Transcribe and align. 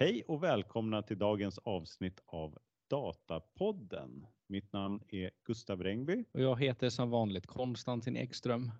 Hej 0.00 0.22
och 0.28 0.42
välkomna 0.42 1.02
till 1.02 1.18
dagens 1.18 1.58
avsnitt 1.58 2.20
av 2.26 2.58
Datapodden. 2.90 4.26
Mitt 4.48 4.72
namn 4.72 5.00
är 5.08 5.30
Gustav 5.44 5.82
Rengby. 5.82 6.24
Och 6.32 6.40
jag 6.40 6.60
heter 6.60 6.90
som 6.90 7.10
vanligt 7.10 7.46
Konstantin 7.46 8.16
Ekström. 8.16 8.70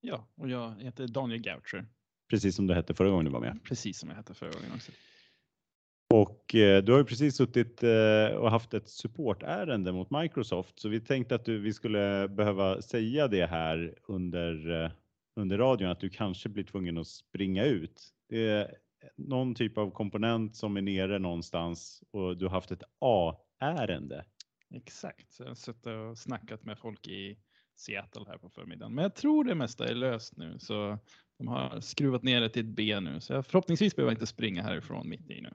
Ja, 0.00 0.26
och 0.34 0.48
jag 0.48 0.82
heter 0.82 1.08
Daniel 1.08 1.40
Gaucher. 1.40 1.86
Precis 2.30 2.56
som 2.56 2.66
du 2.66 2.74
hette 2.74 2.94
förra 2.94 3.10
gången 3.10 3.24
du 3.24 3.30
var 3.30 3.40
med. 3.40 3.60
Precis 3.64 3.98
som 3.98 4.08
jag 4.08 4.16
hette 4.16 4.34
förra 4.34 4.50
gången 4.50 4.70
också. 4.74 4.92
Och 6.14 6.54
eh, 6.54 6.82
du 6.82 6.92
har 6.92 6.98
ju 6.98 7.04
precis 7.04 7.36
suttit 7.36 7.82
eh, 7.82 8.26
och 8.36 8.50
haft 8.50 8.74
ett 8.74 8.88
supportärende 8.88 9.92
mot 9.92 10.10
Microsoft, 10.10 10.80
så 10.80 10.88
vi 10.88 11.00
tänkte 11.00 11.34
att 11.34 11.44
du, 11.44 11.58
vi 11.58 11.72
skulle 11.72 12.28
behöva 12.28 12.82
säga 12.82 13.28
det 13.28 13.46
här 13.46 13.98
under, 14.08 14.84
eh, 14.84 14.90
under 15.36 15.58
radion, 15.58 15.90
att 15.90 16.00
du 16.00 16.10
kanske 16.10 16.48
blir 16.48 16.64
tvungen 16.64 16.98
att 16.98 17.06
springa 17.06 17.64
ut. 17.64 18.02
Det 18.28 18.70
någon 19.16 19.54
typ 19.54 19.78
av 19.78 19.90
komponent 19.90 20.56
som 20.56 20.76
är 20.76 20.82
nere 20.82 21.18
någonstans 21.18 22.02
och 22.10 22.36
du 22.36 22.44
har 22.44 22.52
haft 22.52 22.70
ett 22.70 22.82
A-ärende. 22.98 24.24
Exakt, 24.74 25.32
så 25.32 25.42
jag 25.42 25.50
har 25.50 25.54
suttit 25.54 25.86
och 25.86 26.18
snackat 26.18 26.64
med 26.64 26.78
folk 26.78 27.08
i 27.08 27.38
Seattle 27.76 28.24
här 28.28 28.38
på 28.38 28.48
förmiddagen. 28.48 28.94
Men 28.94 29.02
jag 29.02 29.14
tror 29.14 29.44
det 29.44 29.54
mesta 29.54 29.88
är 29.88 29.94
löst 29.94 30.36
nu, 30.36 30.58
så 30.58 30.98
de 31.38 31.48
har 31.48 31.80
skruvat 31.80 32.22
ner 32.22 32.40
det 32.40 32.48
till 32.48 32.68
ett 32.68 32.76
B 32.76 33.00
nu. 33.00 33.20
Så 33.20 33.32
jag 33.32 33.46
förhoppningsvis 33.46 33.96
behöver 33.96 34.10
jag 34.10 34.16
inte 34.16 34.26
springa 34.26 34.62
härifrån 34.62 35.08
mitt 35.08 35.30
i 35.30 35.40
nu. 35.40 35.54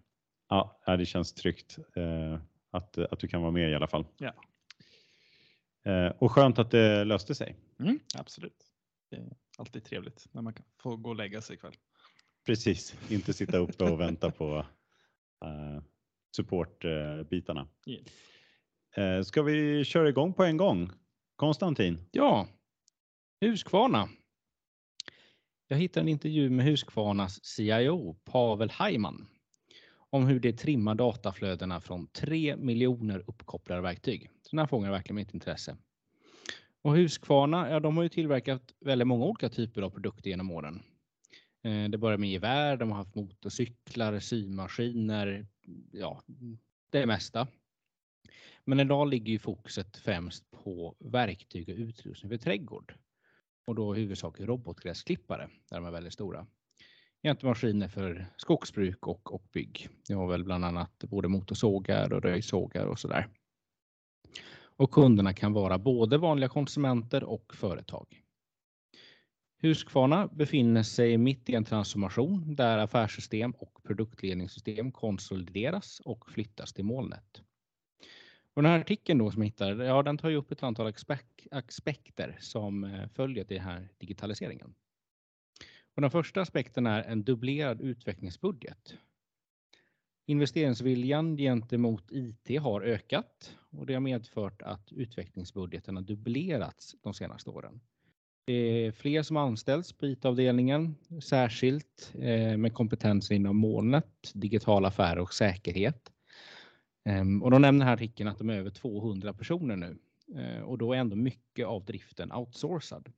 Ja, 0.50 0.82
det 0.86 1.06
känns 1.06 1.34
tryggt 1.34 1.78
eh, 1.96 2.40
att, 2.72 2.98
att 2.98 3.20
du 3.20 3.28
kan 3.28 3.42
vara 3.42 3.52
med 3.52 3.72
i 3.72 3.76
alla 3.76 3.88
fall. 3.88 4.06
Ja. 4.18 4.34
Eh, 5.92 6.12
och 6.20 6.32
skönt 6.32 6.60
att 6.60 6.72
det 6.72 7.04
löste 7.04 7.36
sig. 7.36 7.56
Mm, 7.80 8.00
absolut. 8.16 8.66
Det 9.10 9.16
är 9.16 9.30
alltid 9.58 9.84
trevligt 9.84 10.28
när 10.32 10.42
man 10.42 10.54
kan 10.54 10.66
få 10.78 10.96
gå 10.96 11.10
och 11.10 11.16
lägga 11.16 11.42
sig 11.42 11.56
ikväll. 11.56 11.76
Precis, 12.48 12.96
inte 13.10 13.34
sitta 13.34 13.58
uppe 13.58 13.84
och 13.84 14.00
vänta 14.00 14.32
på 14.32 14.58
uh, 15.46 15.82
supportbitarna. 16.36 17.68
Yes. 17.88 18.08
Uh, 18.98 19.22
ska 19.24 19.42
vi 19.42 19.86
köra 19.86 20.10
igång 20.10 20.34
på 20.34 20.44
en 20.44 20.58
gång? 20.58 20.92
Konstantin? 21.36 22.00
Ja, 22.12 22.48
Husqvarna. 23.42 24.10
Jag 25.68 25.78
hittade 25.78 26.04
en 26.04 26.08
intervju 26.08 26.50
med 26.50 26.66
Husqvarnas 26.66 27.46
CIO 27.46 28.14
Pavel 28.14 28.70
Hajman 28.70 29.28
om 30.10 30.28
hur 30.28 30.40
det 30.40 30.54
trimmar 30.54 30.96
dataflödena 30.96 31.82
från 31.82 32.08
3 32.08 32.58
miljoner 32.58 33.24
uppkopplade 33.28 33.82
verktyg. 33.82 34.30
Så 34.42 34.50
den 34.52 34.60
här 34.60 34.68
frågan 34.68 34.88
är 34.88 34.92
verkligen 34.92 35.16
mitt 35.16 35.34
intresse. 35.34 35.78
Och 36.82 36.96
Husqvarna, 36.96 37.70
ja, 37.70 37.80
de 37.80 37.98
har 37.98 38.04
ju 38.04 38.10
tillverkat 38.10 38.74
väldigt 38.80 39.08
många 39.08 39.26
olika 39.26 39.50
typer 39.50 39.82
av 39.82 39.90
produkter 39.90 40.30
genom 40.30 40.52
åren. 40.52 40.84
Eh, 41.68 41.90
det 41.90 41.98
börjar 41.98 42.18
med 42.18 42.30
gevär, 42.30 42.78
de 42.78 42.92
har 42.92 42.98
haft 42.98 43.16
motorcyklar, 43.16 44.20
symaskiner, 44.20 45.48
ja, 45.92 46.22
det 46.90 47.06
mesta. 47.06 47.48
Men 48.66 48.80
idag 48.80 49.08
ligger 49.08 49.32
ju 49.32 49.40
fokuset 49.40 49.98
främst 49.98 50.52
på 50.52 50.96
verktyg 51.00 51.70
och 51.70 51.76
utrustning 51.76 52.30
för 52.30 52.38
trädgård. 52.38 52.94
Och 53.66 53.76
då 53.76 53.94
huvudsakligen 53.94 54.48
robotgräsklippare, 54.48 55.50
där 55.70 55.78
de 55.78 55.86
är 55.86 55.92
väldigt 55.92 56.14
stora. 56.14 56.48
Jämte 57.24 57.46
maskiner 57.46 57.88
för 57.88 58.28
skogsbruk 58.38 59.08
och, 59.08 59.34
och 59.34 59.44
bygg. 59.54 59.90
Det 60.08 60.14
har 60.14 60.28
väl 60.28 60.44
bland 60.44 60.66
annat 60.66 61.04
både 61.04 61.28
motorsågar 61.28 62.14
och 62.14 62.22
röjsågar 62.22 62.86
och 62.86 63.00
sådär. 63.00 63.28
Och 64.60 64.92
kunderna 64.92 65.34
kan 65.34 65.54
vara 65.54 65.78
både 65.78 66.18
vanliga 66.18 66.50
konsumenter 66.50 67.24
och 67.24 67.56
företag. 67.56 68.27
Husqvarna 69.60 70.28
befinner 70.28 70.84
sig 70.84 71.18
mitt 71.18 71.50
i 71.50 71.56
en 71.56 71.64
transformation 71.64 72.56
där 72.56 72.78
affärssystem 72.78 73.52
och 73.52 73.84
produktledningssystem 73.84 74.92
konsolideras 74.92 76.02
och 76.06 76.32
flyttas 76.32 76.74
till 76.74 76.86
molnet. 76.86 77.42
Och 78.54 78.64
den 78.64 78.72
här 78.72 78.80
artikeln 78.80 79.20
då 79.20 79.32
som 79.32 79.42
jag 79.42 79.46
hittade, 79.48 79.86
ja, 79.86 80.04
den 80.04 80.18
tar 80.18 80.30
ju 80.30 80.36
upp 80.36 80.52
ett 80.52 80.64
antal 80.64 80.94
aspekter 81.52 82.38
som 82.40 82.84
eh, 82.84 83.08
följer 83.08 83.44
till 83.44 83.58
den 83.58 83.66
här 83.66 83.90
digitaliseringen. 83.98 84.74
Och 85.96 86.02
den 86.02 86.12
första 86.12 86.42
aspekten 86.42 86.88
är 86.88 87.04
en 87.04 87.24
dubblerad 87.24 87.82
utvecklingsbudget. 87.82 88.98
Investeringsviljan 90.26 91.38
gentemot 91.38 92.12
IT 92.12 92.62
har 92.62 92.82
ökat 92.82 93.58
och 93.70 93.86
det 93.86 93.94
har 93.94 94.02
medfört 94.02 94.62
att 94.62 94.92
utvecklingsbudgeten 94.92 95.96
har 95.96 96.04
dubblerats 96.04 96.96
de 97.02 97.14
senaste 97.14 97.50
åren. 97.50 97.82
Det 98.48 98.86
är 98.86 98.92
fler 98.92 99.24
som 99.24 99.38
anställs 99.38 99.94
på 99.94 100.08
IT-avdelningen, 100.08 100.96
särskilt 101.24 102.14
eh, 102.16 102.58
med 102.58 102.74
kompetens 102.74 103.32
inom 103.32 103.58
molnet, 103.58 104.32
digital 104.34 104.86
affär 104.86 105.20
och 105.20 105.34
säkerhet. 105.34 106.12
Ehm, 107.06 107.44
och 107.44 107.52
de 107.52 107.62
nämner 107.62 107.86
här 107.86 107.94
artikeln 107.94 108.30
att 108.30 108.38
de 108.38 108.50
är 108.50 108.58
över 108.58 108.70
200 108.70 109.34
personer 109.34 109.76
nu 109.76 109.98
eh, 110.36 110.62
och 110.62 110.78
då 110.78 110.94
är 110.94 110.98
ändå 110.98 111.16
mycket 111.16 111.68
av 111.68 111.86
driften 111.86 112.32
outsourcad. 112.32 113.12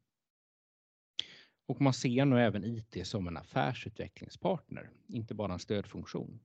Och 1.67 1.81
man 1.81 1.93
ser 1.93 2.25
nu 2.25 2.41
även 2.41 2.63
IT 2.63 3.07
som 3.07 3.27
en 3.27 3.37
affärsutvecklingspartner, 3.37 4.89
inte 5.07 5.33
bara 5.33 5.53
en 5.53 5.59
stödfunktion. 5.59 6.39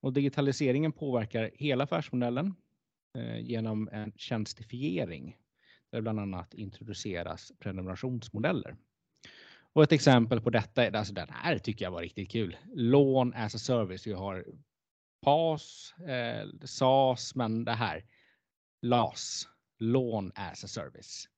Och 0.00 0.12
digitaliseringen 0.12 0.92
påverkar 0.92 1.50
hela 1.54 1.84
affärsmodellen 1.84 2.54
eh, 3.14 3.38
genom 3.38 3.88
en 3.92 4.12
tjänstifiering 4.16 5.36
där 5.96 6.02
bland 6.02 6.20
annat 6.20 6.54
introduceras 6.54 7.52
prenumerationsmodeller. 7.58 8.76
Och 9.72 9.82
ett 9.82 9.92
exempel 9.92 10.40
på 10.40 10.50
detta 10.50 10.84
är, 10.84 10.96
alltså 10.96 11.14
den 11.14 11.28
här 11.30 11.58
tycker 11.58 11.84
jag 11.84 11.92
var 11.92 12.00
riktigt 12.00 12.30
kul. 12.30 12.56
Lån 12.74 13.34
as 13.34 13.54
a 13.54 13.58
service. 13.58 14.06
Vi 14.06 14.12
har 14.12 14.46
PAS, 15.22 15.94
eh, 16.08 16.48
SAS, 16.64 17.34
men 17.34 17.64
det 17.64 17.72
här 17.72 18.04
LAS, 18.82 19.48
lån 19.78 20.32
as 20.34 20.64
a 20.64 20.68
service. 20.68 21.28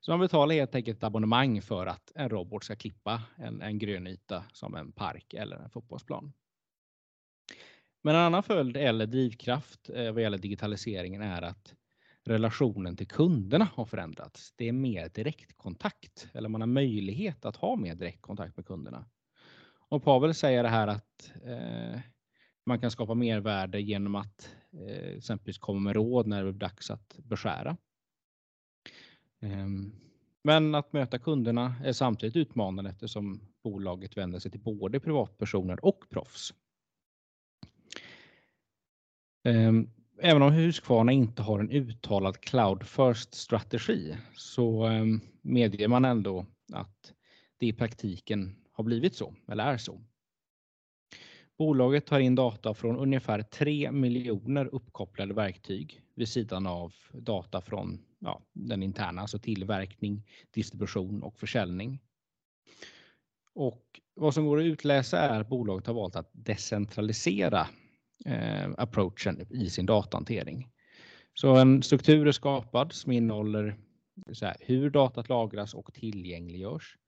Så 0.00 0.10
man 0.10 0.20
betalar 0.20 0.54
helt 0.54 0.74
enkelt 0.74 0.98
ett 0.98 1.04
abonnemang 1.04 1.62
för 1.62 1.86
att 1.86 2.12
en 2.14 2.28
robot 2.28 2.64
ska 2.64 2.76
klippa 2.76 3.22
en, 3.36 3.62
en 3.62 3.78
grön 3.78 4.06
yta 4.06 4.44
som 4.52 4.74
en 4.74 4.92
park 4.92 5.34
eller 5.34 5.56
en 5.56 5.70
fotbollsplan. 5.70 6.32
Men 8.02 8.14
en 8.14 8.20
annan 8.20 8.42
följd 8.42 8.76
eller 8.76 9.06
drivkraft 9.06 9.90
eh, 9.90 10.12
vad 10.12 10.22
gäller 10.22 10.38
digitaliseringen 10.38 11.22
är 11.22 11.42
att 11.42 11.74
relationen 12.28 12.96
till 12.96 13.06
kunderna 13.06 13.68
har 13.74 13.84
förändrats. 13.84 14.52
Det 14.56 14.68
är 14.68 14.72
mer 14.72 15.08
direktkontakt 15.08 16.28
eller 16.34 16.48
man 16.48 16.60
har 16.60 16.68
möjlighet 16.68 17.44
att 17.44 17.56
ha 17.56 17.76
mer 17.76 17.94
direktkontakt 17.94 18.56
med 18.56 18.66
kunderna. 18.66 19.06
Och 19.88 20.04
Pavel 20.04 20.34
säger 20.34 20.62
det 20.62 20.68
här 20.68 20.88
att 20.88 21.32
eh, 21.44 22.00
man 22.66 22.80
kan 22.80 22.90
skapa 22.90 23.14
mervärde 23.14 23.80
genom 23.80 24.14
att 24.14 24.54
eh, 24.72 25.16
exempelvis 25.16 25.58
komma 25.58 25.80
med 25.80 25.94
råd 25.94 26.26
när 26.26 26.42
det 26.42 26.48
är 26.48 26.52
dags 26.52 26.90
att 26.90 27.18
beskära. 27.18 27.76
Eh, 29.40 29.66
men 30.42 30.74
att 30.74 30.92
möta 30.92 31.18
kunderna 31.18 31.74
är 31.84 31.92
samtidigt 31.92 32.36
utmanande 32.36 32.90
eftersom 32.90 33.40
bolaget 33.62 34.16
vänder 34.16 34.38
sig 34.38 34.50
till 34.50 34.60
både 34.60 35.00
privatpersoner 35.00 35.84
och 35.84 36.04
proffs. 36.10 36.54
Ehm, 39.44 39.90
Även 40.18 40.42
om 40.42 40.52
Husqvarna 40.52 41.12
inte 41.12 41.42
har 41.42 41.60
en 41.60 41.70
uttalad 41.70 42.40
cloud 42.40 42.86
first 42.86 43.34
strategi 43.34 44.16
så 44.34 44.84
ehm, 44.84 45.20
medger 45.42 45.88
man 45.88 46.04
ändå 46.04 46.46
att 46.72 47.12
det 47.58 47.66
i 47.66 47.72
praktiken 47.72 48.56
har 48.72 48.84
blivit 48.84 49.14
så 49.14 49.34
eller 49.48 49.64
är 49.64 49.76
så. 49.76 50.00
Bolaget 51.58 52.06
tar 52.06 52.20
in 52.20 52.34
data 52.34 52.74
från 52.74 52.96
ungefär 52.96 53.42
3 53.42 53.92
miljoner 53.92 54.66
uppkopplade 54.74 55.34
verktyg 55.34 56.00
vid 56.14 56.28
sidan 56.28 56.66
av 56.66 56.94
data 57.12 57.60
från 57.60 57.98
ja, 58.18 58.42
den 58.52 58.82
interna, 58.82 59.20
alltså 59.20 59.38
tillverkning, 59.38 60.22
distribution 60.50 61.22
och 61.22 61.38
försäljning. 61.38 62.00
Och 63.54 64.00
vad 64.14 64.34
som 64.34 64.46
går 64.46 64.60
att 64.60 64.64
utläsa 64.64 65.18
är 65.18 65.40
att 65.40 65.48
bolaget 65.48 65.86
har 65.86 65.94
valt 65.94 66.16
att 66.16 66.30
decentralisera 66.32 67.66
eh, 68.24 68.70
approachen 68.78 69.46
i 69.50 69.70
sin 69.70 69.86
datahantering. 69.86 70.70
Så 71.34 71.56
en 71.56 71.82
struktur 71.82 72.28
är 72.28 72.32
skapad 72.32 72.92
som 72.92 73.12
innehåller 73.12 73.76
här, 74.42 74.56
hur 74.60 74.90
datat 74.90 75.28
lagras 75.28 75.74
och 75.74 75.94
tillgängliggörs. 75.94 76.98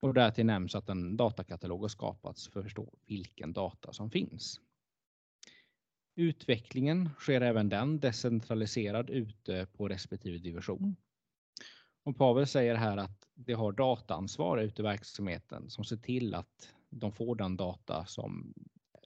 Och 0.00 0.14
därtill 0.14 0.46
nämns 0.46 0.74
att 0.74 0.88
en 0.88 1.16
datakatalog 1.16 1.80
har 1.80 1.88
skapats 1.88 2.48
för 2.48 2.60
att 2.60 2.64
förstå 2.64 2.92
vilken 3.06 3.52
data 3.52 3.92
som 3.92 4.10
finns. 4.10 4.60
Utvecklingen 6.16 7.10
sker 7.18 7.40
även 7.40 7.68
den 7.68 8.00
decentraliserad 8.00 9.10
ute 9.10 9.66
på 9.66 9.88
respektive 9.88 10.38
division. 10.38 10.96
Och 12.04 12.16
Pavel 12.16 12.46
säger 12.46 12.74
här 12.74 12.96
att 12.96 13.28
det 13.34 13.52
har 13.52 13.72
dataansvar 13.72 14.58
ute 14.58 14.82
i 14.82 14.84
verksamheten 14.84 15.70
som 15.70 15.84
ser 15.84 15.96
till 15.96 16.34
att 16.34 16.74
de 16.90 17.12
får 17.12 17.36
den 17.36 17.56
data 17.56 18.06
som 18.06 18.54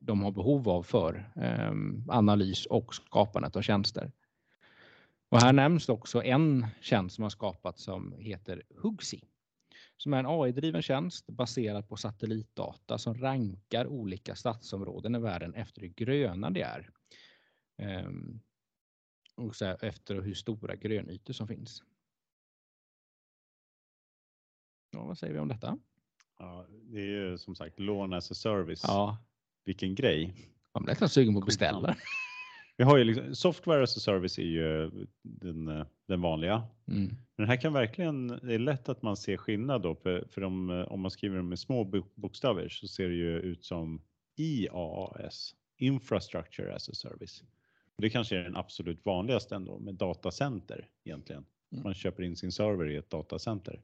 de 0.00 0.22
har 0.22 0.30
behov 0.30 0.68
av 0.68 0.82
för 0.82 1.32
eh, 1.36 1.72
analys 2.08 2.66
och 2.66 2.94
skapandet 2.94 3.56
av 3.56 3.62
tjänster. 3.62 4.12
Och 5.30 5.40
här 5.40 5.52
nämns 5.52 5.88
också 5.88 6.22
en 6.22 6.66
tjänst 6.80 7.16
som 7.16 7.22
har 7.22 7.30
skapats 7.30 7.82
som 7.82 8.14
heter 8.18 8.62
Hugsi 8.82 9.24
som 9.98 10.14
är 10.14 10.18
en 10.18 10.26
AI-driven 10.26 10.82
tjänst 10.82 11.26
baserad 11.26 11.88
på 11.88 11.96
satellitdata 11.96 12.98
som 12.98 13.14
rankar 13.14 13.86
olika 13.86 14.34
stadsområden 14.34 15.14
i 15.14 15.18
världen 15.18 15.54
efter 15.54 15.80
hur 15.80 15.88
gröna 15.88 16.50
de 16.50 16.62
är. 16.62 16.90
Ehm, 17.76 18.40
och 19.34 19.56
så 19.56 19.64
här, 19.64 19.84
efter 19.84 20.20
hur 20.20 20.34
stora 20.34 20.76
grönytor 20.76 21.32
som 21.32 21.48
finns. 21.48 21.82
Ja, 24.90 25.04
vad 25.04 25.18
säger 25.18 25.34
vi 25.34 25.40
om 25.40 25.48
detta? 25.48 25.78
Ja, 26.38 26.66
det 26.68 26.98
är 26.98 27.06
ju 27.06 27.38
som 27.38 27.54
sagt 27.54 27.80
lån 27.80 28.12
as 28.12 28.30
a 28.30 28.34
service. 28.34 28.84
Ja, 28.84 29.18
Vilken 29.68 29.94
grej. 29.94 30.34
man 30.74 30.82
blir 30.84 30.92
nästan 30.92 31.08
sugen 31.08 31.34
på 31.34 31.40
att 31.40 31.46
beställa. 31.46 31.96
Vi 32.76 32.84
har 32.84 32.98
ju 32.98 33.04
liksom, 33.04 33.34
software 33.34 33.82
as 33.82 33.96
a 33.96 34.00
service 34.00 34.38
är 34.38 34.42
ju 34.42 34.90
den, 35.22 35.68
eh, 35.68 35.86
den 36.06 36.20
vanliga. 36.20 36.62
Mm. 36.88 37.16
Men 37.36 37.48
här 37.48 37.56
kan 37.56 37.72
verkligen, 37.72 38.28
det 38.28 38.54
är 38.54 38.58
lätt 38.58 38.88
att 38.88 39.02
man 39.02 39.16
ser 39.16 39.36
skillnad 39.36 39.82
då, 39.82 39.94
för, 39.94 40.28
för 40.30 40.44
om, 40.44 40.70
eh, 40.70 40.92
om 40.92 41.00
man 41.00 41.10
skriver 41.10 41.42
med 41.42 41.58
små 41.58 41.84
bo- 41.84 42.10
bokstäver 42.14 42.68
så 42.68 42.88
ser 42.88 43.08
det 43.08 43.14
ju 43.14 43.38
ut 43.38 43.64
som 43.64 44.02
IaaS, 44.36 45.54
Infrastructure 45.78 46.74
as 46.74 46.88
a 46.88 46.92
Service. 46.94 47.42
Det 47.98 48.10
kanske 48.10 48.36
är 48.36 48.42
den 48.42 48.56
absolut 48.56 49.04
vanligaste 49.04 49.54
ändå 49.54 49.78
med 49.78 49.94
datacenter 49.94 50.88
egentligen. 51.04 51.44
Mm. 51.72 51.84
Man 51.84 51.94
köper 51.94 52.22
in 52.22 52.36
sin 52.36 52.52
server 52.52 52.90
i 52.90 52.96
ett 52.96 53.10
datacenter. 53.10 53.82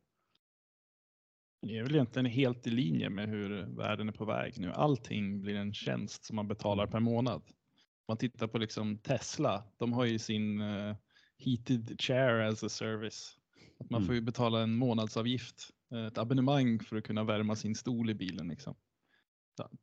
Det 1.66 1.78
är 1.78 1.82
väl 1.82 1.94
egentligen 1.94 2.26
helt 2.26 2.66
i 2.66 2.70
linje 2.70 3.10
med 3.10 3.28
hur 3.28 3.76
världen 3.76 4.08
är 4.08 4.12
på 4.12 4.24
väg 4.24 4.58
nu. 4.58 4.72
Allting 4.72 5.40
blir 5.40 5.54
en 5.54 5.74
tjänst 5.74 6.24
som 6.24 6.36
man 6.36 6.48
betalar 6.48 6.86
per 6.86 7.00
månad. 7.00 7.42
Om 7.46 8.04
man 8.08 8.16
tittar 8.16 8.46
på 8.46 8.58
liksom 8.58 8.98
Tesla, 8.98 9.64
de 9.78 9.92
har 9.92 10.04
ju 10.04 10.18
sin 10.18 10.60
eh, 10.60 10.96
heated 11.38 12.00
chair 12.00 12.40
as 12.40 12.64
a 12.64 12.68
service. 12.68 13.36
Att 13.80 13.90
man 13.90 13.98
Mm. 13.98 14.06
får 14.06 14.14
ju 14.14 14.20
betala 14.20 14.62
en 14.62 14.74
månadsavgift, 14.74 15.70
eh, 15.92 16.06
ett 16.06 16.18
abonnemang 16.18 16.80
för 16.80 16.96
att 16.96 17.04
kunna 17.04 17.24
värma 17.24 17.56
sin 17.56 17.74
stol 17.74 18.10
i 18.10 18.14
bilen. 18.14 18.48
Liksom. 18.48 18.74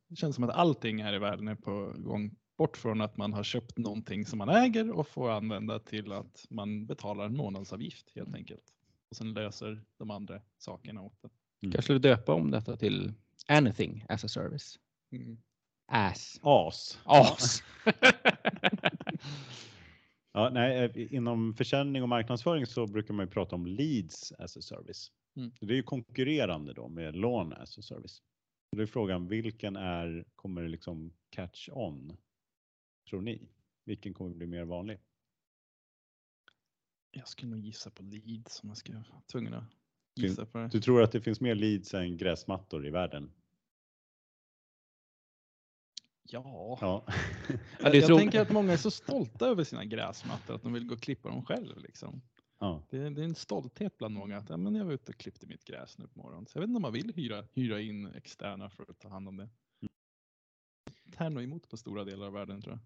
Det 0.08 0.16
känns 0.16 0.34
som 0.34 0.44
att 0.44 0.50
allting 0.50 1.02
här 1.02 1.14
i 1.14 1.18
världen 1.18 1.48
är 1.48 1.54
på 1.54 1.92
gång 1.96 2.36
bort 2.58 2.76
från 2.76 3.00
att 3.00 3.16
man 3.16 3.32
har 3.32 3.42
köpt 3.42 3.78
någonting 3.78 4.26
som 4.26 4.38
man 4.38 4.48
äger 4.48 4.90
och 4.92 5.08
får 5.08 5.30
använda 5.30 5.78
till 5.78 6.12
att 6.12 6.46
man 6.50 6.86
betalar 6.86 7.26
en 7.26 7.36
månadsavgift 7.36 8.12
helt 8.14 8.34
enkelt. 8.34 8.64
Och 9.10 9.16
sen 9.16 9.32
löser 9.32 9.84
de 9.98 10.10
andra 10.10 10.40
sakerna 10.58 11.02
åt 11.02 11.22
det. 11.22 11.28
Kanske 11.70 11.82
skulle 11.82 11.98
döpa 11.98 12.34
om 12.34 12.50
detta 12.50 12.76
till 12.76 13.12
anything 13.48 14.04
as 14.08 14.24
a 14.24 14.28
service. 14.28 14.78
Mm. 15.12 15.38
Ass. 15.86 16.40
AS. 16.42 16.98
As. 17.04 17.62
Ja, 20.34 20.50
nej, 20.50 20.84
eh, 20.84 21.14
inom 21.14 21.54
försäljning 21.54 22.02
och 22.02 22.08
marknadsföring 22.08 22.66
så 22.66 22.86
brukar 22.86 23.14
man 23.14 23.26
ju 23.26 23.30
prata 23.30 23.56
om 23.56 23.66
leads 23.66 24.32
as 24.32 24.56
a 24.56 24.60
service. 24.62 25.12
Mm. 25.36 25.52
Det 25.60 25.72
är 25.72 25.76
ju 25.76 25.82
konkurrerande 25.82 26.72
då 26.72 26.88
med 26.88 27.16
lån 27.16 27.52
as 27.52 27.78
a 27.78 27.82
service. 27.82 28.22
Då 28.76 28.82
är 28.82 28.86
frågan 28.86 29.28
vilken 29.28 29.76
är, 29.76 30.24
kommer 30.36 30.68
liksom 30.68 31.12
catch 31.30 31.68
on? 31.72 32.16
Tror 33.10 33.20
ni? 33.20 33.48
Vilken 33.84 34.14
kommer 34.14 34.34
bli 34.34 34.46
mer 34.46 34.64
vanlig? 34.64 34.98
Jag 37.10 37.28
skulle 37.28 37.50
nog 37.50 37.60
gissa 37.60 37.90
på 37.90 38.02
leads 38.02 38.62
om 38.62 38.68
jag 38.68 38.78
ska 38.78 38.92
vara 38.92 39.22
tvungen 39.32 39.54
att 39.54 39.64
gissa 40.14 40.46
på 40.46 40.58
det. 40.58 40.68
Du 40.68 40.80
tror 40.80 41.02
att 41.02 41.12
det 41.12 41.20
finns 41.20 41.40
mer 41.40 41.54
leads 41.54 41.94
än 41.94 42.16
gräsmattor 42.16 42.86
i 42.86 42.90
världen? 42.90 43.32
Ja, 46.22 46.78
Ja. 46.80 47.04
Ja, 47.80 47.90
det 47.90 47.96
jag 47.98 48.06
tror- 48.06 48.18
tänker 48.18 48.40
att 48.40 48.50
många 48.50 48.72
är 48.72 48.76
så 48.76 48.90
stolta 48.90 49.46
över 49.46 49.64
sina 49.64 49.84
gräsmattor 49.84 50.54
att 50.54 50.62
de 50.62 50.72
vill 50.72 50.86
gå 50.86 50.94
och 50.94 51.00
klippa 51.02 51.28
dem 51.28 51.44
själv. 51.44 51.78
Liksom. 51.78 52.22
ja. 52.58 52.82
Det, 52.90 52.98
är, 52.98 53.10
det 53.10 53.20
är 53.20 53.24
en 53.24 53.34
stolthet 53.34 53.98
bland 53.98 54.14
många 54.14 54.36
att 54.38 54.48
ja, 54.48 54.56
men 54.56 54.74
jag 54.74 54.84
var 54.84 54.92
ute 54.92 55.12
och 55.12 55.18
klippte 55.18 55.46
mitt 55.46 55.64
gräs 55.64 55.98
nu 55.98 56.08
på 56.08 56.18
morgonen. 56.18 56.46
Så 56.46 56.56
jag 56.56 56.60
vet 56.60 56.68
inte 56.68 56.76
om 56.76 56.82
man 56.82 56.92
vill 56.92 57.12
hyra, 57.14 57.44
hyra 57.52 57.80
in 57.80 58.06
externa 58.14 58.70
för 58.70 58.82
att 58.90 58.98
ta 58.98 59.08
hand 59.08 59.28
om 59.28 59.36
det. 59.36 59.48
Här 61.16 61.30
nog 61.30 61.42
emot 61.42 61.68
på 61.68 61.76
stora 61.76 62.04
delar 62.04 62.26
av 62.26 62.32
världen 62.32 62.62
tror 62.62 62.72
jag. 62.74 62.80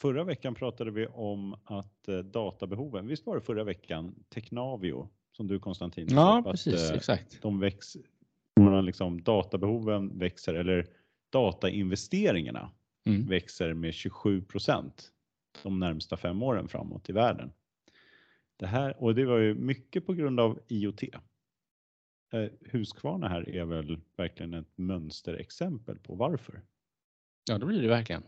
Förra 0.00 0.24
veckan 0.24 0.54
pratade 0.54 0.90
vi 0.90 1.06
om 1.06 1.56
att 1.64 2.08
eh, 2.08 2.18
databehoven, 2.18 3.06
visst 3.06 3.26
var 3.26 3.34
det 3.34 3.40
förra 3.40 3.64
veckan, 3.64 4.24
Technavio, 4.28 5.08
som 5.32 5.46
du 5.46 5.58
Konstantin 5.58 6.06
Ja, 6.10 6.38
upp, 6.40 6.46
att, 6.46 6.52
precis. 6.52 6.90
eh, 6.90 6.96
Exakt. 6.96 7.42
de 7.42 7.60
väx, 7.60 7.96
man 8.60 8.84
liksom, 8.86 9.22
databehoven 9.22 10.18
växer 10.18 10.54
eller 10.54 10.86
datainvesteringarna 11.32 12.70
Mm. 13.06 13.26
växer 13.26 13.74
med 13.74 13.94
27 13.94 14.42
procent 14.42 15.12
de 15.62 15.78
närmsta 15.78 16.16
fem 16.16 16.42
åren 16.42 16.68
framåt 16.68 17.08
i 17.10 17.12
världen. 17.12 17.52
Det 18.56 18.66
här, 18.66 19.02
och 19.02 19.14
det 19.14 19.24
var 19.24 19.38
ju 19.38 19.54
mycket 19.54 20.06
på 20.06 20.14
grund 20.14 20.40
av 20.40 20.60
IoT. 20.68 21.02
Eh, 22.32 22.46
Husqvarna 22.60 23.28
här 23.28 23.48
är 23.48 23.64
väl 23.64 24.00
verkligen 24.16 24.54
ett 24.54 24.78
mönsterexempel 24.78 25.98
på 25.98 26.14
varför. 26.14 26.62
Ja, 27.50 27.58
det 27.58 27.66
blir 27.66 27.82
det 27.82 27.88
verkligen. 27.88 28.22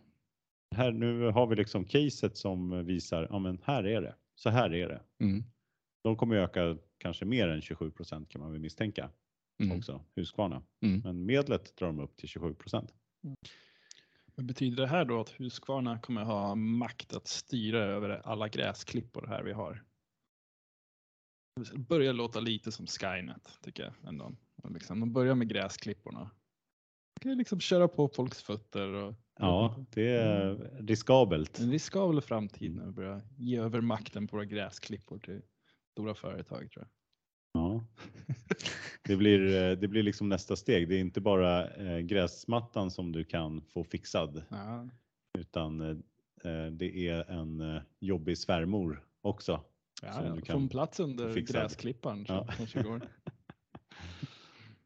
Här, 0.74 0.92
nu 0.92 1.22
har 1.30 1.46
vi 1.46 1.56
liksom 1.56 1.84
caset 1.84 2.36
som 2.36 2.84
visar, 2.86 3.26
ja 3.30 3.38
men 3.38 3.58
här 3.64 3.86
är 3.86 4.02
det, 4.02 4.14
så 4.34 4.50
här 4.50 4.74
är 4.74 4.88
det. 4.88 5.00
Mm. 5.20 5.44
De 6.02 6.16
kommer 6.16 6.36
öka 6.36 6.76
kanske 6.98 7.24
mer 7.24 7.48
än 7.48 7.62
27 7.62 7.90
procent 7.90 8.28
kan 8.28 8.40
man 8.40 8.52
väl 8.52 8.60
misstänka 8.60 9.10
Mm. 9.62 9.78
också, 9.78 10.04
Husqvarna. 10.16 10.62
Mm. 10.84 11.00
Men 11.00 11.26
medlet 11.26 11.76
drar 11.76 11.86
de 11.86 12.00
upp 12.00 12.16
till 12.16 12.28
27 12.28 12.54
procent. 12.54 12.94
Men 14.34 14.46
betyder 14.46 14.76
det 14.82 14.86
här 14.88 15.04
då 15.04 15.20
att 15.20 15.28
Husqvarna 15.40 15.98
kommer 15.98 16.24
ha 16.24 16.54
makt 16.54 17.12
att 17.14 17.26
styra 17.28 17.78
över 17.78 18.08
alla 18.10 18.48
gräsklippor 18.48 19.26
här 19.26 19.42
vi 19.42 19.52
har? 19.52 19.82
Det 21.72 21.78
börjar 21.78 22.12
låta 22.12 22.40
lite 22.40 22.72
som 22.72 22.86
Skynet 22.86 23.58
tycker 23.62 23.82
jag 23.82 24.08
ändå. 24.08 24.32
Liksom, 24.68 25.00
de 25.00 25.12
börjar 25.12 25.34
med 25.34 25.48
gräsklipporna. 25.48 26.30
De 27.14 27.20
kan 27.22 27.30
ju 27.32 27.38
liksom 27.38 27.60
köra 27.60 27.88
på 27.88 28.08
folks 28.08 28.42
fötter. 28.42 28.88
Och, 28.88 29.14
Ja, 29.38 29.84
det 29.90 30.08
är 30.08 30.54
riskabelt. 30.86 31.58
En 31.58 31.70
riskabel 31.70 32.20
framtid 32.20 32.74
när 32.74 32.86
vi 32.86 32.92
börjar 32.92 33.22
ge 33.36 33.58
över 33.58 33.80
makten 33.80 34.26
på 34.28 34.36
våra 34.36 34.44
gräsklippor 34.44 35.18
till 35.18 35.42
stora 35.92 36.14
företag 36.14 36.70
tror 36.70 36.84
jag. 36.84 36.88
Ja. 37.62 37.84
Det 39.04 39.16
blir, 39.16 39.54
eh, 39.54 39.78
det 39.78 39.88
blir 39.88 40.02
liksom 40.02 40.28
nästa 40.28 40.56
steg. 40.56 40.88
Det 40.88 40.94
är 40.94 41.00
inte 41.00 41.20
bara 41.20 41.68
eh, 41.68 41.98
gräsmattan 41.98 42.90
som 42.90 43.12
du 43.12 43.24
kan 43.24 43.62
få 43.62 43.84
fixad 43.84 44.42
Ja, 44.48 44.88
utan 45.38 45.80
eh, 45.80 46.66
det 46.72 47.08
är 47.08 47.30
en 47.30 47.80
jobbig 48.00 48.38
svärmor 48.38 49.04
också. 49.20 49.60
ja, 50.02 50.12
Som 50.12 50.26
ja. 50.26 50.34
du 50.34 50.40
kan 50.40 50.56
en 50.56 50.68
plats 50.68 51.00
under 51.00 51.34
gräsklipparen 51.34 52.26
Ja. 52.28 52.46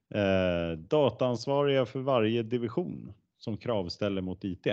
Eh, 0.09 0.79
dataansvariga 0.79 1.87
för 1.87 2.01
varje 2.01 2.43
division 2.43 3.13
som 3.39 3.57
kravställer 3.57 4.23
mot 4.23 4.45
IT. 4.45 4.67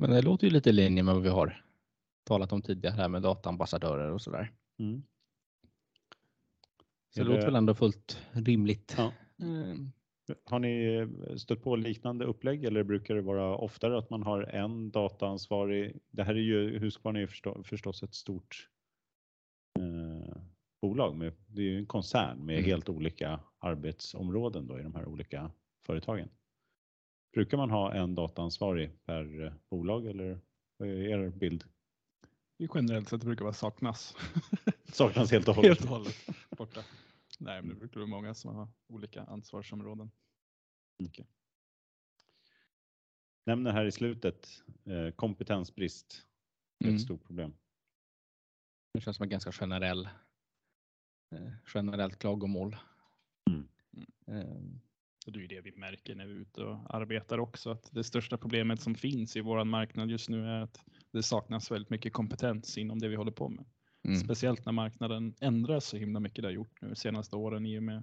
Men 0.00 0.10
det 0.10 0.22
låter 0.22 0.46
ju 0.46 0.52
lite 0.52 0.70
i 0.70 0.72
linje 0.72 1.02
med 1.02 1.14
vad 1.14 1.22
vi 1.22 1.28
har 1.28 1.64
talat 2.24 2.52
om 2.52 2.62
tidigare 2.62 2.94
här 2.94 3.08
med 3.08 3.22
dataambassadörer 3.22 4.10
och 4.12 4.22
sådär. 4.22 4.52
Mm. 4.78 5.02
Så 7.10 7.20
Är 7.20 7.24
det 7.24 7.30
låter 7.30 7.40
det- 7.40 7.46
väl 7.46 7.56
ändå 7.56 7.74
fullt 7.74 8.22
rimligt. 8.32 8.94
Ja. 8.98 9.12
Mm. 9.38 9.92
Har 10.44 10.58
ni 10.58 10.84
eh, 10.94 11.36
stött 11.36 11.62
på 11.62 11.76
liknande 11.76 12.24
upplägg 12.24 12.64
eller 12.64 12.82
brukar 12.82 13.14
det 13.14 13.20
vara 13.22 13.56
oftare 13.56 13.98
att 13.98 14.10
man 14.10 14.22
har 14.22 14.42
en 14.42 14.90
dataansvarig? 14.90 15.98
Det 16.10 16.22
här 16.22 16.34
är 16.34 16.38
ju, 16.40 16.78
Husqvarna 16.78 17.18
är 17.18 17.20
ju 17.20 17.26
förstå, 17.26 17.62
förstås 17.64 18.02
ett 18.02 18.14
stort 18.14 18.68
eh, 19.78 20.36
bolag. 20.82 21.16
Med, 21.16 21.32
det 21.46 21.62
är 21.62 21.66
ju 21.66 21.78
en 21.78 21.86
koncern 21.86 22.38
med 22.46 22.54
Mm. 22.58 22.64
helt 22.64 22.88
olika 22.88 23.40
arbetsområden 23.58 24.66
då 24.66 24.78
i 24.78 24.82
de 24.82 24.94
här 24.94 25.06
olika 25.06 25.50
företagen. 25.86 26.28
Brukar 27.32 27.56
man 27.56 27.70
ha 27.70 27.92
en 27.94 28.14
dataansvarig 28.14 28.90
per 29.04 29.44
eh, 29.44 29.52
bolag 29.70 30.06
eller 30.06 30.40
vad 30.76 30.88
är 30.88 30.92
er 30.92 31.28
bild? 31.30 31.64
Generellt 32.74 33.08
sett 33.08 33.24
brukar 33.24 33.44
vara 33.44 33.54
saknas. 33.54 34.16
Saknas 34.92 35.30
helt 35.30 35.48
och 35.48 35.54
hållet. 35.56 35.68
Helt 35.78 35.82
och 35.82 35.88
hållet 35.96 36.16
borta. 36.50 36.84
Nej, 37.38 37.62
men 37.62 37.68
det 37.68 37.74
brukar 37.74 38.00
vara 38.00 38.06
många 38.10 38.34
som 38.34 38.54
har 38.56 38.68
olika 38.86 39.22
ansvarsområden. 39.22 40.10
Mycket. 40.98 41.26
Nämner 43.46 43.72
här 43.72 43.84
i 43.84 43.92
slutet 43.92 44.62
eh, 44.84 45.10
kompetensbrist. 45.10 46.26
Det 46.78 46.84
är 46.84 46.88
Mm. 46.88 46.96
ett 46.96 47.02
stort 47.02 47.24
problem. 47.24 47.56
Det 48.94 49.00
känns 49.00 49.16
som 49.16 49.22
en 49.24 49.28
ganska 49.30 49.52
generell, 49.52 50.08
eh, 51.30 51.52
generellt 51.74 52.18
klagomål. 52.18 52.76
Mm. 53.50 53.68
Eh, 54.26 54.62
Och 55.26 55.32
det 55.32 55.38
är 55.38 55.40
ju 55.40 55.46
det 55.46 55.60
vi 55.60 55.72
märker 55.76 56.14
när 56.14 56.26
vi 56.26 56.32
är 56.32 56.36
ute 56.36 56.62
och 56.62 56.94
arbetar 56.94 57.38
också. 57.38 57.70
Att 57.70 57.88
det 57.92 58.04
största 58.04 58.36
problemet 58.36 58.80
som 58.80 58.94
finns 58.94 59.36
i 59.36 59.40
vår 59.40 59.64
marknad 59.64 60.10
just 60.10 60.28
nu 60.28 60.46
är 60.46 60.60
att 60.60 60.80
det 61.12 61.22
saknas 61.22 61.70
väldigt 61.70 61.90
mycket 61.90 62.12
kompetens 62.12 62.78
inom 62.78 62.98
det 62.98 63.08
vi 63.08 63.16
håller 63.16 63.32
på 63.32 63.48
med. 63.48 63.64
mm. 64.04 64.16
Speciellt 64.20 64.64
när 64.66 64.72
marknaden 64.72 65.34
ändras 65.40 65.84
så 65.86 65.96
himla 65.96 66.20
mycket 66.20 66.42
det 66.42 66.48
har 66.48 66.52
gjort 66.52 66.78
nu 66.82 66.88
de 66.88 66.96
senaste 66.96 67.36
åren 67.36 67.66
i 67.66 67.78
och 67.78 67.82
med 67.82 68.02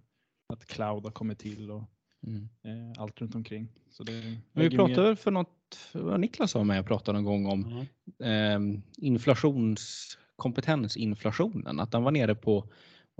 att 0.53 0.65
cloud 0.65 1.03
har 1.03 1.11
kommit 1.11 1.39
till 1.39 1.71
och 1.71 1.83
Mm. 2.27 2.49
eh, 2.63 3.01
allt 3.01 3.21
runt 3.21 3.35
omkring. 3.35 3.67
Så 3.89 4.03
det 4.03 4.11
vi 4.11 4.37
lägger 4.53 4.69
mer- 4.77 4.85
pratade 4.87 5.15
för 5.15 5.31
något, 5.31 5.89
vad 5.93 6.19
Niklas 6.19 6.55
var 6.55 6.63
med 6.63 6.79
och 6.79 6.85
pratade 6.85 7.21
någon 7.21 7.25
gång 7.25 7.45
om 7.45 7.85
Ja. 8.17 8.25
eh, 8.25 8.59
inflations, 8.97 10.17
kompetensinflationen, 10.35 11.79
att 11.79 11.91
den 11.91 12.03
var 12.03 12.11
nere 12.11 12.35
på 12.35 12.69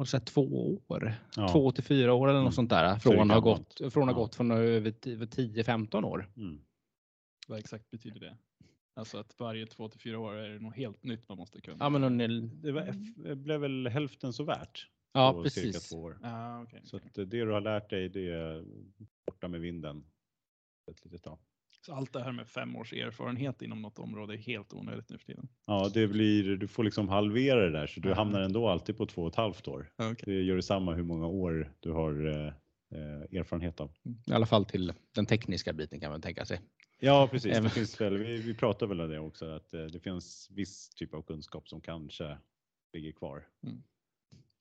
och 0.02 0.08
så 0.08 0.18
här 0.18 0.26
två 0.26 0.80
år, 0.88 1.14
Ja. 1.36 1.48
två 1.52 1.72
till 1.72 1.84
fyra 1.84 2.14
år 2.14 2.28
eller 2.28 2.40
något 2.40 2.44
Mm. 2.44 2.52
sånt 2.52 2.70
där. 2.70 3.00
Från 3.00 3.32
att 3.32 3.36
ha 3.36 3.40
gått 3.40 3.94
från, 3.94 4.10
att 4.10 4.16
Ja. 4.16 4.20
gått 4.20 4.36
från 4.36 4.52
över 4.52 4.92
10-15 5.26 6.04
år. 6.06 6.30
Mm. 6.38 6.62
Vad 7.48 7.60
exakt 7.60 7.92
betyder 7.92 8.20
det? 8.20 8.38
Alltså 8.96 9.18
att 9.18 9.40
varje 9.40 9.66
två 9.66 9.90
till 9.90 10.00
fyra 10.00 10.20
år 10.20 10.34
är 10.36 10.50
det 10.50 10.60
något 10.60 10.76
helt 10.76 11.04
nytt 11.04 11.30
man 11.30 11.38
måste 11.38 11.62
kunna? 11.62 11.78
Ja, 11.80 11.90
men 11.90 12.04
en, 12.22 12.62
Det 12.62 12.72
var, 12.72 12.94
det 13.30 13.36
blev 13.36 13.60
väl 13.62 13.88
hälften 13.88 14.34
så 14.34 14.44
värt 14.44 14.88
ja 15.14 15.32
cirka 15.34 15.44
precis. 15.44 15.90
två 15.90 15.98
år. 15.98 16.20
Ah, 16.24 16.62
okay, 16.64 16.80
Så 16.84 16.98
att 16.98 17.14
det 17.14 17.26
du 17.26 17.52
har 17.52 17.62
lärt 17.62 17.90
dig, 17.90 18.10
det 18.10 18.28
är 18.30 18.66
borta 19.26 19.48
med 19.48 19.62
vinden. 19.62 20.06
Ett 20.92 21.06
litet 21.06 21.24
tag. 21.24 21.40
Så 21.86 21.94
allt 21.94 22.14
det 22.14 22.24
här 22.24 22.32
med 22.32 22.48
fem 22.48 22.76
års 22.76 22.94
erfarenhet 22.94 23.62
inom 23.62 23.82
något 23.82 24.00
område 24.00 24.34
är 24.34 24.38
helt 24.38 24.74
onödigt 24.74 25.10
nu 25.10 25.18
för 25.18 25.26
tiden? 25.26 25.50
Ja, 25.68 25.92
det 25.94 26.08
blir, 26.08 26.56
du 26.56 26.68
får 26.68 26.84
liksom 26.84 27.10
halvera 27.10 27.62
det 27.62 27.72
där 27.72 27.88
så 27.88 28.00
du 28.00 28.14
hamnar 28.14 28.42
ändå 28.42 28.68
alltid 28.68 28.98
på 28.98 29.06
två 29.06 29.22
och 29.22 29.28
ett 29.28 29.36
halvt 29.36 29.68
år. 29.68 29.92
Okay. 29.98 30.36
Det 30.36 30.42
gör 30.42 30.56
detsamma 30.56 30.94
hur 30.94 31.04
många 31.04 31.28
år 31.28 31.74
du 31.80 31.92
har 31.92 32.28
eh, 32.28 32.48
eh, 32.92 33.40
erfarenhet 33.40 33.80
av. 33.80 33.92
I 34.28 34.34
alla 34.34 34.46
fall 34.46 34.66
till 34.66 34.94
den 35.16 35.26
tekniska 35.26 35.74
biten 35.74 36.00
kan 36.00 36.12
man 36.12 36.22
tänka 36.22 36.46
sig. 36.46 36.62
Ja, 37.00 37.28
precis. 37.32 37.58
Det 37.58 37.70
finns 37.70 38.02
väl, 38.02 38.18
vi, 38.18 38.38
vi 38.38 38.54
pratar 38.54 38.88
väl 38.88 39.02
om 39.02 39.10
det 39.10 39.20
också, 39.20 39.46
att 39.46 39.74
eh, 39.74 39.84
det 39.84 40.00
finns 40.00 40.48
viss 40.52 40.90
typ 40.90 41.14
av 41.14 41.22
kunskap 41.22 41.70
som 41.70 41.82
kanske 41.82 42.38
ligger 42.94 43.12
kvar. 43.12 43.44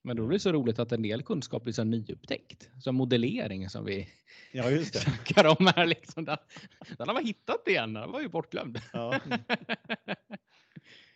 Men 0.02 0.16
då 0.16 0.26
blir 0.26 0.38
det 0.38 0.42
så 0.42 0.52
roligt 0.52 0.78
att 0.78 0.92
en 0.92 1.02
del 1.02 1.23
kunskap 1.23 1.62
blir 1.62 1.73
så 1.73 1.85
nyupptäckt. 1.85 2.71
Som 2.78 2.95
modellering 2.95 3.69
som 3.69 3.85
vi 3.85 4.09
Ja, 4.52 4.71
just 4.71 4.92
det. 4.92 5.00
snackar 5.00 5.45
om 5.61 5.66
här. 5.76 5.87
Liksom. 5.87 6.25
Den, 6.25 6.37
den 6.99 7.09
har 7.09 7.14
man 7.14 7.25
hittat 7.25 7.69
igen, 7.69 7.92
den 7.92 8.12
var 8.12 8.21
ju 8.21 8.28
bortglömd. 8.28 8.78
Ja. 8.92 9.21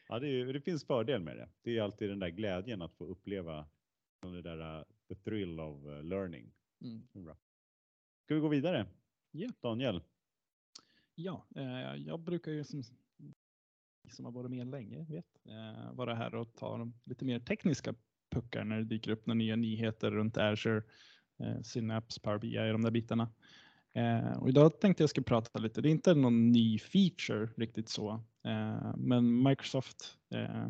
Ja, 0.08 0.18
det, 0.18 0.28
är, 0.28 0.52
det 0.52 0.60
finns 0.60 0.84
fördel 0.84 1.20
med 1.20 1.36
det. 1.36 1.48
Det 1.62 1.78
är 1.78 1.82
alltid 1.82 2.08
den 2.08 2.18
där 2.18 2.28
glädjen 2.28 2.82
att 2.82 2.94
få 2.94 3.04
uppleva 3.04 3.66
det 4.22 4.42
där, 4.42 4.78
uh, 4.78 4.84
the 5.08 5.14
thrill 5.14 5.60
of 5.60 5.84
uh, 5.84 6.02
learning. 6.02 6.52
Mm. 6.80 7.24
Bra. 7.24 7.36
Ska 8.24 8.34
vi 8.34 8.40
gå 8.40 8.48
vidare? 8.48 8.86
Ja. 9.30 9.48
Daniel? 9.60 10.02
Ja, 11.14 11.46
eh, 11.56 11.94
jag 11.96 12.20
brukar 12.20 12.52
ju 12.52 12.64
som, 12.64 12.82
som 14.10 14.24
har 14.24 14.32
varit 14.32 14.50
med 14.50 14.66
länge 14.66 15.04
vet, 15.08 15.26
eh, 15.44 15.92
vara 15.92 16.14
här 16.14 16.34
och 16.34 16.54
ta 16.54 16.78
de 16.78 16.94
lite 17.04 17.24
mer 17.24 17.40
tekniska 17.40 17.94
puckar 18.34 18.64
när 18.64 18.76
det 18.76 18.84
dyker 18.84 19.10
upp 19.10 19.26
några 19.26 19.38
nya 19.38 19.56
nyheter 19.56 20.10
runt 20.10 20.38
Azure, 20.38 20.82
eh, 21.40 21.62
Synapse, 21.62 22.20
Power 22.20 22.38
BI 22.38 22.58
och 22.58 22.72
de 22.72 22.82
där 22.82 22.90
bitarna. 22.90 23.28
Eh, 23.94 24.38
och 24.38 24.48
idag 24.48 24.80
tänkte 24.80 25.02
jag 25.02 25.10
skulle 25.10 25.24
prata 25.24 25.58
lite, 25.58 25.80
det 25.80 25.88
är 25.88 25.90
inte 25.90 26.14
någon 26.14 26.52
ny 26.52 26.78
feature 26.78 27.48
riktigt 27.56 27.88
så, 27.88 28.10
eh, 28.44 28.96
men 28.96 29.42
Microsoft 29.42 30.16
eh, 30.34 30.66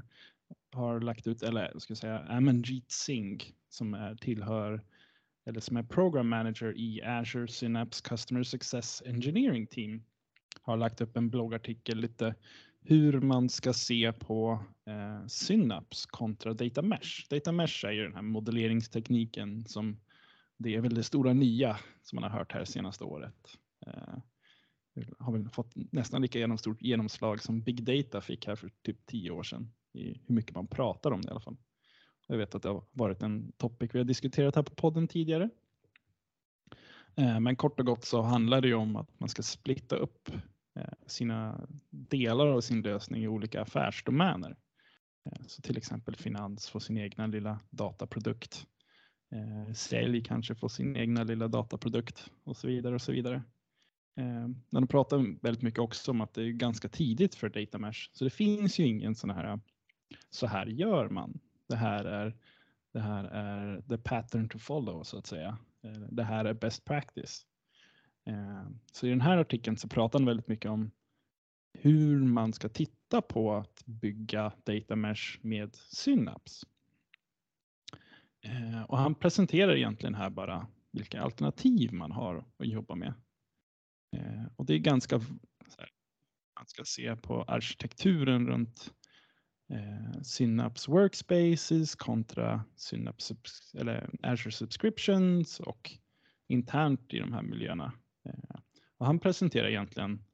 har 0.73 1.01
lagt 1.01 1.27
ut, 1.27 1.43
eller 1.43 1.79
ska 1.79 1.91
jag 1.91 1.99
säga, 1.99 2.19
Amanjeet 2.19 2.91
Singh 2.93 3.45
som 3.69 3.95
är 3.95 4.15
tillhör 4.15 4.83
eller 5.47 5.61
som 5.61 5.77
är 5.77 5.83
program 5.83 6.29
manager 6.29 6.79
i 6.79 7.03
Azure 7.03 7.49
Synapse 7.49 8.03
Customer 8.05 8.43
Success 8.43 9.03
Engineering 9.07 9.67
Team 9.67 10.05
har 10.63 10.77
lagt 10.77 11.01
upp 11.01 11.17
en 11.17 11.31
bloggartikel 11.31 11.99
lite 11.99 12.35
hur 12.87 13.21
man 13.21 13.49
ska 13.49 13.73
se 13.73 14.13
på 14.13 14.65
eh, 14.87 15.27
Synapse 15.27 16.09
kontra 16.11 16.55
Data 16.55 16.83
Mesh. 16.83 17.27
Data 17.31 17.53
Mesh 17.53 17.85
är 17.87 17.93
ju 17.93 18.03
den 18.03 18.15
här 18.15 18.23
modelleringstekniken 18.23 19.65
som 19.65 20.01
det 20.57 20.75
är 20.75 20.81
väl 20.81 20.95
det 20.95 21.03
stora 21.03 21.33
nya 21.33 21.79
som 22.03 22.17
man 22.17 22.31
har 22.31 22.39
hört 22.39 22.53
här 22.53 22.65
senaste 22.65 23.05
året. 23.05 23.59
Eh, 23.87 24.15
det 24.95 25.07
har 25.19 25.33
väl 25.33 25.49
fått 25.49 25.73
nästan 25.75 26.23
lika 26.23 26.39
genom 26.39 26.59
stort 26.59 26.83
genomslag 26.83 27.43
som 27.43 27.63
Big 27.63 27.85
Data 27.85 28.21
fick 28.21 28.47
här 28.47 28.57
för 28.57 28.71
typ 28.83 29.07
tio 29.07 29.31
år 29.31 29.43
sedan 29.43 29.73
i 29.93 30.21
hur 30.27 30.35
mycket 30.35 30.55
man 30.55 30.67
pratar 30.67 31.11
om 31.11 31.21
det 31.21 31.29
i 31.29 31.31
alla 31.31 31.41
fall. 31.41 31.57
Jag 32.27 32.37
vet 32.37 32.55
att 32.55 32.63
det 32.63 32.69
har 32.69 32.85
varit 32.93 33.23
en 33.23 33.53
topic 33.53 33.91
vi 33.95 33.99
har 33.99 34.05
diskuterat 34.05 34.57
här 34.57 34.63
på 34.63 34.75
podden 34.75 35.09
tidigare. 35.09 35.51
Eh, 37.17 37.41
men 37.41 37.57
kort 37.57 37.81
och 37.81 37.87
gott 37.87 38.05
så 38.05 38.23
handlar 38.23 38.61
det 38.61 38.69
ju 38.69 38.75
om 38.75 38.97
att 38.97 39.21
man 39.21 39.29
ska 39.29 39.43
splitta 39.43 39.97
upp 39.97 40.31
Eh, 40.77 40.93
sina 41.07 41.69
delar 41.91 42.47
av 42.47 42.61
sin 42.61 42.83
lösning 42.83 43.23
i 43.23 43.29
olika 43.29 43.63
affärsdomäner. 43.63 44.57
Eh, 45.27 45.47
så 45.47 45.63
till 45.63 45.77
exempel 45.77 46.17
finans 46.17 46.69
får 46.69 46.81
sin 46.81 46.99
egna 46.99 47.27
lilla 47.27 47.61
dataprodukt. 47.71 48.67
Eh, 49.35 49.73
sälj 49.75 50.25
kanske 50.25 50.55
får 50.55 50.69
sin 50.69 50.97
egna 50.97 51.25
lilla 51.25 51.49
dataprodukt 51.49 52.31
och 52.45 52.57
så 52.57 52.67
vidare 52.67 52.95
och 52.95 53.03
så 53.03 53.13
vidare. 53.13 53.43
Men 54.17 54.65
de 54.71 54.87
pratar 54.87 55.43
väldigt 55.43 55.63
mycket 55.63 55.81
också 55.81 56.11
om 56.11 56.21
att 56.21 56.35
det 56.35 56.43
är 56.43 56.51
ganska 56.51 56.89
tidigt 56.89 57.35
för 57.35 57.49
data 57.49 57.79
mesh. 57.79 58.11
Så 58.13 58.25
det 58.25 58.31
finns 58.31 58.79
ju 58.79 58.87
ingen 58.87 59.15
sån 59.15 59.31
här 59.31 59.61
så 60.31 60.47
här 60.47 60.67
gör 60.67 61.09
man. 61.09 61.41
Det 61.69 61.77
här 61.77 62.05
är 62.05 62.37
det 62.93 63.01
här 63.01 63.25
är 63.25 63.83
the 63.83 63.99
pattern 63.99 64.49
to 64.49 64.59
follow 64.59 65.03
så 65.03 65.19
att 65.19 65.27
säga. 65.27 65.59
Det 66.11 66.23
här 66.23 66.45
är 66.45 66.55
best 66.55 66.85
practice. 66.85 67.47
Eh, 68.27 68.67
så 68.93 69.07
i 69.07 69.11
den 69.11 69.21
här 69.21 69.39
artikeln 69.39 69.77
så 69.77 69.89
pratar 69.89 70.19
han 70.19 70.27
väldigt 70.27 70.49
mycket 70.49 70.71
om 70.71 70.91
hur 71.73 72.19
man 72.25 72.53
ska 72.53 72.69
titta 72.69 73.23
på 73.23 73.55
att 73.55 73.83
bygga 73.87 74.53
data 74.65 74.97
mesh 74.97 75.39
med 75.41 75.75
Synapse. 75.77 76.67
Eh, 78.45 78.83
och 78.83 78.99
han 78.99 79.15
presenterar 79.15 79.77
egentligen 79.77 80.15
här 80.15 80.31
bara 80.31 80.67
vilka 80.93 81.23
alternativ 81.23 81.93
man 81.93 82.13
har 82.13 82.45
att 82.59 82.67
jobba 82.67 82.95
med. 82.95 83.15
Eh, 84.17 84.45
och 84.57 84.67
det 84.67 84.75
är 84.75 84.79
ganska, 84.79 85.19
här, 85.79 85.89
man 86.57 86.67
ska 86.67 86.85
se 86.85 87.17
på 87.17 87.43
arkitekturen 87.43 88.47
runt 88.47 88.95
Synapse 90.23 90.91
Workspaces 90.91 91.95
kontra 91.95 92.65
Synapse 92.77 93.37
eller 93.75 94.11
Azure 94.23 94.53
Subscriptions 94.53 95.61
och 95.61 95.91
internt 96.49 97.15
i 97.15 97.19
de 97.19 97.33
här 97.33 97.43
miljöerna. 97.43 97.93
Eh, 98.25 98.61
och 98.99 99.07
han 99.07 99.19
presenterar 99.19 99.69
egentligen 99.69 100.25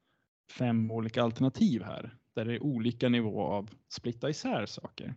fem 0.59 0.91
olika 0.91 1.23
alternativ 1.23 1.83
här 1.83 2.17
där 2.35 2.45
det 2.45 2.55
är 2.55 2.63
olika 2.63 3.09
nivå 3.09 3.43
av 3.43 3.71
splitta 3.89 4.31
isär 4.31 4.67
saker. 4.67 5.15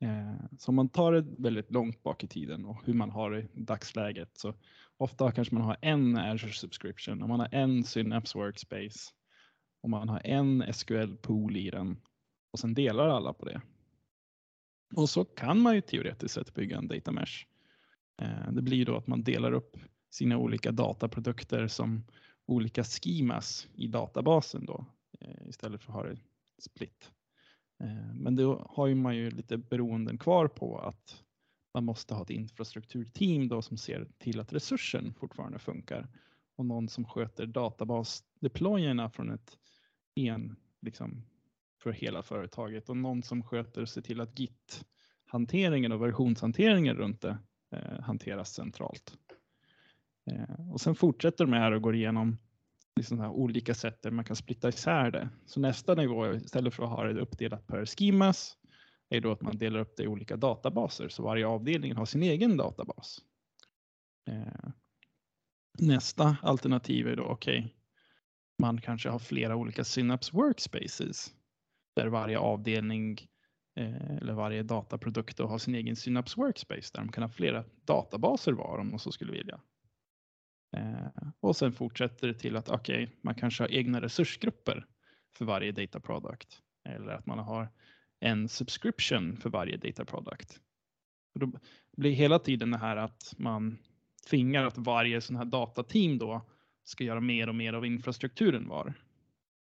Eh, 0.00 0.34
så 0.58 0.68
om 0.70 0.74
man 0.74 0.88
tar 0.88 1.12
det 1.12 1.26
väldigt 1.38 1.70
långt 1.70 2.02
bak 2.02 2.24
i 2.24 2.28
tiden 2.28 2.64
och 2.64 2.86
hur 2.86 2.94
man 2.94 3.10
har 3.10 3.30
det 3.30 3.40
i 3.40 3.62
dagsläget 3.62 4.38
så 4.38 4.54
ofta 4.96 5.32
kanske 5.32 5.54
man 5.54 5.64
har 5.64 5.76
en 5.82 6.16
Azure 6.16 6.52
Subscription 6.52 7.22
och 7.22 7.28
man 7.28 7.40
har 7.40 7.48
en 7.52 7.84
Synapse 7.84 8.38
Workspace 8.38 9.12
och 9.82 9.90
man 9.90 10.08
har 10.08 10.20
en 10.24 10.72
SQL 10.72 11.16
pool 11.22 11.56
i 11.56 11.70
den 11.70 12.00
och 12.50 12.58
sen 12.58 12.74
delar 12.74 13.08
alla 13.08 13.32
på 13.32 13.44
det. 13.44 13.60
Och 14.94 15.10
så 15.10 15.24
kan 15.24 15.60
man 15.60 15.74
ju 15.74 15.80
teoretiskt 15.80 16.34
sett 16.34 16.54
bygga 16.54 16.78
en 16.78 16.88
data 16.88 17.12
mesh. 17.12 17.46
Eh, 18.22 18.52
det 18.52 18.62
blir 18.62 18.86
då 18.86 18.96
att 18.96 19.06
man 19.06 19.22
delar 19.22 19.52
upp 19.52 19.76
sina 20.10 20.38
olika 20.38 20.72
dataprodukter 20.72 21.66
som 21.66 22.04
olika 22.46 22.84
schemas 22.84 23.68
i 23.74 23.86
databasen 23.86 24.66
då 24.66 24.86
eh, 25.20 25.48
istället 25.48 25.82
för 25.82 25.92
att 25.92 25.96
ha 25.96 26.04
det 26.04 26.16
split. 26.62 27.10
Eh, 27.82 28.14
men 28.14 28.36
då 28.36 28.66
har 28.70 28.86
ju 28.86 28.94
man 28.94 29.16
ju 29.16 29.30
lite 29.30 29.56
beroenden 29.56 30.18
kvar 30.18 30.48
på 30.48 30.78
att 30.78 31.22
man 31.74 31.84
måste 31.84 32.14
ha 32.14 32.22
ett 32.22 32.30
infrastrukturteam 32.30 33.48
då 33.48 33.62
som 33.62 33.76
ser 33.76 34.08
till 34.18 34.40
att 34.40 34.52
resursen 34.52 35.14
fortfarande 35.14 35.58
funkar 35.58 36.08
och 36.56 36.66
någon 36.66 36.88
som 36.88 37.04
sköter 37.04 37.46
databasdeployerna 37.46 39.10
från 39.10 39.30
ett 39.30 39.58
en 40.14 40.56
liksom 40.80 41.24
för 41.82 41.92
hela 41.92 42.22
företaget 42.22 42.88
och 42.88 42.96
någon 42.96 43.22
som 43.22 43.42
sköter 43.42 43.82
och 43.82 43.88
ser 43.88 44.00
till 44.00 44.20
att 44.20 44.38
Git-hanteringen 44.38 45.92
och 45.92 46.02
versionshanteringen 46.02 46.96
runt 46.96 47.20
det 47.20 47.38
eh, 47.70 48.00
hanteras 48.00 48.54
centralt. 48.54 49.18
Eh, 50.32 50.70
och 50.70 50.80
sen 50.80 50.94
fortsätter 50.94 51.44
de 51.44 51.52
här 51.52 51.72
och 51.72 51.82
går 51.82 51.94
igenom 51.94 52.38
liksom 52.96 53.20
här 53.20 53.28
olika 53.28 53.74
sätt 53.74 54.02
där 54.02 54.10
man 54.10 54.24
kan 54.24 54.36
splitta 54.36 54.68
isär 54.68 55.10
det. 55.10 55.28
Så 55.46 55.60
nästa 55.60 55.94
nivå 55.94 56.34
istället 56.34 56.74
för 56.74 56.82
att 56.82 56.90
ha 56.90 57.04
det 57.04 57.20
uppdelat 57.20 57.66
per 57.66 57.86
schemas 57.86 58.56
är 59.08 59.20
då 59.20 59.32
att 59.32 59.42
man 59.42 59.58
delar 59.58 59.80
upp 59.80 59.96
det 59.96 60.02
i 60.02 60.08
olika 60.08 60.36
databaser 60.36 61.08
så 61.08 61.22
varje 61.22 61.46
avdelning 61.46 61.94
har 61.94 62.06
sin 62.06 62.22
egen 62.22 62.56
databas. 62.56 63.18
Eh, 64.30 64.70
nästa 65.78 66.36
alternativ 66.42 67.08
är 67.08 67.16
då 67.16 67.24
okej, 67.24 67.76
man 68.58 68.80
kanske 68.80 69.08
har 69.08 69.18
flera 69.18 69.56
olika 69.56 69.84
Synapse 69.84 70.36
Workspaces 70.36 71.34
där 71.96 72.06
varje 72.06 72.38
avdelning 72.38 73.18
eh, 73.76 74.16
eller 74.16 74.32
varje 74.32 74.62
dataprodukt 74.62 75.38
har 75.38 75.58
sin 75.58 75.74
egen 75.74 75.96
Synapse 75.96 76.40
Workspace 76.40 76.90
där 76.92 77.00
de 77.00 77.12
kan 77.12 77.22
ha 77.22 77.30
flera 77.30 77.64
databaser 77.84 78.52
var 78.52 78.78
om 78.78 78.90
de 78.90 78.98
så 78.98 79.12
skulle 79.12 79.32
vilja. 79.32 79.60
Eh, 80.76 81.28
och 81.40 81.56
sen 81.56 81.72
fortsätter 81.72 82.28
det 82.28 82.34
till 82.34 82.56
att 82.56 82.68
okej, 82.68 83.16
man 83.22 83.34
kanske 83.34 83.62
har 83.62 83.72
egna 83.72 84.00
resursgrupper 84.00 84.86
för 85.36 85.44
varje 85.44 85.72
data 85.72 86.00
product 86.00 86.62
eller 86.84 87.12
att 87.12 87.26
man 87.26 87.38
har 87.38 87.68
en 88.20 88.48
subscription 88.48 89.36
för 89.36 89.50
varje 89.50 89.76
data 89.76 90.04
product. 90.04 90.60
Och 91.34 91.40
då 91.40 91.52
blir 91.96 92.12
hela 92.12 92.38
tiden 92.38 92.70
det 92.70 92.78
här 92.78 92.96
att 92.96 93.34
man 93.36 93.78
tvingar 94.30 94.64
att 94.64 94.78
varje 94.78 95.20
sån 95.20 95.36
här 95.36 95.44
datateam 95.44 96.18
då 96.18 96.46
ska 96.84 97.04
göra 97.04 97.20
mer 97.20 97.48
och 97.48 97.54
mer 97.54 97.72
av 97.72 97.86
infrastrukturen 97.86 98.68
var 98.68 98.94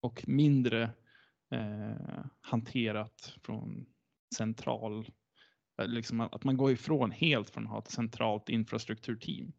och 0.00 0.24
mindre 0.28 0.82
eh, 1.50 2.24
hanterat 2.40 3.36
från 3.42 3.86
central 4.36 5.10
eh, 5.78 5.86
Liksom 5.86 6.20
att 6.20 6.44
man 6.44 6.56
går 6.56 6.72
ifrån 6.72 7.10
helt 7.10 7.50
från 7.50 7.64
att 7.64 7.70
ha 7.70 7.78
ett 7.78 7.90
centralt 7.90 8.48
infrastrukturteam. 8.48 9.52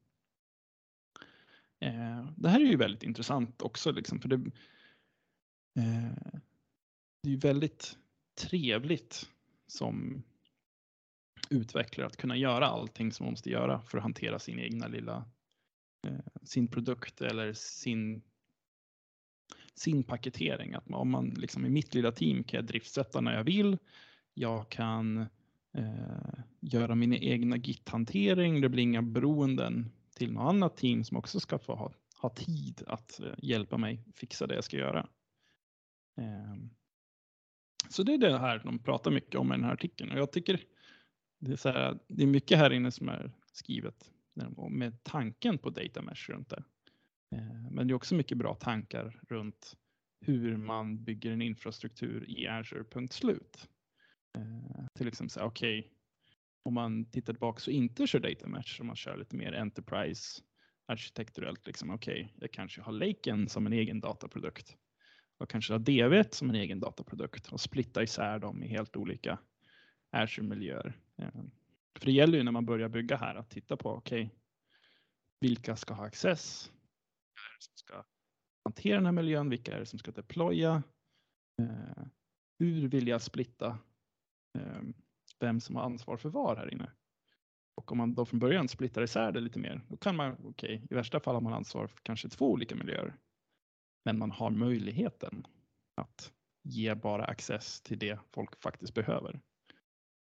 Eh, 1.80 2.30
det 2.38 2.50
här 2.50 2.60
är 2.60 2.66
ju 2.66 2.78
väldigt 2.78 3.04
intressant 3.04 3.62
också, 3.62 3.92
liksom, 3.92 4.20
för 4.20 4.30
det, 4.30 4.36
eh, 5.80 6.16
det 7.24 7.30
är 7.30 7.32
ju 7.32 7.38
väldigt 7.38 7.98
trevligt 8.42 9.30
som 9.68 10.24
utvecklare 11.50 12.08
att 12.08 12.18
kunna 12.18 12.38
göra 12.38 12.68
allting 12.68 13.12
som 13.12 13.26
man 13.26 13.32
måste 13.32 13.50
göra 13.50 13.82
för 13.82 13.98
att 13.98 14.04
hantera 14.04 14.40
sin 14.40 14.60
egna 14.60 14.88
lilla 14.88 15.26
eh, 16.08 16.20
sin 16.44 16.68
produkt 16.68 17.22
eller 17.22 17.54
sin 17.54 18.22
sin 19.80 20.04
paketering. 20.04 20.74
Att 20.74 20.90
man, 20.90 21.00
om 21.00 21.10
man 21.10 21.30
liksom 21.30 21.66
i 21.66 21.70
mitt 21.70 21.94
lilla 21.94 22.12
team 22.12 22.44
kan 22.44 22.58
jag 22.58 22.66
driftsätta 22.66 23.22
när 23.22 23.34
jag 23.34 23.44
vill. 23.44 23.78
Jag 24.34 24.70
kan 24.70 25.18
eh, 25.74 26.40
göra 26.60 26.96
min 26.96 27.14
egna 27.14 27.58
git-hantering. 27.58 28.62
Det 28.62 28.70
blir 28.70 28.84
inga 28.84 29.02
beroenden 29.02 29.92
till 30.18 30.34
något 30.34 30.50
annat 30.50 30.78
team 30.78 31.04
som 31.04 31.18
också 31.18 31.40
ska 31.40 31.60
få 31.60 31.76
ha, 31.76 31.94
ha 32.22 32.30
tid 32.30 32.84
att 32.88 33.20
eh, 33.20 33.34
hjälpa 33.38 33.78
mig 33.78 34.04
fixa 34.14 34.48
det 34.48 34.56
jag 34.56 34.64
ska 34.64 34.78
göra. 34.78 35.10
Ehm, 36.18 36.70
så 37.90 38.04
det 38.04 38.14
är 38.14 38.18
det 38.18 38.38
här 38.38 38.62
de 38.64 38.80
pratar 38.80 39.12
mycket 39.12 39.36
om 39.36 39.52
i 39.52 39.56
den 39.56 39.64
här 39.64 39.74
artikeln 39.74 40.12
och 40.12 40.18
jag 40.18 40.32
tycker 40.32 40.64
det 41.40 41.52
är, 41.52 41.56
så 41.56 41.70
här, 41.70 42.00
det 42.08 42.24
är 42.24 42.28
mycket 42.28 42.58
här 42.58 42.74
inne 42.74 42.92
som 42.92 43.10
är 43.10 43.32
skrivet 43.52 44.12
med 44.70 45.04
tanken 45.04 45.58
på 45.58 45.70
data 45.70 46.02
mesh 46.02 46.30
runt 46.30 46.50
det. 46.50 46.64
Ehm, 47.36 47.64
men 47.72 47.88
det 47.88 47.92
är 47.92 47.96
också 47.96 48.16
mycket 48.16 48.38
bra 48.38 48.56
tankar 48.56 49.20
runt 49.30 49.74
hur 50.26 50.58
man 50.58 51.04
bygger 51.04 51.32
en 51.32 51.42
infrastruktur 51.42 52.30
i 52.30 52.48
Azure, 52.48 52.84
punkt 52.84 53.14
slut. 53.14 53.70
Ehm, 54.38 54.88
till 54.98 55.08
exempel 55.08 55.30
så 55.30 55.40
här, 55.40 55.48
okej, 55.48 55.92
om 56.68 56.74
man 56.74 57.06
tittar 57.06 57.34
tillbaka 57.34 57.62
och 57.68 57.74
inte 57.74 58.08
kör 58.08 58.20
data 58.20 58.48
match, 58.48 58.80
om 58.80 58.88
man 58.88 58.96
kör 58.96 59.18
lite 59.18 59.36
mer 59.36 59.54
enterprise 59.54 60.42
arkitekturellt, 60.88 61.68
liksom 61.68 61.92
okej, 61.92 62.34
jag 62.40 62.52
kanske 62.52 62.82
har 62.82 62.92
Laken 62.92 63.50
som 63.50 63.66
en 63.66 63.74
egen 63.74 64.00
dataprodukt. 64.00 64.78
och 65.38 65.50
kanske 65.50 65.74
har 65.74 65.80
DV 65.80 66.24
som 66.32 66.50
en 66.50 66.56
egen 66.56 66.80
dataprodukt 66.80 67.48
och 67.48 67.62
splitta 67.62 68.04
isär 68.04 68.40
dem 68.40 68.64
i 68.64 68.68
helt 68.68 68.96
olika 68.96 69.40
Azure-miljöer. 70.12 71.00
Eh, 71.18 71.44
för 72.00 72.06
det 72.06 72.12
gäller 72.12 72.38
ju 72.38 72.44
när 72.44 72.52
man 72.52 72.66
börjar 72.66 72.90
bygga 72.90 73.18
här 73.18 73.36
att 73.36 73.50
titta 73.50 73.78
på, 73.78 73.92
okej, 73.92 74.36
vilka 75.40 75.76
ska 75.76 75.94
ha 75.94 76.06
access? 76.06 76.72
Vilka 76.72 77.42
är 77.48 77.58
det 77.58 77.64
som 77.64 77.74
ska 77.76 78.04
hantera 78.64 78.96
den 78.96 79.06
här 79.06 79.12
miljön? 79.12 79.50
Vilka 79.50 79.76
är 79.76 79.80
det 79.80 79.86
som 79.86 80.00
ska 80.00 80.12
deploya? 80.12 80.84
Eh, 81.62 82.06
hur 82.60 82.88
vill 82.88 83.08
jag 83.08 83.22
splitta 83.22 83.80
ehm, 84.58 84.94
vem 85.40 85.60
som 85.60 85.76
har 85.76 85.84
ansvar 85.84 86.18
för 86.18 86.30
var 86.30 86.56
här 86.56 86.74
inne? 86.74 86.92
Och 87.76 87.92
om 87.92 87.98
man 87.98 88.14
då 88.14 88.26
från 88.26 88.40
början 88.40 88.68
splittar 88.68 89.02
isär 89.02 89.32
det 89.32 89.40
lite 89.40 89.60
mer, 89.60 89.82
då 89.88 89.98
kan 89.98 90.16
man, 90.16 90.38
okej, 90.44 90.88
i 90.90 90.94
värsta 90.94 91.20
fall 91.20 91.36
har 91.36 91.42
man 91.42 91.54
ansvar 91.54 91.88
för 91.88 92.00
kanske 92.04 92.30
två 92.30 92.52
olika 92.52 92.76
miljöer. 92.76 93.16
Men 94.06 94.18
man 94.18 94.32
har 94.32 94.50
möjligheten 94.50 95.48
att 95.96 96.32
ge 96.64 96.96
bara 96.96 97.26
access 97.26 97.82
till 97.82 98.00
det 98.00 98.20
folk 98.34 98.62
faktiskt 98.62 98.94
behöver. 98.94 99.42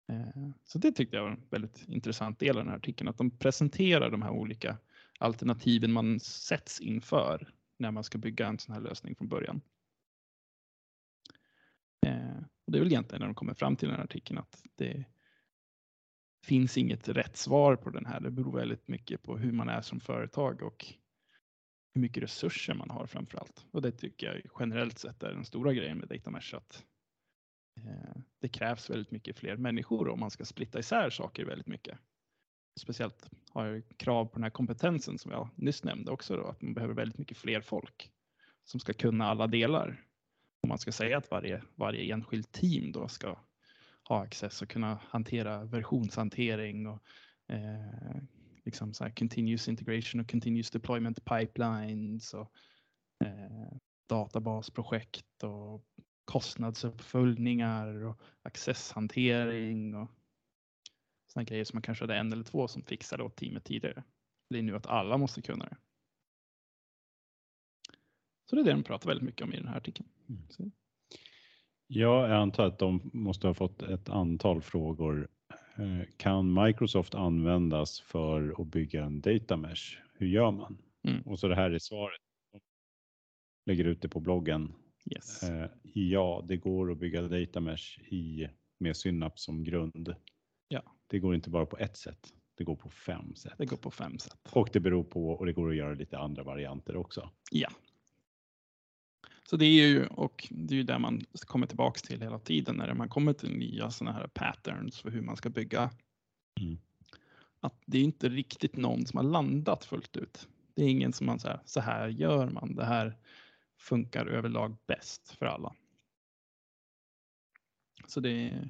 Eh, 0.08 0.50
så 0.64 0.78
det 0.78 0.92
tyckte 0.92 1.16
jag 1.16 1.22
var 1.22 1.30
en 1.30 1.46
väldigt 1.50 1.88
intressant 1.88 2.38
del 2.38 2.56
av 2.56 2.64
den 2.64 2.70
här 2.70 2.78
artikeln, 2.78 3.08
att 3.08 3.18
de 3.18 3.38
presenterar 3.38 4.10
de 4.10 4.22
här 4.22 4.30
olika 4.30 4.78
alternativen 5.18 5.92
man 5.92 6.20
sätts 6.20 6.80
inför 6.80 7.54
när 7.78 7.90
man 7.90 8.04
ska 8.04 8.18
bygga 8.18 8.46
en 8.46 8.58
sån 8.58 8.74
här 8.74 8.82
lösning 8.82 9.16
från 9.16 9.28
början. 9.28 9.60
Eh, 12.06 12.40
och 12.72 12.74
det 12.74 12.78
är 12.78 12.84
väl 12.84 12.92
egentligen 12.92 13.20
när 13.20 13.26
de 13.26 13.34
kommer 13.34 13.54
fram 13.54 13.76
till 13.76 13.88
den 13.88 13.96
här 13.96 14.04
artikeln 14.04 14.38
att 14.38 14.62
det 14.74 15.04
finns 16.46 16.78
inget 16.78 17.08
rätt 17.08 17.36
svar 17.36 17.76
på 17.76 17.90
den 17.90 18.06
här. 18.06 18.20
Det 18.20 18.30
beror 18.30 18.56
väldigt 18.56 18.88
mycket 18.88 19.22
på 19.22 19.36
hur 19.36 19.52
man 19.52 19.68
är 19.68 19.80
som 19.80 20.00
företag 20.00 20.62
och 20.62 20.86
hur 21.94 22.00
mycket 22.00 22.22
resurser 22.22 22.74
man 22.74 22.90
har 22.90 23.06
framför 23.06 23.38
allt. 23.38 23.66
Och 23.70 23.82
det 23.82 23.92
tycker 23.92 24.26
jag 24.26 24.42
generellt 24.60 24.98
sett 24.98 25.22
är 25.22 25.32
den 25.32 25.44
stora 25.44 25.72
grejen 25.72 25.98
med 25.98 26.08
data 26.08 26.30
mesh. 26.30 26.54
Att 26.54 26.84
eh, 27.76 28.20
det 28.40 28.48
krävs 28.48 28.90
väldigt 28.90 29.10
mycket 29.10 29.36
fler 29.36 29.56
människor 29.56 30.08
om 30.08 30.20
man 30.20 30.30
ska 30.30 30.44
splitta 30.44 30.78
isär 30.78 31.10
saker 31.10 31.44
väldigt 31.44 31.68
mycket. 31.68 31.98
Speciellt 32.80 33.30
har 33.50 33.66
jag 33.66 33.82
krav 33.96 34.24
på 34.24 34.34
den 34.34 34.42
här 34.42 34.50
kompetensen 34.50 35.18
som 35.18 35.32
jag 35.32 35.48
nyss 35.56 35.84
nämnde 35.84 36.10
också 36.10 36.36
då, 36.36 36.46
att 36.46 36.62
man 36.62 36.74
behöver 36.74 36.94
väldigt 36.94 37.18
mycket 37.18 37.36
fler 37.36 37.60
folk 37.60 38.10
som 38.64 38.80
ska 38.80 38.92
kunna 38.92 39.26
alla 39.26 39.46
delar. 39.46 40.11
Om 40.62 40.68
man 40.68 40.78
ska 40.78 40.92
säga 40.92 41.18
att 41.18 41.30
varje, 41.30 41.62
varje 41.74 42.14
enskilt 42.14 42.52
team 42.52 42.92
då 42.92 43.08
ska 43.08 43.38
ha 44.08 44.22
access 44.22 44.62
och 44.62 44.68
kunna 44.68 45.00
hantera 45.08 45.64
versionshantering 45.64 46.86
och 46.86 47.02
eh, 47.48 48.22
liksom 48.64 48.94
så 48.94 49.04
här 49.04 49.10
continuous 49.10 49.68
integration 49.68 50.20
och 50.20 50.30
continuous 50.30 50.70
deployment 50.70 51.24
pipelines 51.24 52.34
och 52.34 52.52
eh, 53.24 53.76
databasprojekt 54.08 55.42
och 55.42 55.84
kostnadsuppföljningar 56.24 58.04
och 58.04 58.20
accesshantering 58.42 59.94
och 59.94 60.10
sådana 61.26 61.44
grejer 61.44 61.64
som 61.64 61.76
man 61.76 61.82
kanske 61.82 62.04
hade 62.04 62.16
en 62.16 62.32
eller 62.32 62.44
två 62.44 62.68
som 62.68 62.82
fixade 62.82 63.22
åt 63.22 63.36
teamet 63.36 63.64
tidigare. 63.64 64.04
Det 64.50 64.58
är 64.58 64.62
nu 64.62 64.76
att 64.76 64.86
alla 64.86 65.18
måste 65.18 65.42
kunna 65.42 65.64
det. 65.64 65.76
Så 68.52 68.56
det 68.56 68.62
är 68.62 68.64
det 68.64 68.72
de 68.72 68.82
pratar 68.82 69.08
väldigt 69.08 69.24
mycket 69.24 69.42
om 69.42 69.52
i 69.52 69.56
den 69.56 69.68
här 69.68 69.76
artikeln. 69.76 70.08
Mm. 70.28 70.42
Så, 70.50 70.70
Ja, 71.86 72.28
jag 72.28 72.36
antar 72.40 72.66
att 72.66 72.78
de 72.78 73.10
måste 73.12 73.46
ha 73.46 73.54
fått 73.54 73.82
ett 73.82 74.08
antal 74.08 74.62
frågor. 74.62 75.28
Eh, 75.76 76.08
Kan 76.16 76.64
Microsoft 76.64 77.14
användas 77.14 78.00
för 78.00 78.54
att 78.62 78.66
bygga 78.66 79.04
en 79.04 79.20
data 79.20 79.56
mesh? 79.56 79.98
Hur 80.14 80.26
gör 80.26 80.50
man? 80.50 80.78
Mm. 81.08 81.22
Och 81.22 81.38
så 81.38 81.48
det 81.48 81.54
här 81.54 81.70
är 81.70 81.78
svaret. 81.78 82.20
De 82.52 82.60
lägger 83.70 83.84
ut 83.84 84.02
det 84.02 84.08
på 84.08 84.20
bloggen. 84.20 84.72
yes. 85.14 85.42
Eh, 85.42 85.70
Ja, 85.94 86.44
det 86.48 86.56
går 86.56 86.92
att 86.92 86.98
bygga 86.98 87.22
data 87.22 87.60
mesh 87.60 87.98
i, 88.12 88.48
med 88.78 88.96
Synapse 88.96 89.44
som 89.44 89.64
grund. 89.64 90.14
Ja. 90.68 90.82
Det 91.06 91.18
går 91.18 91.34
inte 91.34 91.50
bara 91.50 91.66
på 91.66 91.78
ett 91.78 91.96
sätt. 91.96 92.34
Det 92.56 92.64
går 92.64 92.76
på 92.76 92.90
fem 92.90 93.34
sätt. 93.34 93.54
Det 93.58 93.66
går 93.66 93.76
på 93.76 93.90
fem 93.90 94.18
sätt. 94.18 94.38
Och 94.52 94.68
det 94.72 94.80
beror 94.80 95.04
på 95.04 95.30
och 95.30 95.46
det 95.46 95.52
går 95.52 95.70
att 95.70 95.76
göra 95.76 95.94
lite 95.94 96.18
andra 96.18 96.42
varianter 96.42 96.96
också. 96.96 97.30
Ja. 97.50 97.68
Så 99.48 99.56
det 99.56 99.64
är 99.64 99.86
ju, 99.88 100.06
och 100.06 100.48
det 100.50 100.74
är 100.74 100.76
ju 100.76 100.82
där 100.82 100.98
man 100.98 101.24
kommer 101.34 101.66
tillbaks 101.66 102.02
till 102.02 102.20
hela 102.20 102.38
tiden 102.38 102.76
när 102.76 102.94
man 102.94 103.08
kommer 103.08 103.32
till 103.32 103.50
nya 103.58 103.90
sådana 103.90 104.16
här 104.16 104.26
patterns 104.26 105.00
för 105.00 105.10
hur 105.10 105.22
man 105.22 105.36
ska 105.36 105.50
bygga. 105.50 105.90
Mm. 106.60 106.78
Att 107.60 107.82
det 107.86 107.98
är 107.98 108.02
inte 108.02 108.28
riktigt 108.28 108.76
någon 108.76 109.06
som 109.06 109.16
har 109.16 109.24
landat 109.24 109.84
fullt 109.84 110.16
ut. 110.16 110.48
Det 110.74 110.82
är 110.82 110.88
ingen 110.88 111.12
som 111.12 111.26
man 111.26 111.38
säger, 111.38 111.60
så 111.64 111.80
här 111.80 112.08
gör 112.08 112.50
man, 112.50 112.74
det 112.74 112.84
här 112.84 113.18
funkar 113.78 114.26
överlag 114.26 114.76
bäst 114.86 115.30
för 115.38 115.46
alla. 115.46 115.74
Så 118.06 118.20
det, 118.20 118.68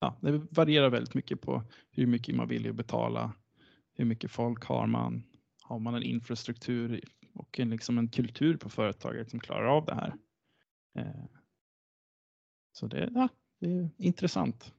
ja, 0.00 0.18
det 0.20 0.32
varierar 0.50 0.90
väldigt 0.90 1.14
mycket 1.14 1.40
på 1.40 1.62
hur 1.90 2.06
mycket 2.06 2.34
man 2.34 2.48
vill 2.48 2.72
betala, 2.72 3.32
hur 3.94 4.04
mycket 4.04 4.30
folk 4.30 4.64
har 4.64 4.86
man, 4.86 5.22
har 5.62 5.78
man 5.78 5.94
en 5.94 6.02
infrastruktur 6.02 7.00
och 7.36 7.60
en, 7.60 7.70
liksom 7.70 7.98
en 7.98 8.08
kultur 8.08 8.56
på 8.56 8.70
företaget 8.70 9.30
som 9.30 9.40
klarar 9.40 9.66
av 9.66 9.84
det 9.84 9.94
här. 9.94 10.14
Eh, 10.94 11.24
Så 12.72 12.86
det, 12.86 13.10
ja, 13.14 13.28
det 13.60 13.70
är 13.70 13.90
intressant. 13.96 14.72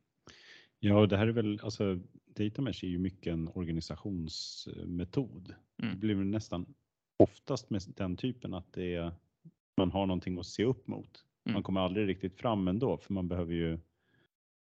Ja, 0.80 1.00
och 1.00 1.08
det 1.08 1.18
här 1.18 1.28
är 1.28 1.32
väl, 1.32 1.60
alltså 1.64 2.00
data 2.26 2.62
mesh 2.62 2.86
är 2.86 2.88
ju 2.88 2.98
mycket 2.98 3.34
en 3.34 3.48
organisationsmetod. 3.48 5.56
Mm. 5.84 5.94
Det 5.94 5.98
blir 5.98 6.16
väl 6.16 6.28
nästan 6.28 6.74
oftast 7.18 7.70
med 7.70 7.82
den 7.88 8.18
typen 8.18 8.54
att 8.54 8.74
det 8.74 8.96
är, 8.96 9.12
man 9.78 9.92
har 9.92 10.06
någonting 10.06 10.40
att 10.40 10.46
se 10.46 10.64
upp 10.64 10.88
mot. 10.88 11.26
Mm. 11.46 11.54
Man 11.54 11.64
kommer 11.64 11.82
aldrig 11.82 12.08
riktigt 12.08 12.36
fram 12.36 12.68
ändå, 12.68 12.98
för 12.98 13.14
man 13.14 13.28
behöver 13.28 13.54
ju 13.54 13.80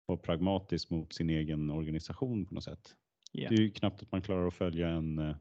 vara 0.05 0.17
pragmatisk 0.17 0.89
mot 0.89 1.13
sin 1.13 1.29
egen 1.29 1.69
organisation 1.69 2.45
på 2.45 2.53
något 2.53 2.63
sätt. 2.63 2.95
Ja. 3.31 3.49
Det 3.49 3.55
är 3.55 3.61
ju 3.61 3.71
knappt 3.71 4.01
att 4.01 4.11
man 4.11 4.21
klarar 4.21 4.47
att 4.47 4.53
följa 4.53 4.89
en 4.89 5.19
eh, 5.19 5.35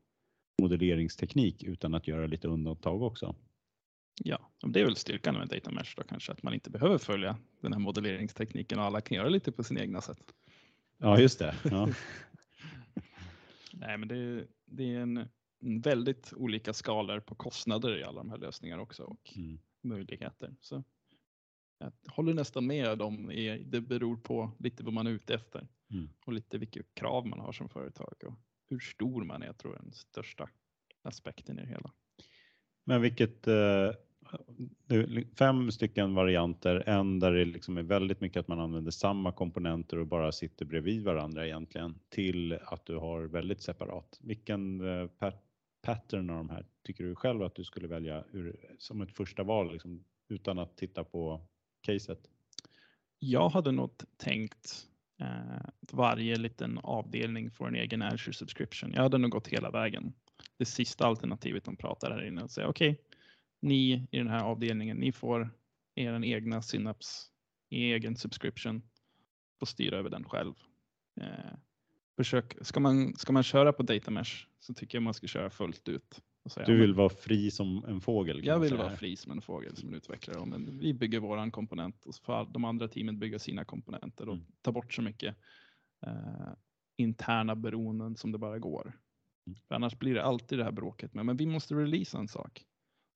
modelleringsteknik 0.61 1.63
utan 1.63 1.95
att 1.95 2.09
göra 2.09 2.27
lite 2.27 2.49
undantag 2.49 3.03
också. 3.03 3.35
Ja, 4.25 4.51
det 4.67 4.81
är 4.81 4.85
väl 4.85 4.97
styrkan 4.97 5.35
med 5.35 5.49
data 5.49 5.71
mesh 5.71 5.95
då 5.97 6.03
kanske 6.03 6.33
att 6.33 6.43
man 6.43 6.55
inte 6.55 6.71
behöver 6.71 6.99
följa 6.99 7.39
den 7.61 7.73
här 7.73 7.81
modelleringstekniken 7.81 8.79
och 8.79 8.85
alla 8.85 9.01
kan 9.01 9.17
göra 9.17 9.29
lite 9.29 9.53
på 9.53 9.63
sina 9.63 9.81
egna 9.81 10.01
sätt. 10.01 10.35
Ja, 10.99 11.19
just 11.21 11.39
det. 11.39 11.55
Ja. 11.65 11.89
Nej, 13.73 13.99
men 13.99 14.09
det 14.09 14.17
är, 14.17 14.47
det 14.65 14.95
är 14.95 15.01
en, 15.01 15.29
väldigt 15.83 16.33
olika 16.37 16.73
skalor 16.73 17.21
på 17.21 17.35
kostnader 17.35 17.99
i 17.99 18.05
alla 18.05 18.19
de 18.19 18.31
här 18.31 18.39
lösningarna 18.39 18.83
också 18.83 19.03
och 19.03 19.33
Mm. 19.37 19.59
möjligheter. 19.83 20.55
Så 20.61 20.85
jag 21.79 21.93
håller 22.07 22.35
nästan 22.35 22.67
med 22.67 23.03
om 23.03 23.27
det. 23.27 23.57
Det 23.57 23.81
beror 23.81 24.17
på 24.17 24.51
lite 24.59 24.85
vad 24.85 24.93
man 24.93 25.07
är 25.07 25.11
ute 25.11 25.35
efter 25.35 25.69
Mm. 25.91 26.09
och 26.25 26.33
lite 26.33 26.59
vilka 26.59 26.83
krav 26.95 27.27
man 27.27 27.41
har 27.41 27.53
som 27.53 27.69
företag 27.69 28.15
och 28.27 28.35
hur 28.71 28.79
stor 28.79 29.25
man 29.25 29.43
är. 29.43 29.47
Jag 29.47 29.59
tror 29.59 29.75
är 29.75 29.79
den 29.79 29.93
största 29.93 30.49
aspekten 31.03 31.59
i 31.59 31.63
det 31.63 31.69
hela. 31.69 31.93
Men 32.85 33.03
vilket, 33.03 33.47
eh, 33.47 33.91
fem 35.39 35.71
stycken 35.71 36.15
varianter, 36.15 36.83
en 36.87 37.19
där 37.19 37.33
det 37.33 37.45
liksom 37.45 37.77
är 37.77 37.83
väldigt 37.83 38.21
mycket 38.21 38.41
att 38.41 38.49
man 38.49 38.61
använder 38.61 38.91
samma 38.91 39.33
komponenter 39.33 39.99
och 39.99 40.07
bara 40.07 40.33
sitter 40.33 40.65
bredvid 40.65 41.05
varandra 41.05 41.47
egentligen, 41.47 41.99
till 42.09 42.53
att 42.53 42.87
du 42.87 42.97
har 42.97 43.23
väldigt 43.23 43.63
separat. 43.63 44.19
Vilken 44.21 44.81
eh, 44.81 45.07
pat 45.07 45.45
pattern 45.83 46.31
av 46.31 46.37
de 46.37 46.51
här 46.51 46.67
tycker 46.83 47.05
du 47.05 47.15
själv 47.15 47.43
att 47.43 47.55
du 47.55 47.65
skulle 47.65 47.89
välja 47.89 48.25
ur, 48.33 48.75
som 48.79 49.03
ett 49.03 49.13
första 49.13 49.43
val, 49.43 49.73
liksom, 49.73 50.05
utan 50.29 50.59
att 50.59 50.77
titta 50.77 51.05
på 51.05 51.47
caset? 51.81 52.31
Jag 53.19 53.49
hade 53.49 53.73
nog 53.73 53.91
tänkt 54.17 54.90
att 55.21 55.93
varje 55.93 56.37
liten 56.37 56.79
avdelning 56.79 57.51
får 57.51 57.69
en 57.69 57.75
egen 57.75 58.03
Azure 58.03 58.33
subscription. 58.33 58.93
Jag 58.93 59.03
hade 59.03 59.19
nog 59.19 59.31
gått 59.31 59.49
hela 59.49 59.71
vägen. 59.71 60.13
Det 60.59 60.65
sista 60.65 61.07
alternativet 61.07 61.65
de 61.65 61.77
pratar 61.77 62.11
här 62.11 62.27
inne 62.27 62.43
och 62.43 62.51
säga 62.51 62.69
okej, 62.69 62.91
okay, 62.91 63.05
ni 63.63 64.09
i 64.11 64.19
den 64.19 64.29
här 64.29 64.45
avdelningen, 64.45 64.97
ni 64.97 65.13
får 65.13 65.51
er 65.95 66.25
egna 66.25 66.63
Synaps, 66.63 67.31
egen 67.71 68.17
subscription 68.17 68.83
och 69.61 69.69
styra 69.69 69.97
över 69.97 70.11
den 70.11 70.25
själv. 70.25 70.55
Eh, 71.21 71.55
försök, 72.17 72.57
ska, 72.61 72.81
man, 72.81 73.17
ska 73.17 73.33
man 73.33 73.43
köra 73.43 73.73
på 73.73 73.83
data 73.83 74.11
mesh 74.11 74.47
så 74.61 74.75
tycker 74.75 74.99
jag 74.99 75.03
man 75.03 75.15
ska 75.15 75.27
köra 75.27 75.51
fullt 75.51 75.89
ut. 75.89 76.23
Säga, 76.49 76.67
du 76.67 76.81
vill 76.81 76.95
vara 76.95 77.09
fri 77.09 77.51
som 77.51 77.85
en 77.85 78.01
fågel? 78.01 78.45
Jag 78.45 78.59
vill 78.59 78.77
vara 78.77 78.97
fri 78.97 79.17
som 79.17 79.33
en 79.33 79.43
fågel 79.43 79.77
som 79.77 79.89
en 79.89 79.95
utvecklare. 79.95 80.47
Men 80.47 80.79
vi 80.79 80.95
bygger 80.95 81.21
våran 81.21 81.51
komponent 81.51 82.07
och 82.07 82.15
så 82.15 82.23
får 82.23 82.53
de 82.53 82.65
andra 82.65 82.89
teamen 82.89 83.19
bygga 83.19 83.39
sina 83.39 83.65
komponenter 83.65 84.29
och 84.29 84.35
mm. 84.35 84.47
ta 84.63 84.73
bort 84.73 84.95
så 84.95 85.03
mycket 85.03 85.37
eh, 86.07 86.53
interna 86.97 87.57
beroenden 87.57 88.17
som 88.17 88.33
det 88.33 88.39
bara 88.39 88.59
går. 88.59 88.99
Mm. 89.47 89.59
För 89.69 89.75
annars 89.75 89.99
blir 89.99 90.15
det 90.15 90.23
alltid 90.23 90.59
det 90.59 90.65
här 90.65 90.73
bråket 90.73 91.15
med 91.15 91.27
men 91.27 91.37
vi 91.37 91.47
måste 91.47 91.75
releasa 91.75 92.19
en 92.19 92.29
sak. 92.29 92.65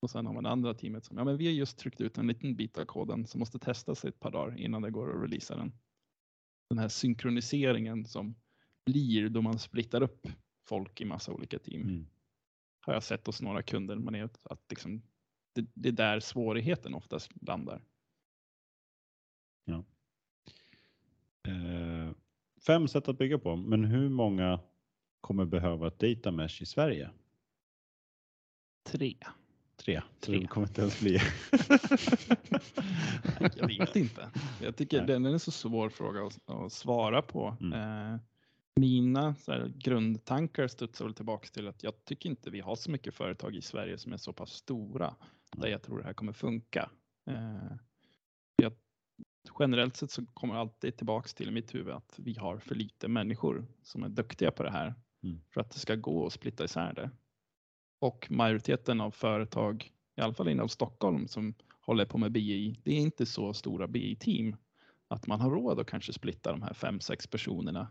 Och 0.03 0.11
sen 0.11 0.27
har 0.27 0.35
man 0.35 0.43
det 0.43 0.51
andra 0.51 0.75
teamet 0.75 1.05
som, 1.05 1.19
ja 1.19 1.25
men 1.25 1.37
vi 1.37 1.47
har 1.47 1.53
just 1.53 1.79
tryckt 1.79 2.01
ut 2.01 2.19
en 2.19 2.27
liten 2.27 2.57
bit 2.57 2.79
av 2.79 2.85
koden 2.85 3.27
som 3.27 3.39
måste 3.39 3.59
testas 3.59 4.05
ett 4.05 4.21
par 4.21 4.31
dagar 4.31 4.59
innan 4.59 4.83
det 4.83 4.91
går 4.91 5.17
att 5.17 5.23
releasa 5.23 5.57
den. 5.57 5.73
Den 6.71 6.79
här 6.79 6.89
synkroniseringen 6.89 8.05
som 8.05 8.35
blir 8.87 9.29
då 9.29 9.43
man 9.43 9.59
splittar 9.59 10.03
upp 10.03 10.27
folk 10.69 11.01
i 11.01 11.05
massa 11.05 11.33
olika 11.33 11.59
team. 11.59 11.83
Mm. 11.83 12.07
Har 12.87 12.95
jag 12.95 13.03
sett 13.03 13.27
hos 13.27 13.43
några 13.43 13.63
kunder, 13.63 13.97
man 13.97 14.15
är 14.15 14.25
att 14.43 14.61
liksom, 14.71 15.03
det, 15.53 15.67
det 15.75 15.89
är 15.89 15.93
där 15.93 16.21
svårigheten 16.21 16.95
oftast 16.95 17.31
landar. 17.41 17.83
Ja. 19.65 19.85
Eh, 21.49 22.13
fem 22.67 22.89
sätt 22.89 23.09
att 23.09 23.19
bygga 23.19 23.39
på, 23.39 23.57
men 23.57 23.85
hur 23.85 24.09
många 24.09 24.61
kommer 25.21 25.45
behöva 25.45 25.87
ett 25.87 25.99
data 25.99 26.31
mesh 26.31 26.63
i 26.63 26.67
Sverige? 26.67 27.11
Tre. 28.83 29.17
Tre. 29.77 30.03
Tre. 30.21 30.39
Det 30.39 30.47
kommer 30.47 30.67
inte 30.67 30.81
ens 30.81 31.01
bli. 31.01 31.19
jag 33.57 33.67
vet 33.67 33.97
inte. 33.97 34.31
Jag 34.63 34.77
tycker 34.77 34.99
Nej. 34.99 35.07
den 35.07 35.27
är 35.27 35.31
en 35.31 35.41
så 35.41 35.51
svår 35.51 35.89
fråga 35.89 36.27
att, 36.27 36.51
att 36.51 36.73
svara 36.73 37.23
på. 37.23 37.57
Mm. 37.61 37.73
Eh, 37.73 38.21
mina 38.81 39.35
här, 39.47 39.73
grundtankar 39.77 40.69
studsar 40.69 41.05
väl 41.05 41.15
tillbaka 41.15 41.47
till 41.47 41.69
att 41.69 41.83
jag 41.83 42.05
tycker 42.05 42.31
inte 42.31 42.51
vi 42.51 42.61
har 42.61 42.77
så 42.77 42.91
mycket 42.91 43.15
företag 43.15 43.57
i 43.57 43.63
Sverige 43.63 43.99
som 43.99 44.13
är 44.13 44.17
så 44.17 44.33
pass 44.33 44.53
stora 44.53 45.15
där 45.57 45.69
jag 45.69 45.83
tror 45.83 45.99
det 45.99 46.05
här 46.05 46.13
kommer 46.13 46.33
funka. 46.33 46.91
Eh, 47.31 47.77
jag, 48.57 48.73
generellt 49.59 49.97
sett 49.97 50.11
så 50.11 50.27
kommer 50.27 50.55
alltid 50.55 50.97
tillbaks 50.97 51.35
till 51.35 51.51
mitt 51.51 51.75
huvud 51.75 51.95
att 51.95 52.15
vi 52.19 52.35
har 52.35 52.59
för 52.59 52.75
lite 52.75 53.09
människor 53.09 53.67
som 53.83 54.03
är 54.03 54.09
duktiga 54.09 54.51
på 54.51 54.63
det 54.63 54.71
här 54.71 54.95
mm. 55.23 55.41
för 55.51 55.61
att 55.61 55.71
det 55.71 55.79
ska 55.79 55.95
gå 55.95 56.27
att 56.27 56.33
splitta 56.33 56.65
isär 56.65 56.93
det. 56.95 57.11
Och 58.01 58.27
majoriteten 58.31 59.01
av 59.01 59.11
företag, 59.11 59.93
i 60.17 60.21
alla 60.21 60.35
fall 60.35 60.49
inom 60.49 60.69
Stockholm, 60.69 61.29
som 61.29 61.55
håller 61.81 62.05
på 62.05 62.19
med 62.19 62.33
BI, 62.33 62.81
det 62.83 62.93
är 62.93 63.01
inte 63.01 63.27
så 63.27 63.53
stora 63.53 63.87
BI-team 63.87 64.57
att 65.09 65.27
man 65.27 65.41
har 65.41 65.51
råd 65.51 65.81
att 65.81 65.87
kanske 65.87 66.13
splitta 66.13 66.53
de 66.53 66.63
här 66.63 66.75
fem, 66.75 67.01
sex 67.01 67.27
personerna 67.27 67.89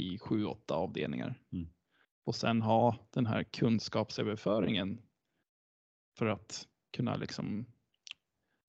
i 0.00 0.18
sju, 0.18 0.44
åtta 0.44 0.74
avdelningar. 0.74 1.40
Mm. 1.52 1.68
Och 2.24 2.34
sen 2.34 2.62
ha 2.62 2.96
den 3.10 3.26
här 3.26 3.42
kunskapsöverföringen 3.42 5.00
för 6.18 6.26
att 6.26 6.66
kunna 6.96 7.16
liksom 7.16 7.66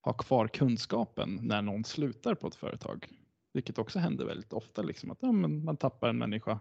ha 0.01 0.13
kvar 0.13 0.47
kunskapen 0.47 1.39
när 1.41 1.61
någon 1.61 1.83
slutar 1.83 2.35
på 2.35 2.47
ett 2.47 2.55
företag. 2.55 3.07
Vilket 3.53 3.77
också 3.77 3.99
händer 3.99 4.25
väldigt 4.25 4.53
ofta, 4.53 4.81
liksom 4.81 5.11
att 5.11 5.17
ja, 5.21 5.31
man 5.31 5.77
tappar 5.77 6.09
en 6.09 6.17
människa 6.17 6.59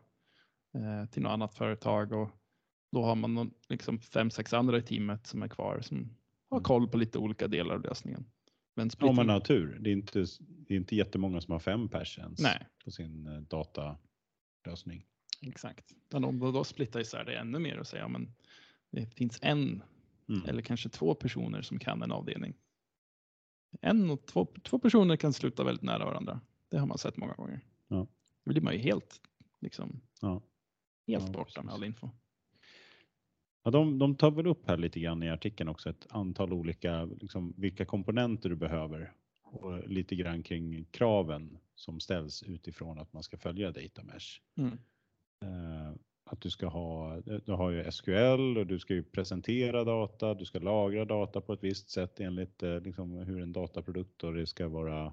eh, 0.74 1.10
till 1.10 1.22
något 1.22 1.30
annat 1.30 1.54
företag 1.54 2.12
och 2.12 2.30
då 2.92 3.02
har 3.02 3.14
man 3.14 3.34
någon, 3.34 3.50
liksom 3.68 4.00
fem, 4.00 4.30
sex 4.30 4.52
andra 4.52 4.78
i 4.78 4.82
teamet 4.82 5.26
som 5.26 5.42
är 5.42 5.48
kvar 5.48 5.80
som 5.80 6.16
har 6.50 6.56
mm. 6.56 6.64
koll 6.64 6.88
på 6.88 6.96
lite 6.96 7.18
olika 7.18 7.48
delar 7.48 7.74
av 7.74 7.82
lösningen. 7.82 8.24
Men 8.76 8.90
Om 9.00 9.16
man 9.16 9.28
har 9.28 9.40
tur. 9.40 9.78
Det 9.80 9.90
är, 9.90 9.92
inte, 9.92 10.24
det 10.40 10.74
är 10.74 10.76
inte 10.78 10.96
jättemånga 10.96 11.40
som 11.40 11.52
har 11.52 11.58
fem 11.58 11.88
pers 11.88 12.18
ens 12.18 12.40
Nej. 12.40 12.66
på 12.84 12.90
sin 12.90 13.26
eh, 13.26 13.40
datalösning. 14.64 15.06
Exakt. 15.40 15.94
Men 16.10 16.24
om 16.24 16.38
du 16.38 16.52
då 16.52 16.64
splittar 16.64 17.00
isär 17.00 17.24
det 17.24 17.36
ännu 17.36 17.58
mer 17.58 17.78
och 17.78 17.86
säger 17.86 18.04
ja, 18.04 18.20
det 18.90 19.06
finns 19.06 19.38
en 19.42 19.82
mm. 20.28 20.48
eller 20.48 20.62
kanske 20.62 20.88
två 20.88 21.14
personer 21.14 21.62
som 21.62 21.78
kan 21.78 22.02
en 22.02 22.12
avdelning. 22.12 22.54
En 23.80 24.10
och 24.10 24.26
två, 24.26 24.46
två 24.62 24.78
personer 24.78 25.16
kan 25.16 25.32
sluta 25.32 25.64
väldigt 25.64 25.82
nära 25.82 26.04
varandra. 26.04 26.40
Det 26.68 26.78
har 26.78 26.86
man 26.86 26.98
sett 26.98 27.16
många 27.16 27.34
gånger. 27.34 27.60
Ja. 27.88 28.06
Då 28.44 28.52
blir 28.52 28.62
man 28.62 28.72
ju 28.72 28.78
helt, 28.78 29.20
liksom, 29.60 30.00
ja. 30.20 30.42
helt 31.06 31.26
ja, 31.26 31.32
borta 31.32 31.44
precis. 31.44 31.64
med 31.64 31.74
all 31.74 31.84
info. 31.84 32.10
Ja, 33.64 33.70
de, 33.70 33.98
de 33.98 34.16
tar 34.16 34.30
väl 34.30 34.46
upp 34.46 34.66
här 34.66 34.76
lite 34.76 35.00
grann 35.00 35.22
i 35.22 35.30
artikeln 35.30 35.68
också 35.68 35.90
ett 35.90 36.06
antal 36.10 36.52
olika, 36.52 37.04
liksom, 37.04 37.54
vilka 37.56 37.84
komponenter 37.84 38.48
du 38.48 38.56
behöver 38.56 39.12
och 39.44 39.88
lite 39.88 40.16
grann 40.16 40.42
kring 40.42 40.84
kraven 40.84 41.58
som 41.74 42.00
ställs 42.00 42.42
utifrån 42.42 42.98
att 42.98 43.12
man 43.12 43.22
ska 43.22 43.36
följa 43.36 43.70
data 43.70 44.02
mesh. 44.02 44.40
Mm. 44.56 44.78
Uh, 45.44 45.94
att 46.24 46.40
du 46.40 46.50
ska 46.50 46.66
ha, 46.66 47.20
du 47.20 47.52
har 47.52 47.70
ju 47.70 47.92
SQL 47.92 48.58
och 48.58 48.66
du 48.66 48.78
ska 48.78 48.94
ju 48.94 49.02
presentera 49.02 49.84
data, 49.84 50.34
du 50.34 50.44
ska 50.44 50.58
lagra 50.58 51.04
data 51.04 51.40
på 51.40 51.52
ett 51.52 51.64
visst 51.64 51.90
sätt 51.90 52.20
enligt 52.20 52.62
uh, 52.62 52.80
liksom, 52.80 53.12
hur 53.12 53.42
en 53.42 53.52
dataprodukt 53.52 54.24
och 54.24 54.34
det 54.34 54.46
ska 54.46 54.68
vara 54.68 55.12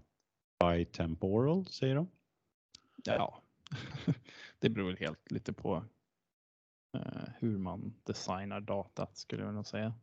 bitemporal 0.60 1.66
säger 1.66 1.96
de. 1.96 2.08
Ja, 3.04 3.42
det 4.60 4.70
beror 4.70 4.96
helt 4.96 5.32
lite 5.32 5.54
på 5.54 5.84
Eh, 6.94 7.30
hur 7.40 7.58
man 7.58 7.94
designar 8.04 8.62
datat 8.62 9.18
skulle 9.18 9.44
jag 9.44 9.54
nog 9.54 9.66
säga. 9.66 9.94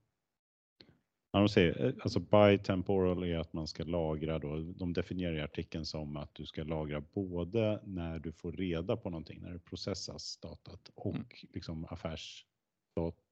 Ja, 1.38 1.42
de 1.42 1.48
säger, 1.48 1.86
eh, 1.86 1.94
alltså 2.00 2.20
bitemporal 2.20 3.24
är 3.24 3.38
att 3.38 3.52
man 3.52 3.66
ska 3.66 3.84
lagra 3.84 4.38
då, 4.38 4.60
de 4.60 4.92
definierar 4.92 5.34
i 5.34 5.40
artikeln 5.40 5.84
som 5.84 6.16
att 6.16 6.34
du 6.34 6.46
ska 6.46 6.64
lagra 6.64 7.00
både 7.00 7.80
när 7.84 8.18
du 8.18 8.32
får 8.32 8.52
reda 8.52 8.96
på 8.96 9.10
någonting, 9.10 9.40
när 9.40 9.52
det 9.52 9.58
processas 9.58 10.36
datat 10.36 10.90
och 10.94 11.14
mm. 11.14 11.26
liksom 11.52 11.84
affärs, 11.84 12.46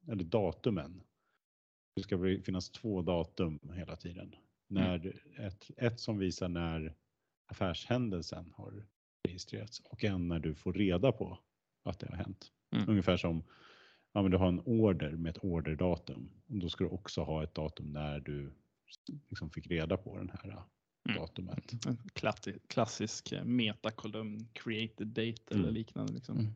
eller 0.08 0.24
datumen. 0.24 1.02
Det 1.96 2.02
ska 2.02 2.18
finnas 2.44 2.70
två 2.70 3.02
datum 3.02 3.60
hela 3.74 3.96
tiden. 3.96 4.34
När 4.68 4.96
mm. 4.96 5.46
ett, 5.46 5.70
ett 5.76 6.00
som 6.00 6.18
visar 6.18 6.48
när 6.48 6.94
affärshändelsen 7.46 8.52
har 8.56 8.86
registrerats 9.28 9.80
och 9.80 10.04
en 10.04 10.28
när 10.28 10.38
du 10.38 10.54
får 10.54 10.72
reda 10.72 11.12
på 11.12 11.38
att 11.84 11.98
det 11.98 12.08
har 12.08 12.16
hänt. 12.16 12.52
Mm. 12.72 12.88
Ungefär 12.88 13.16
som 13.16 13.44
ja, 14.16 14.22
men 14.22 14.30
du 14.30 14.36
har 14.36 14.48
en 14.48 14.60
order 14.64 15.10
med 15.10 15.30
ett 15.30 15.44
orderdatum. 15.44 16.30
Då 16.46 16.68
ska 16.68 16.84
du 16.84 16.90
också 16.90 17.22
ha 17.22 17.42
ett 17.42 17.54
datum 17.54 17.92
när 17.92 18.20
du 18.20 18.52
liksom 19.28 19.50
fick 19.50 19.66
reda 19.66 19.96
på 19.96 20.16
den 20.16 20.28
här 20.28 20.62
mm. 21.08 21.20
datumet. 21.20 21.72
Klassisk, 22.12 22.68
klassisk 22.68 23.32
eh, 23.32 23.44
metakolumn, 23.44 24.48
created 24.52 25.06
date 25.06 25.42
eller 25.50 25.62
mm. 25.62 25.74
liknande. 25.74 26.12
Liksom. 26.12 26.38
Mm. 26.38 26.52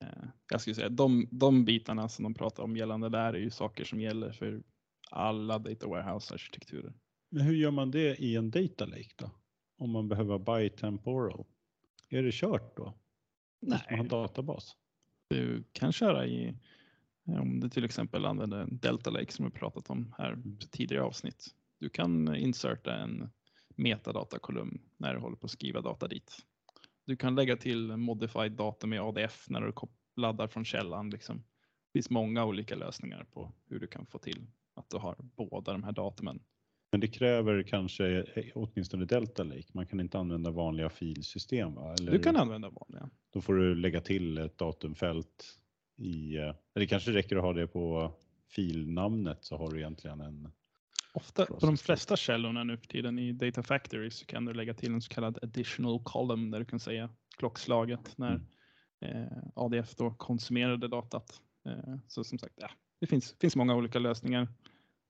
Eh, 0.00 0.28
jag 0.50 0.60
skulle 0.60 0.74
säga 0.74 0.88
de, 0.88 1.28
de 1.30 1.64
bitarna 1.64 2.08
som 2.08 2.22
de 2.22 2.34
pratar 2.34 2.62
om 2.62 2.76
gällande 2.76 3.08
där 3.08 3.34
är 3.34 3.38
ju 3.38 3.50
saker 3.50 3.84
som 3.84 4.00
gäller 4.00 4.32
för 4.32 4.62
alla 5.10 5.58
data 5.58 5.86
warehouse 5.86 6.34
arkitekturer. 6.34 6.92
Men 7.30 7.42
hur 7.42 7.54
gör 7.54 7.70
man 7.70 7.90
det 7.90 8.16
i 8.16 8.36
en 8.36 8.50
data 8.50 8.86
lake 8.86 9.12
då? 9.16 9.30
Om 9.78 9.90
man 9.90 10.08
behöver 10.08 10.38
bitemporal? 10.38 11.44
Är 12.08 12.22
det 12.22 12.32
kört 12.32 12.76
då? 12.76 12.94
Nej. 13.60 13.78
Måste 13.78 13.90
man 13.90 13.98
ha 13.98 14.04
en 14.04 14.08
databas? 14.08 14.76
Du 15.28 15.64
kan 15.72 15.92
köra 15.92 16.26
i, 16.26 16.54
om 17.26 17.60
du 17.60 17.68
till 17.68 17.84
exempel 17.84 18.26
använder 18.26 18.66
Delta 18.70 19.10
Lake 19.10 19.32
som 19.32 19.44
vi 19.44 19.50
pratat 19.50 19.90
om 19.90 20.14
här 20.18 20.32
mm. 20.32 20.58
tidigare 20.70 21.04
avsnitt. 21.04 21.54
Du 21.80 21.88
kan 21.88 22.36
inserta 22.36 22.94
en 22.94 23.30
metadatakolumn 23.76 24.78
när 24.96 25.14
du 25.14 25.20
håller 25.20 25.36
på 25.36 25.44
att 25.44 25.50
skriva 25.50 25.80
data 25.80 26.08
dit. 26.08 26.36
Du 27.04 27.16
kan 27.16 27.34
lägga 27.34 27.56
till 27.56 27.96
modified 27.96 28.52
data 28.52 28.86
med 28.86 29.00
ADF 29.00 29.46
när 29.48 29.60
du 29.60 29.72
laddar 30.16 30.48
från 30.48 30.64
källan. 30.64 31.10
Liksom. 31.10 31.36
Det 31.36 31.98
finns 31.98 32.10
många 32.10 32.44
olika 32.44 32.74
lösningar 32.74 33.24
på 33.24 33.52
hur 33.68 33.80
du 33.80 33.86
kan 33.86 34.06
få 34.06 34.18
till 34.18 34.46
att 34.74 34.90
du 34.90 34.96
har 34.96 35.16
båda 35.18 35.72
de 35.72 35.84
här 35.84 35.92
datumen. 35.92 36.40
Men 36.90 37.00
det 37.00 37.08
kräver 37.08 37.62
kanske 37.62 38.06
eh, 38.34 38.44
åtminstone 38.54 39.04
Delta 39.04 39.42
Lake. 39.42 39.66
Man 39.72 39.86
kan 39.86 40.00
inte 40.00 40.18
använda 40.18 40.50
vanliga 40.50 40.90
filsystem 40.90 41.74
va? 41.74 41.94
Eller, 41.94 42.12
du 42.12 42.18
kan 42.18 42.36
använda 42.36 42.70
vanliga. 42.70 43.10
Då 43.30 43.40
får 43.40 43.54
du 43.54 43.74
lägga 43.74 44.00
till 44.00 44.38
ett 44.38 44.58
datumfält 44.58 45.58
i, 45.96 46.36
eh, 46.36 46.54
eller 46.74 46.86
kanske 46.86 47.12
räcker 47.12 47.36
att 47.36 47.42
ha 47.42 47.52
det 47.52 47.66
på 47.66 48.12
filnamnet 48.48 49.44
så 49.44 49.56
har 49.56 49.70
du 49.70 49.78
egentligen 49.78 50.20
en 50.20 50.52
Ofta 51.14 51.46
på 51.46 51.66
de 51.66 51.76
flesta 51.76 52.16
källorna 52.16 52.64
nu 52.64 52.76
för 52.76 52.86
tiden 52.86 53.18
i 53.18 53.32
Data 53.32 53.62
Factory 53.62 54.10
så 54.10 54.26
kan 54.26 54.44
du 54.44 54.54
lägga 54.54 54.74
till 54.74 54.92
en 54.92 55.00
så 55.00 55.08
kallad 55.08 55.38
additional 55.42 56.02
column 56.04 56.50
där 56.50 56.58
du 56.58 56.64
kan 56.64 56.80
säga 56.80 57.10
klockslaget 57.36 58.18
när 58.18 58.40
eh, 59.00 59.26
ADF 59.54 59.94
då 59.94 60.10
konsumerade 60.10 60.88
datat. 60.88 61.40
Eh, 61.66 61.96
så 62.06 62.24
som 62.24 62.38
sagt, 62.38 62.54
ja, 62.56 62.70
det 63.00 63.06
finns, 63.06 63.36
finns 63.40 63.56
många 63.56 63.74
olika 63.74 63.98
lösningar 63.98 64.48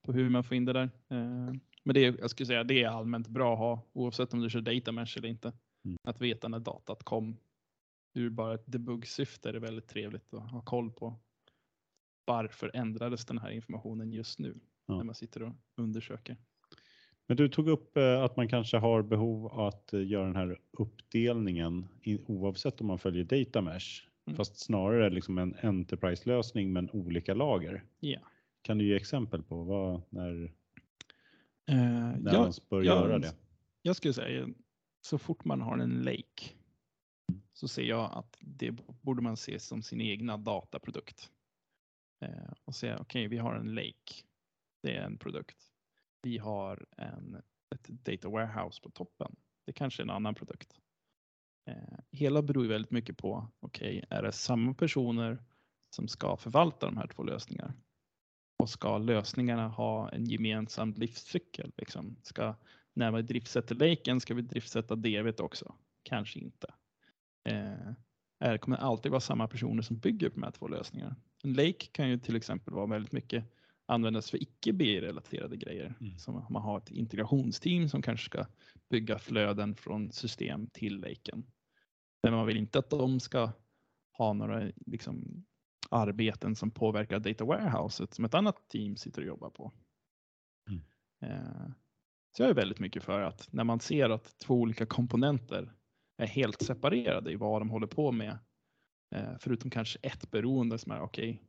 på 0.03 0.13
hur 0.13 0.31
man 0.31 0.45
får 0.45 0.57
in 0.57 0.65
det 0.65 0.73
där. 0.73 0.91
Eh, 1.11 1.55
men 1.85 1.95
det 1.95 2.05
är, 2.05 2.17
jag 2.21 2.31
skulle 2.31 2.47
säga, 2.47 2.65
det 2.65 2.83
är 2.83 2.89
allmänt 2.89 3.29
bra 3.29 3.53
att 3.53 3.59
ha 3.59 3.83
oavsett 3.93 4.35
om 4.35 4.41
du 4.41 4.51
kör 4.51 4.61
data 4.61 4.93
mesh 4.93 5.19
eller 5.19 5.29
inte. 5.29 5.53
Mm. 5.85 5.99
Att 6.05 6.21
veta 6.21 6.49
när 6.49 6.59
datat 6.59 7.03
kom. 7.03 7.37
Ur 8.17 8.31
bara 8.31 8.55
ett 8.55 8.65
debug-syfte 8.67 9.49
är 9.49 9.53
det 9.53 9.59
väldigt 9.59 9.89
trevligt 9.89 10.35
att 10.35 10.51
ha 10.51 10.61
koll 10.61 10.91
på 10.93 11.15
varför 12.25 12.71
ändrades 12.75 13.27
den 13.27 13.39
här 13.39 13.51
informationen 13.51 14.13
just 14.13 14.39
nu 14.39 14.55
Ja. 14.87 14.97
när 14.97 15.05
man 15.05 15.15
sitter 15.15 15.43
och 15.43 15.53
undersöker. 15.77 16.37
Men 17.27 17.37
du 17.37 17.49
tog 17.49 17.69
upp 17.69 17.97
eh, 17.97 18.23
att 18.23 18.37
man 18.37 18.49
kanske 18.49 18.77
har 18.77 19.03
behov 19.03 19.61
att 19.61 19.93
eh, 19.93 20.07
göra 20.07 20.25
den 20.27 20.37
här 20.37 20.61
uppdelningen 20.71 21.87
oavsett 22.27 22.81
om 22.81 22.87
man 22.87 22.99
följer 22.99 23.25
data 23.25 23.61
mesh, 23.63 24.03
Mm. 24.29 24.37
fast 24.37 24.59
snarare 24.59 25.11
liksom 25.11 25.39
en 25.39 25.55
enterprise-lösning 25.63 26.73
men 26.73 26.91
olika 26.91 27.35
lager. 27.35 27.85
Ja. 28.01 28.19
Kan 28.63 28.79
du 28.79 28.85
ge 28.85 28.95
exempel 28.97 29.43
på 29.43 29.63
vad, 29.65 30.03
när, 30.11 30.53
Eh, 31.69 31.77
när 32.19 32.33
ja, 32.35 32.41
man 32.43 32.53
bör 32.69 32.83
ja, 32.83 32.95
göra 32.95 33.19
det? 33.19 33.35
Jag 33.83 33.97
skulle 33.97 34.15
säga 34.15 34.49
så 35.01 35.19
fort 35.19 35.45
man 35.45 35.61
har 35.61 35.79
en 35.79 36.03
lake 36.03 36.51
så 37.57 37.69
ser 37.69 37.83
jag 37.83 38.13
att 38.13 38.37
det 38.41 38.71
borde 39.03 39.23
man 39.23 39.37
se 39.37 39.59
som 39.59 39.83
sin 39.83 40.01
egna 40.01 40.37
dataprodukt. 40.37 41.31
Eh, 42.21 42.53
och 42.65 42.75
säga 42.75 42.99
okej, 42.99 43.29
vi 43.29 43.39
har 43.39 43.55
en 43.55 43.75
lake. 43.75 44.25
Det 44.83 44.97
är 44.97 45.03
en 45.03 45.19
produkt. 45.19 45.57
Vi 46.23 46.39
har 46.39 46.87
en, 46.97 47.43
ett 47.75 47.89
data 47.89 48.29
warehouse 48.29 48.83
på 48.83 48.91
toppen. 48.91 49.37
Det 49.67 49.73
kanske 49.73 50.03
är 50.03 50.05
en 50.05 50.11
annan 50.11 50.35
produkt. 50.35 50.81
Eh, 51.69 51.99
hela 52.11 52.43
beror 52.43 52.65
ju 52.65 52.71
väldigt 52.71 52.91
mycket 52.91 53.19
på, 53.19 53.49
okej, 53.61 54.05
är 54.11 54.23
det 54.23 54.33
samma 54.33 54.75
personer 54.75 55.45
som 55.91 56.09
ska 56.09 56.37
förvalta 56.37 56.87
de 56.87 56.97
här 56.97 57.07
två 57.07 57.23
lösningarna? 57.23 57.75
Och 58.59 58.71
ska 58.71 58.99
lösningarna 58.99 59.69
ha 59.69 60.11
en 60.11 60.25
gemensam 60.25 60.93
livscykel? 60.93 61.73
Liksom? 61.77 62.17
Ska, 62.23 62.55
när 62.95 63.13
vi 63.13 63.23
driftsätter 63.23 63.75
laken, 63.75 64.21
ska 64.21 64.35
vi 64.35 64.43
driftsätta 64.43 64.97
DVt 64.97 65.41
också? 65.41 65.75
Kanske 66.03 66.39
inte. 66.39 66.75
Eh, 67.47 67.93
är, 68.39 68.59
kommer 68.59 68.77
alltid 68.77 69.11
vara 69.11 69.21
samma 69.21 69.49
personer 69.49 69.83
som 69.83 69.99
bygger 69.99 70.29
på 70.29 70.35
de 70.35 70.43
här 70.43 70.51
två 70.51 70.69
lösningarna. 70.69 71.17
En 71.43 71.53
lake 71.53 71.87
kan 71.93 72.09
ju 72.11 72.19
till 72.19 72.37
exempel 72.37 72.75
vara 72.75 72.87
väldigt 72.87 73.13
mycket 73.13 73.45
användas 73.87 74.31
för 74.31 74.43
icke 74.43 74.73
BI-relaterade 74.73 75.57
grejer. 75.57 75.95
Mm. 76.01 76.19
Som 76.19 76.47
man 76.51 76.63
har 76.63 76.79
ett 76.79 76.91
integrationsteam 76.91 77.89
som 77.89 78.03
kanske 78.03 78.27
ska 78.27 78.47
bygga 78.91 79.19
flöden 79.19 79.75
från 79.75 80.13
system 80.13 80.67
till 80.67 81.01
laken. 81.01 81.47
Men 82.23 82.33
man 82.33 82.47
vill 82.47 82.57
inte 82.57 82.79
att 82.79 82.91
de 82.91 83.21
ska 83.21 83.53
ha 84.13 84.33
några 84.33 84.71
liksom, 84.87 85.45
arbeten 85.91 86.57
som 86.57 86.71
påverkar 86.71 87.19
data 87.19 87.45
warehouset 87.45 88.15
som 88.15 88.25
ett 88.25 88.35
annat 88.35 88.69
team 88.69 88.97
sitter 88.97 89.23
och 89.23 89.29
jobbar 89.29 89.51
på. 89.51 89.73
Mm. 90.69 90.83
Eh, 91.21 91.71
så 92.37 92.43
jag 92.43 92.51
är 92.51 92.55
väldigt 92.55 92.81
mycket 92.81 93.03
för 93.03 93.21
att 93.21 93.49
när 93.53 93.65
man 93.65 93.81
ser 93.81 94.11
att 94.11 94.39
två 94.39 94.55
olika 94.55 94.87
komponenter 94.87 95.73
är 96.17 96.27
helt 96.27 96.63
separerade 96.63 97.33
i 97.33 97.37
vad 97.37 97.61
de 97.61 97.71
håller 97.71 97.87
på 97.87 98.13
med, 98.13 98.39
eh, 99.15 99.33
förutom 99.41 99.71
kanske 99.71 99.99
ett 100.03 100.31
beroende 100.31 100.79
som 100.79 100.93
är 100.93 101.01
okej, 101.01 101.31
okay, 101.31 101.47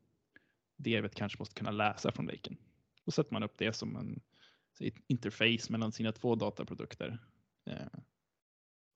DVet 0.77 1.15
kanske 1.15 1.39
måste 1.39 1.56
kunna 1.56 1.71
läsa 1.71 2.12
från 2.12 2.25
laken. 2.25 2.58
Då 3.06 3.12
sätter 3.12 3.34
man 3.34 3.43
upp 3.43 3.58
det 3.58 3.73
som 3.73 3.95
en 3.95 4.21
interface 5.08 5.71
mellan 5.71 5.91
sina 5.91 6.12
två 6.12 6.36
dataprodukter. 6.36 7.19
Eh, 7.65 7.99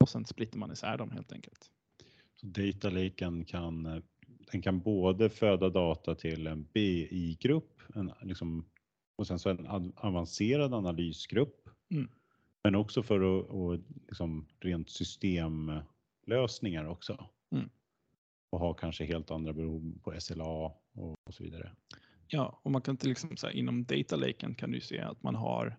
och 0.00 0.08
sen 0.08 0.24
splittar 0.24 0.58
man 0.58 0.72
isär 0.72 0.98
dem 0.98 1.10
helt 1.10 1.32
enkelt. 1.32 1.70
Så 2.34 2.46
data 2.46 2.90
laken 2.90 3.44
kan, 3.44 4.02
den 4.52 4.62
kan 4.62 4.80
både 4.80 5.30
föda 5.30 5.68
data 5.68 6.14
till 6.14 6.46
en 6.46 6.64
BI-grupp, 6.72 7.80
en, 7.94 8.12
liksom, 8.22 8.66
och 9.16 9.26
sen 9.26 9.38
så 9.38 9.50
en 9.50 9.66
ad- 9.66 9.92
avancerad 9.96 10.74
analysgrupp. 10.74 11.68
Mm. 11.90 12.08
Men 12.64 12.74
också 12.74 13.02
för 13.02 13.20
att, 13.20 13.50
och, 13.50 13.78
liksom, 14.08 14.46
rent 14.60 14.90
systemlösningar 14.90 16.84
också. 16.84 17.26
Mm. 17.52 17.70
Och 18.50 18.58
ha 18.58 18.74
kanske 18.74 19.04
helt 19.04 19.30
andra 19.30 19.52
behov 19.52 19.98
på 20.02 20.20
SLA 20.20 20.44
och, 20.44 20.82
och 21.26 21.34
så 21.34 21.42
vidare. 21.44 21.72
Ja, 22.26 22.60
och 22.62 22.70
man 22.70 22.82
kan 22.82 22.96
till 22.96 23.10
exempel 23.10 23.38
säga 23.38 23.52
inom 23.52 23.84
data 23.84 24.16
laken 24.16 24.54
kan 24.54 24.70
du 24.70 24.80
se 24.80 25.00
att 25.00 25.22
man 25.22 25.34
har 25.34 25.78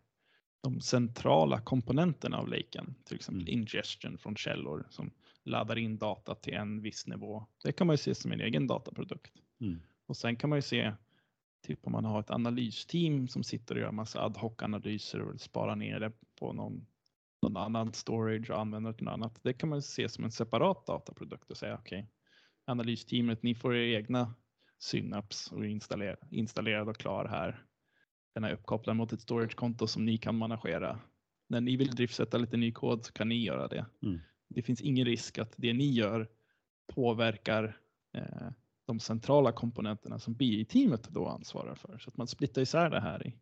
de 0.62 0.82
centrala 0.82 1.62
komponenterna 1.62 2.38
av 2.38 2.48
laken, 2.48 2.96
till 3.06 3.16
exempel 3.16 3.42
Mm. 3.42 3.60
ingestion 3.60 4.18
från 4.18 4.36
källor 4.36 4.88
som 4.90 5.12
laddar 5.44 5.78
in 5.78 5.98
data 5.98 6.36
till 6.36 6.54
en 6.54 6.82
viss 6.82 7.08
nivå. 7.08 7.46
Det 7.64 7.72
kan 7.72 7.88
man 7.88 7.94
ju 7.94 7.98
se 7.98 8.16
som 8.16 8.32
en 8.32 8.42
egen 8.42 8.68
dataprodukt. 8.68 9.34
Mm. 9.62 9.80
Och 10.06 10.18
sen 10.18 10.36
kan 10.36 10.50
man 10.50 10.58
ju 10.58 10.62
se 10.62 10.94
typ 11.64 11.88
om 11.88 11.92
man 11.92 12.06
har 12.06 12.20
ett 12.20 12.32
analysteam 12.32 13.28
som 13.28 13.44
sitter 13.44 13.76
och 13.76 13.82
gör 13.82 13.92
massa 13.92 14.22
ad 14.22 14.40
hoc-analyser 14.40 15.22
och 15.22 15.32
vill 15.32 15.40
spara 15.40 15.76
ner 15.76 16.00
det 16.00 16.12
på 16.40 16.54
någon, 16.54 16.86
någon 17.42 17.58
annan 17.58 17.94
storage 17.94 18.50
och 18.50 18.60
använder 18.60 18.92
det 18.92 18.98
till 18.98 19.06
något 19.06 19.14
annat. 19.14 19.40
Det 19.44 19.54
kan 19.54 19.70
man 19.70 19.82
se 19.82 20.10
som 20.10 20.24
en 20.24 20.32
separat 20.32 20.86
dataprodukt 20.86 21.52
och 21.52 21.58
säga 21.58 21.76
okej, 21.76 22.10
analysteamet, 22.66 23.44
ni 23.44 23.56
får 23.56 23.76
er 23.76 23.98
egna 23.98 24.34
Synapse 24.84 25.56
och 25.56 25.66
installer, 25.66 26.18
installerad 26.32 26.90
och 26.90 26.98
klar 26.98 27.26
här. 27.26 27.66
Den 28.34 28.44
är 28.44 28.54
uppkopplad 28.54 28.96
mot 28.96 29.14
ett 29.14 29.22
storagekonto 29.22 29.88
som 29.88 30.06
ni 30.06 30.18
kan 30.18 30.38
managera. 30.38 31.00
När 31.50 31.62
ni 31.62 31.78
vill 31.78 31.96
driftsätta 31.96 32.38
lite 32.38 32.58
ny 32.58 32.72
kod 32.72 33.06
så 33.06 33.14
kan 33.14 33.30
ni 33.30 33.44
göra 33.44 33.68
det. 33.68 33.86
Mm. 34.04 34.20
Det 34.50 34.62
finns 34.62 34.82
ingen 34.82 35.06
risk 35.06 35.38
att 35.38 35.54
det 35.58 35.74
ni 35.74 35.92
gör 35.92 36.30
påverkar 36.88 37.78
eh, 38.14 38.50
de 38.86 39.00
centrala 39.00 39.52
komponenterna 39.52 40.20
som 40.20 40.34
BI-teamet 40.34 41.10
då 41.10 41.28
ansvarar 41.28 41.76
för. 41.76 41.98
Så 41.98 42.10
att 42.10 42.18
man 42.18 42.28
splittar 42.28 42.62
isär 42.62 42.90
det 42.90 43.02
här 43.02 43.28
i 43.28 43.34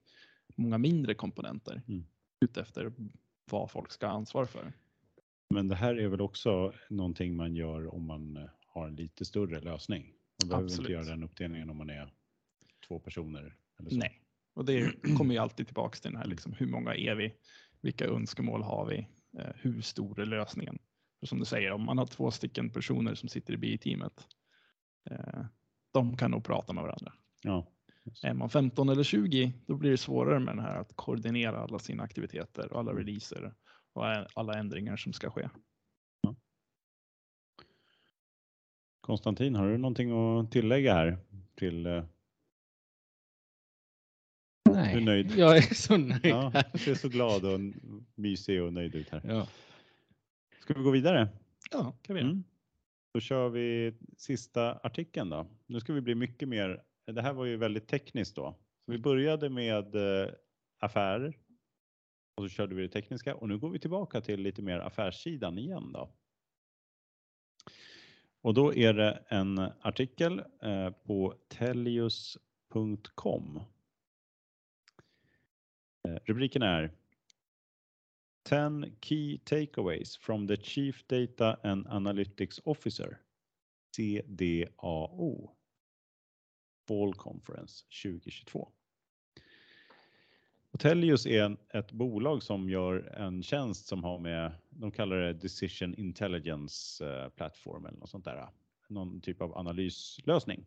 många 0.56 0.77
mindre 0.77 1.13
komponenter 1.13 1.82
Mm. 1.88 2.06
utefter 2.45 2.93
vad 3.51 3.71
folk 3.71 3.91
ska 3.91 4.08
ha 4.08 4.13
ansvar 4.13 4.45
för. 4.45 4.73
Men 5.49 5.67
det 5.67 5.75
här 5.75 5.95
är 5.95 6.08
väl 6.08 6.21
också 6.21 6.73
någonting 6.89 7.36
man 7.36 7.56
gör 7.56 7.93
om 7.95 8.06
man 8.06 8.38
eh, 8.38 8.43
har 8.65 8.88
en 8.88 8.95
lite 8.95 9.25
större 9.25 9.62
lösning. 9.62 10.13
Man 10.41 10.49
behöver 10.49 10.63
inte 10.63 10.73
Absolut. 10.73 10.91
göra 10.91 11.04
den 11.04 11.23
uppdelningen 11.23 11.69
om 11.69 11.77
man 11.77 11.89
är 11.89 12.13
två 12.88 12.99
personer. 12.99 13.58
Eller 13.80 13.89
så. 13.89 13.97
Nej, 13.97 14.21
och 14.54 14.65
det 14.65 14.91
kommer 15.17 15.34
ju 15.34 15.39
alltid 15.39 15.65
tillbaks 15.65 16.01
till 16.01 16.12
den 16.12 16.21
här 16.21 16.27
liksom, 16.27 16.54
hur 16.54 16.67
många 16.67 16.95
är 16.95 17.15
vi? 17.15 17.34
Vilka 17.82 18.06
önskemål 18.06 18.62
har 18.63 18.86
vi? 18.86 19.08
Eh, 19.39 19.51
hur 19.56 19.82
stor 19.82 20.19
är 20.19 20.25
lösningen? 20.25 20.77
För 21.19 21.27
som 21.27 21.39
du 21.39 21.45
säger, 21.45 21.71
om 21.71 21.86
man 21.86 21.97
har 21.97 22.06
två 22.06 22.32
stycken 22.32 22.69
personer 22.69 23.15
som 23.15 23.30
sitter 23.30 23.54
i 23.54 23.58
BI-teamet, 23.58 24.27
de 25.91 26.17
kan 26.17 26.31
nog 26.31 26.43
prata 26.43 26.73
med 26.73 26.83
varandra. 26.83 27.13
Ja. 27.41 27.67
Är 28.23 28.33
man 28.33 28.49
15 28.49 28.89
eller 28.89 29.03
20, 29.03 29.53
då 29.65 29.75
blir 29.75 29.91
det 29.91 29.97
svårare 29.97 30.39
med 30.39 30.55
den 30.55 30.65
här 30.65 30.75
att 30.75 30.95
koordinera 30.95 31.59
alla 31.59 31.79
sina 31.79 32.03
aktiviteter 32.03 32.73
och 32.73 32.79
alla 32.79 32.93
releaser 32.93 33.53
och 33.93 34.05
alla 34.33 34.53
ändringar 34.53 34.97
som 34.97 35.13
ska 35.13 35.29
ske. 35.31 35.49
Konstantin, 39.01 39.55
har 39.55 39.67
du 39.67 39.77
någonting 39.77 40.11
att 40.11 40.51
tillägga 40.51 40.93
här 40.93 41.17
till 41.55 41.85
eh, 41.85 42.03
Nej, 44.69 44.93
Du 44.93 45.01
är 45.01 45.05
nöjd? 45.05 45.31
jag 45.37 45.57
är 45.57 45.75
så 45.75 45.97
nöjd. 45.97 46.25
Ja, 46.25 46.63
du 46.73 46.79
ser 46.79 46.95
så 46.95 47.09
glad 47.09 47.45
och 47.45 47.59
mysig 48.15 48.63
och 48.63 48.73
nöjd 48.73 48.95
ut 48.95 49.09
här. 49.09 49.21
Ja. 49.23 49.47
Ska 50.59 50.73
vi 50.73 50.83
gå 50.83 50.91
vidare? 50.91 51.29
Ja, 51.71 51.97
kan 52.01 52.15
vi 52.15 52.21
göra. 52.21 52.31
Mm. 52.31 52.43
Då 53.13 53.19
kör 53.19 53.50
vi 53.50 53.93
sista 54.17 54.74
artikeln 54.74 55.30
då. 55.30 55.47
Nu 55.65 55.80
ska 55.80 55.93
vi 55.93 56.02
bli 56.02 56.15
mycket 56.15 56.50
mer, 56.50 56.84
det 57.06 57.21
här 57.21 57.34
var 57.34 57.45
ju 57.45 57.58
väldigt 57.58 57.88
tekniskt 57.88 58.36
då. 58.36 58.56
Så 58.86 58.91
vi 58.91 58.97
började 58.97 59.50
med 59.50 59.95
eh, 59.95 60.30
affärer 60.80 61.38
och 62.36 62.43
så 62.43 62.50
körde 62.50 62.76
vi 62.76 62.82
det 62.82 62.89
tekniska 62.89 63.36
och 63.36 63.50
nu 63.50 63.58
går 63.58 63.69
vi 63.69 63.80
tillbaka 63.80 64.21
till 64.21 64.41
lite 64.41 64.62
mer 64.62 64.80
affärssidan 64.80 65.58
igen 65.58 65.91
då. 65.91 66.13
Och 68.41 68.54
då 68.54 68.74
är 68.74 68.93
det 68.93 69.24
en 69.28 69.60
artikel 69.82 70.43
eh, 70.62 70.89
på 70.89 71.36
tellius.com. 71.47 72.41
Eh, 76.08 76.17
rubriken 76.26 76.62
är 76.62 76.91
10 78.43 78.95
key 79.01 79.39
takeaways 79.45 80.17
from 80.17 80.47
the 80.47 80.58
Chief 80.58 81.04
Data 81.08 81.58
and 81.63 81.88
Analytics 81.88 82.60
Officer, 82.65 83.19
CDAO, 83.97 85.49
Fall 86.88 87.13
Conference 87.13 87.84
2022. 88.04 88.67
Hotelius 90.71 91.23
Tellius 91.23 91.25
är 91.25 91.77
ett 91.77 91.91
bolag 91.91 92.43
som 92.43 92.69
gör 92.69 93.15
en 93.17 93.43
tjänst 93.43 93.88
som 93.88 94.04
har 94.04 94.19
med, 94.19 94.51
de 94.69 94.91
kallar 94.91 95.15
det 95.15 95.34
Decision 95.34 95.95
Intelligence 95.95 97.06
eh, 97.06 97.30
Platform 97.30 97.86
eller 97.86 97.97
något 97.97 98.10
sånt 98.10 98.25
där. 98.25 98.49
Någon 98.89 99.21
typ 99.21 99.41
av 99.41 99.58
analyslösning. 99.58 100.65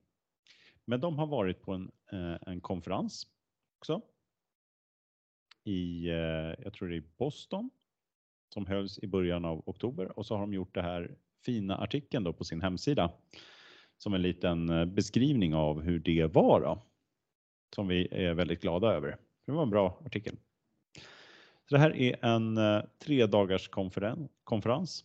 Men 0.84 1.00
de 1.00 1.18
har 1.18 1.26
varit 1.26 1.62
på 1.62 1.72
en, 1.72 1.90
eh, 2.12 2.36
en 2.46 2.60
konferens 2.60 3.26
också 3.78 4.02
i, 5.64 6.08
eh, 6.08 6.64
jag 6.64 6.72
tror 6.72 6.88
det 6.88 6.96
är 6.96 7.04
Boston, 7.16 7.70
som 8.54 8.66
hölls 8.66 8.98
i 8.98 9.06
början 9.06 9.44
av 9.44 9.62
oktober 9.66 10.18
och 10.18 10.26
så 10.26 10.34
har 10.34 10.40
de 10.40 10.54
gjort 10.54 10.74
det 10.74 10.82
här 10.82 11.16
fina 11.44 11.76
artikeln 11.76 12.24
då 12.24 12.32
på 12.32 12.44
sin 12.44 12.60
hemsida 12.60 13.12
som 13.98 14.14
en 14.14 14.22
liten 14.22 14.68
eh, 14.68 14.84
beskrivning 14.84 15.54
av 15.54 15.82
hur 15.82 15.98
det 15.98 16.26
var 16.26 16.60
då, 16.60 16.82
som 17.74 17.88
vi 17.88 18.08
är 18.10 18.34
väldigt 18.34 18.60
glada 18.60 18.92
över. 18.92 19.16
Det 19.46 19.52
var 19.52 19.62
en 19.62 19.70
bra 19.70 20.02
artikel. 20.06 20.36
Så 21.68 21.74
det 21.74 21.78
här 21.78 21.96
är 21.96 22.24
en 22.24 22.58
eh, 22.58 22.82
tre 22.98 23.26
dagars 23.26 23.68
konferen 23.68 24.28
konferens 24.44 25.04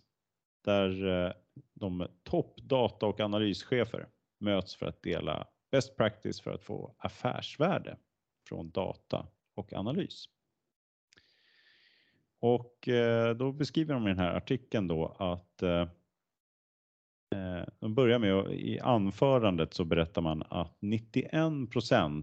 där 0.66 1.34
de 1.74 2.08
topp 2.24 2.58
data 2.62 3.06
och 3.06 3.20
analyschefer 3.20 4.08
möts 4.40 4.76
för 4.76 4.86
att 4.86 5.04
dela 5.04 5.48
best 5.72 5.98
practice 5.98 6.42
för 6.42 6.52
att 6.52 6.64
få 6.64 6.96
affärsvärde 6.98 7.98
från 8.48 8.72
data 8.72 9.28
och 9.56 9.74
analys. 9.74 10.30
Och 12.40 12.88
eh, 12.88 13.36
då 13.36 13.52
beskriver 13.52 13.94
de 13.94 14.08
i 14.08 14.10
den 14.10 14.20
här 14.20 14.36
artikeln 14.36 14.88
då 14.88 15.16
att 15.20 15.62
eh, 15.62 15.88
eh, 17.36 17.64
de 17.80 17.96
börjar 17.96 18.20
med 18.20 18.34
att 18.34 18.52
i 18.52 18.80
anförandet 18.80 19.74
så 19.74 19.86
berättar 19.86 20.22
man 20.22 20.44
att 20.50 20.78
91 20.80 21.34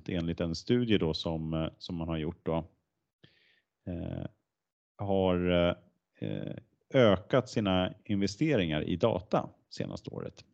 enligt 0.09 0.41
en 0.41 0.55
studie 0.55 0.99
då 0.99 1.15
som, 1.15 1.71
som 1.79 1.97
man 1.97 2.09
har 2.09 2.17
gjort 2.17 2.47
då 2.47 2.65
har 4.99 5.77
ökat 6.95 7.49
sina 7.49 7.95
investeringar 8.05 8.83
i 8.83 8.97
data 8.97 9.49
senaste 9.71 10.11
året. 10.11 10.45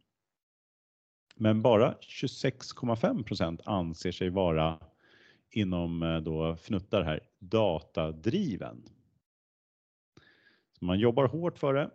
Men 1.37 1.62
bara 1.62 1.94
26,5% 2.01 3.61
anser 3.64 4.12
sig 4.12 4.31
vara 4.31 4.79
inom 5.51 6.22
då 6.25 6.57
fnuttar 6.57 7.03
här 7.03 7.20
datadriven. 7.38 8.83
Man 10.83 10.99
jobbar 10.99 11.29
hårt 11.29 11.59
för 11.59 11.75
det, 11.75 11.90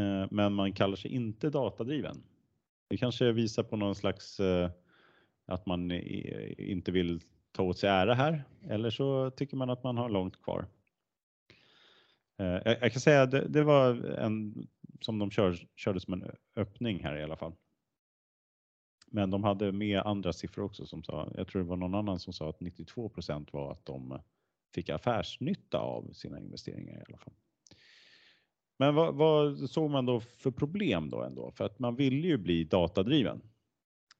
eh, 0.00 0.26
men 0.30 0.52
man 0.52 0.72
kallar 0.72 0.96
sig 0.96 1.10
inte 1.10 1.50
datadriven. 1.50 2.22
Det 2.88 2.96
kanske 2.96 3.32
visar 3.32 3.62
på 3.62 3.76
någon 3.76 3.94
slags 3.94 4.40
eh, 4.40 4.70
att 5.46 5.66
man 5.66 5.90
inte 6.58 6.92
vill 6.92 7.20
ta 7.52 7.62
åt 7.62 7.78
sig 7.78 7.90
ära 7.90 8.14
här, 8.14 8.44
eller 8.68 8.90
så 8.90 9.30
tycker 9.30 9.56
man 9.56 9.70
att 9.70 9.84
man 9.84 9.96
har 9.96 10.08
långt 10.08 10.42
kvar. 10.42 10.66
Eh, 12.38 12.60
jag 12.64 12.92
kan 12.92 13.00
säga 13.00 13.22
att 13.22 13.30
det, 13.30 13.48
det 13.48 13.62
var 13.62 13.94
en 14.04 14.66
som 15.00 15.18
de 15.18 15.30
kör, 15.30 15.56
körde 15.76 16.00
som 16.00 16.12
en 16.12 16.30
öppning 16.56 17.04
här 17.04 17.16
i 17.16 17.22
alla 17.22 17.36
fall. 17.36 17.52
Men 19.06 19.30
de 19.30 19.44
hade 19.44 19.72
med 19.72 20.00
andra 20.00 20.32
siffror 20.32 20.64
också 20.64 20.86
som 20.86 21.02
sa, 21.02 21.32
jag 21.34 21.48
tror 21.48 21.62
det 21.62 21.68
var 21.68 21.76
någon 21.76 21.94
annan 21.94 22.18
som 22.18 22.32
sa 22.32 22.48
att 22.48 22.60
92% 22.60 23.48
var 23.52 23.72
att 23.72 23.86
de 23.86 24.18
fick 24.74 24.88
affärsnytta 24.88 25.78
av 25.78 26.12
sina 26.12 26.40
investeringar 26.40 26.98
i 26.98 27.04
alla 27.08 27.18
fall. 27.18 27.34
Men 28.82 28.94
vad, 28.94 29.14
vad, 29.14 29.70
såg 29.70 29.90
man 29.90 30.06
då 30.06 30.20
för 30.20 30.50
problem 30.50 31.10
då 31.10 31.22
ändå? 31.22 31.50
För 31.50 31.64
att 31.64 31.78
man 31.78 31.96
ville 31.96 32.28
ju 32.28 32.36
bli 32.38 32.64
datadriven. 32.64 33.42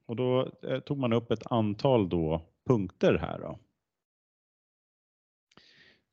Och 0.07 0.17
då 0.17 0.53
eh, 0.63 0.81
tog 0.81 0.99
man 0.99 1.13
upp 1.13 1.31
ett 1.31 1.53
antal 1.53 2.09
då 2.09 2.43
punkter 2.67 3.19
här 3.19 3.39
då. 3.39 3.59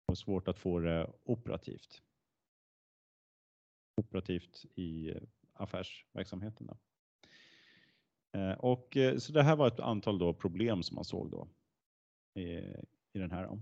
och 0.07 0.19
svårt 0.19 0.49
att 0.49 0.59
få 0.59 0.81
det 0.81 1.13
operativt. 1.25 2.03
Operativt 3.97 4.65
i 4.75 5.15
affärsverksamheten. 5.53 6.67
Då. 6.67 6.77
Eh, 8.39 8.53
och 8.53 8.97
eh, 8.97 9.17
så 9.17 9.33
det 9.33 9.43
här 9.43 9.57
var 9.57 9.67
ett 9.67 9.81
antal 9.81 10.19
då 10.19 10.35
problem 10.35 10.83
som 10.83 10.95
man 10.95 11.05
såg 11.05 11.31
då 11.31 11.49
i, 12.35 12.43
i 13.13 13.19
den 13.19 13.31
här. 13.31 13.61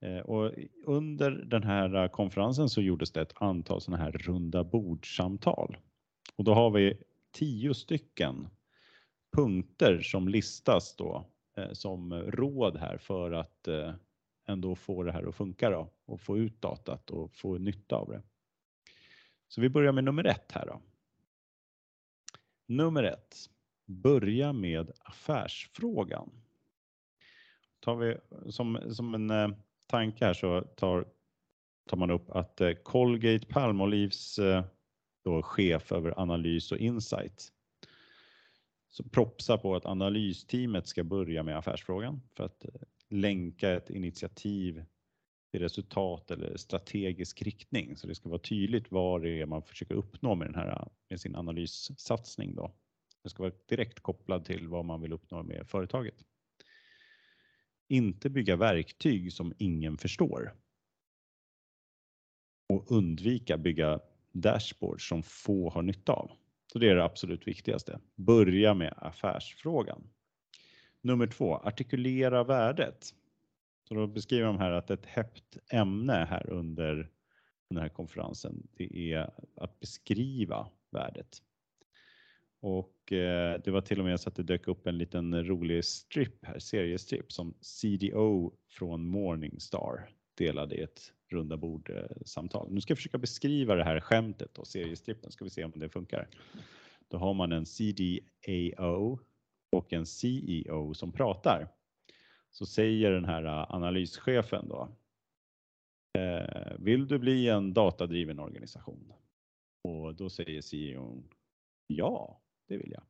Eh, 0.00 0.18
och 0.18 0.52
under 0.84 1.30
den 1.30 1.62
här 1.62 2.08
konferensen 2.08 2.68
så 2.68 2.82
gjordes 2.82 3.12
det 3.12 3.22
ett 3.22 3.42
antal 3.42 3.80
sådana 3.80 4.02
här 4.02 4.12
runda 4.12 4.64
bordsamtal 4.64 5.76
och 6.36 6.44
då 6.44 6.54
har 6.54 6.70
vi 6.70 7.02
tio 7.32 7.74
stycken 7.74 8.48
punkter 9.32 10.00
som 10.00 10.28
listas 10.28 10.96
då 10.96 11.26
eh, 11.56 11.72
som 11.72 12.14
råd 12.14 12.76
här 12.76 12.98
för 12.98 13.32
att 13.32 13.68
eh, 13.68 13.94
ändå 14.46 14.74
få 14.74 15.02
det 15.02 15.12
här 15.12 15.28
att 15.28 15.34
funka 15.34 15.70
då 15.70 15.90
och 16.04 16.20
få 16.20 16.38
ut 16.38 16.60
datat 16.60 17.10
och 17.10 17.36
få 17.36 17.58
nytta 17.58 17.96
av 17.96 18.08
det. 18.08 18.22
Så 19.48 19.60
vi 19.60 19.68
börjar 19.68 19.92
med 19.92 20.04
nummer 20.04 20.24
ett 20.24 20.52
här 20.52 20.66
då. 20.66 20.80
Nummer 22.66 23.02
ett. 23.02 23.36
Börja 23.86 24.52
med 24.52 24.90
affärsfrågan. 24.98 26.30
Tar 27.80 27.96
vi 27.96 28.16
som, 28.52 28.94
som 28.94 29.14
en 29.14 29.30
eh, 29.30 29.48
tanke 29.86 30.24
här 30.24 30.34
så 30.34 30.60
tar, 30.60 31.08
tar 31.88 31.96
man 31.96 32.10
upp 32.10 32.30
att 32.30 32.60
eh, 32.60 32.72
Colgate 32.72 33.46
Palmolivs 33.46 34.38
eh, 34.38 34.64
då 35.24 35.42
chef 35.42 35.92
över 35.92 36.20
analys 36.20 36.72
och 36.72 36.78
insight. 36.78 37.52
Så 38.90 39.04
propsa 39.04 39.58
på 39.58 39.76
att 39.76 39.86
analysteamet 39.86 40.86
ska 40.86 41.04
börja 41.04 41.42
med 41.42 41.58
affärsfrågan 41.58 42.20
för 42.36 42.44
att 42.44 42.64
eh, 42.64 42.70
länka 43.08 43.70
ett 43.70 43.90
initiativ 43.90 44.84
till 45.50 45.60
resultat 45.60 46.30
eller 46.30 46.56
strategisk 46.56 47.42
riktning. 47.42 47.96
Så 47.96 48.06
det 48.06 48.14
ska 48.14 48.28
vara 48.28 48.38
tydligt 48.38 48.90
vad 48.90 49.22
det 49.22 49.40
är 49.40 49.46
man 49.46 49.62
försöker 49.62 49.94
uppnå 49.94 50.34
med, 50.34 50.48
den 50.48 50.54
här, 50.54 50.68
eh, 50.68 50.86
med 51.08 51.20
sin 51.20 51.36
analyssatsning. 51.36 52.54
Då. 52.54 52.74
Det 53.22 53.28
ska 53.28 53.42
vara 53.42 53.52
direkt 53.68 54.00
kopplad 54.00 54.44
till 54.44 54.68
vad 54.68 54.84
man 54.84 55.00
vill 55.00 55.12
uppnå 55.12 55.42
med 55.42 55.68
företaget. 55.68 56.24
Inte 57.88 58.30
bygga 58.30 58.56
verktyg 58.56 59.32
som 59.32 59.52
ingen 59.58 59.98
förstår. 59.98 60.54
Och 62.68 62.92
undvika 62.92 63.58
bygga 63.58 64.00
dashboard 64.34 65.08
som 65.08 65.22
få 65.22 65.70
har 65.70 65.82
nytta 65.82 66.12
av. 66.12 66.30
Så 66.72 66.78
det 66.78 66.88
är 66.88 66.94
det 66.94 67.04
absolut 67.04 67.48
viktigaste. 67.48 68.00
Börja 68.14 68.74
med 68.74 68.94
affärsfrågan. 68.96 70.02
Nummer 71.00 71.26
två, 71.26 71.54
artikulera 71.54 72.44
värdet. 72.44 73.14
Så 73.88 73.94
då 73.94 74.06
beskriver 74.06 74.46
de 74.46 74.58
här 74.58 74.70
att 74.70 74.90
ett 74.90 75.06
hett 75.06 75.56
ämne 75.70 76.26
här 76.30 76.50
under 76.50 77.10
den 77.68 77.78
här 77.78 77.88
konferensen, 77.88 78.66
det 78.76 79.12
är 79.12 79.30
att 79.56 79.80
beskriva 79.80 80.68
värdet. 80.90 81.42
Och 82.60 83.12
eh, 83.12 83.60
det 83.64 83.70
var 83.70 83.80
till 83.80 83.98
och 83.98 84.04
med 84.04 84.20
så 84.20 84.28
att 84.28 84.36
det 84.36 84.42
dök 84.42 84.68
upp 84.68 84.86
en 84.86 84.98
liten 84.98 85.44
rolig 85.44 85.84
strip 85.84 86.44
här, 86.44 86.58
seriestrip 86.58 87.32
som 87.32 87.54
CDO 87.60 88.52
från 88.68 89.06
Morningstar 89.06 90.08
delade 90.34 90.74
i 90.74 90.82
ett 90.82 91.12
runda 91.34 91.56
bordsamtal. 91.56 92.66
Eh, 92.66 92.72
nu 92.72 92.80
ska 92.80 92.90
jag 92.90 92.98
försöka 92.98 93.18
beskriva 93.18 93.74
det 93.74 93.84
här 93.84 94.00
skämtet 94.00 94.58
och 94.58 94.66
seriestrippen, 94.66 95.30
ska 95.30 95.44
vi 95.44 95.50
se 95.50 95.64
om 95.64 95.72
det 95.74 95.88
funkar. 95.88 96.28
Då 97.08 97.18
har 97.18 97.34
man 97.34 97.52
en 97.52 97.66
CDAO 97.66 99.18
och 99.72 99.92
en 99.92 100.06
CEO 100.06 100.94
som 100.94 101.12
pratar. 101.12 101.68
Så 102.50 102.66
säger 102.66 103.10
den 103.10 103.24
här 103.24 103.44
eh, 103.44 103.74
analyschefen 103.74 104.68
då. 104.68 104.96
Eh, 106.18 106.76
vill 106.78 107.06
du 107.06 107.18
bli 107.18 107.48
en 107.48 107.74
datadriven 107.74 108.38
organisation? 108.38 109.12
Och 109.84 110.14
då 110.14 110.30
säger 110.30 110.60
CEO 110.60 111.22
ja, 111.86 112.42
det 112.68 112.76
vill 112.76 112.92
jag. 112.92 113.02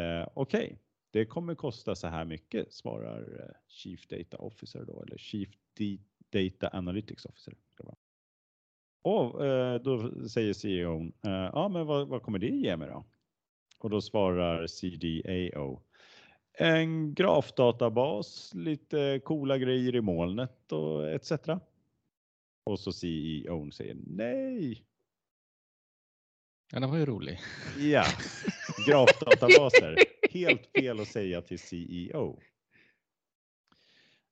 Eh, 0.00 0.28
Okej, 0.34 0.64
okay. 0.64 0.76
det 1.10 1.26
kommer 1.26 1.54
kosta 1.54 1.94
så 1.94 2.06
här 2.06 2.24
mycket, 2.24 2.72
svarar 2.72 3.56
Chief 3.68 4.06
Data 4.06 4.36
Officer 4.36 4.84
då, 4.84 5.02
eller 5.02 5.16
Chief 5.16 5.48
Data 6.34 6.70
Analytics 6.72 7.24
Officer. 7.24 7.54
Och 9.04 9.46
eh, 9.46 9.80
då 9.80 10.28
säger 10.28 10.52
CEO, 10.52 11.02
eh, 11.02 11.50
ja 11.52 11.68
men 11.68 11.86
vad, 11.86 12.08
vad 12.08 12.22
kommer 12.22 12.38
det 12.38 12.46
ge 12.46 12.76
mig 12.76 12.88
då? 12.88 13.04
Och 13.78 13.90
då 13.90 14.00
svarar 14.00 14.66
CDAO, 14.66 15.82
en 16.58 17.14
grafdatabas, 17.14 18.54
lite 18.54 19.20
coola 19.24 19.58
grejer 19.58 19.96
i 19.96 20.00
molnet 20.00 20.72
och 20.72 21.10
etc. 21.10 21.32
Och 22.64 22.80
så 22.80 22.92
CEO 22.92 23.70
säger 23.70 23.96
nej. 24.06 24.84
Ja, 26.72 26.80
den 26.80 26.90
var 26.90 26.98
ju 26.98 27.06
rolig. 27.06 27.38
Ja, 27.78 28.04
grafdatabaser. 28.86 29.96
Helt 30.30 30.66
fel 30.66 31.00
att 31.00 31.08
säga 31.08 31.42
till 31.42 31.58
CEO. 31.58 32.40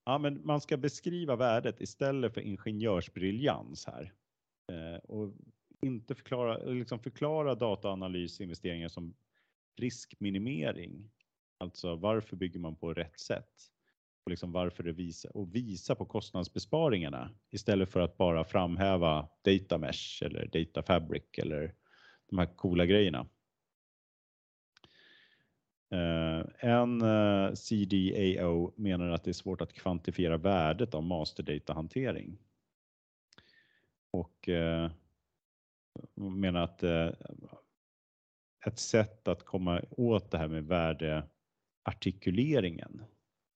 Ja, 0.04 0.18
men 0.18 0.46
man 0.46 0.60
ska 0.60 0.76
beskriva 0.76 1.36
värdet 1.36 1.80
istället 1.80 2.34
för 2.34 2.40
ingenjörsbriljans 2.40 3.86
här. 3.86 4.12
Eh, 4.72 4.98
och 4.98 5.34
inte 5.82 6.14
förklara, 6.14 6.58
liksom 6.58 6.98
förklara 6.98 7.54
dataanalysinvesteringar 7.54 8.88
som 8.88 9.14
riskminimering. 9.76 11.10
Alltså 11.58 11.96
varför 11.96 12.36
bygger 12.36 12.60
man 12.60 12.76
på 12.76 12.94
rätt 12.94 13.20
sätt? 13.20 13.68
Och 14.24 14.30
liksom 14.30 14.52
varför 14.52 14.82
det 14.82 14.92
visa, 14.92 15.30
och 15.30 15.54
visa 15.54 15.94
på 15.94 16.04
kostnadsbesparingarna 16.04 17.30
istället 17.50 17.90
för 17.90 18.00
att 18.00 18.16
bara 18.16 18.44
framhäva 18.44 19.28
data 19.44 19.78
mesh 19.78 20.22
eller 20.22 20.46
data 20.46 20.82
fabric 20.82 21.22
eller 21.38 21.74
de 22.30 22.38
här 22.38 22.56
coola 22.56 22.86
grejerna. 22.86 23.26
Uh, 25.92 26.44
en 26.58 27.02
eh, 27.02 27.48
uh, 27.48 27.54
CDAO 27.54 28.72
menar 28.76 29.08
att 29.08 29.24
det 29.24 29.30
är 29.30 29.32
svårt 29.32 29.60
att 29.60 29.72
kvantifiera 29.72 30.36
värdet 30.36 30.94
av 30.94 31.02
masterdata-hantering. 31.02 32.38
Och 34.10 34.48
uh, 34.48 34.90
menar 36.14 36.60
att 36.60 36.82
ett 38.66 38.78
sätt 38.78 39.28
att 39.28 39.44
komma 39.44 39.82
åt 39.90 40.30
det 40.30 40.38
här 40.38 40.48
med 40.48 40.64
värdeartikuleringen 40.64 43.04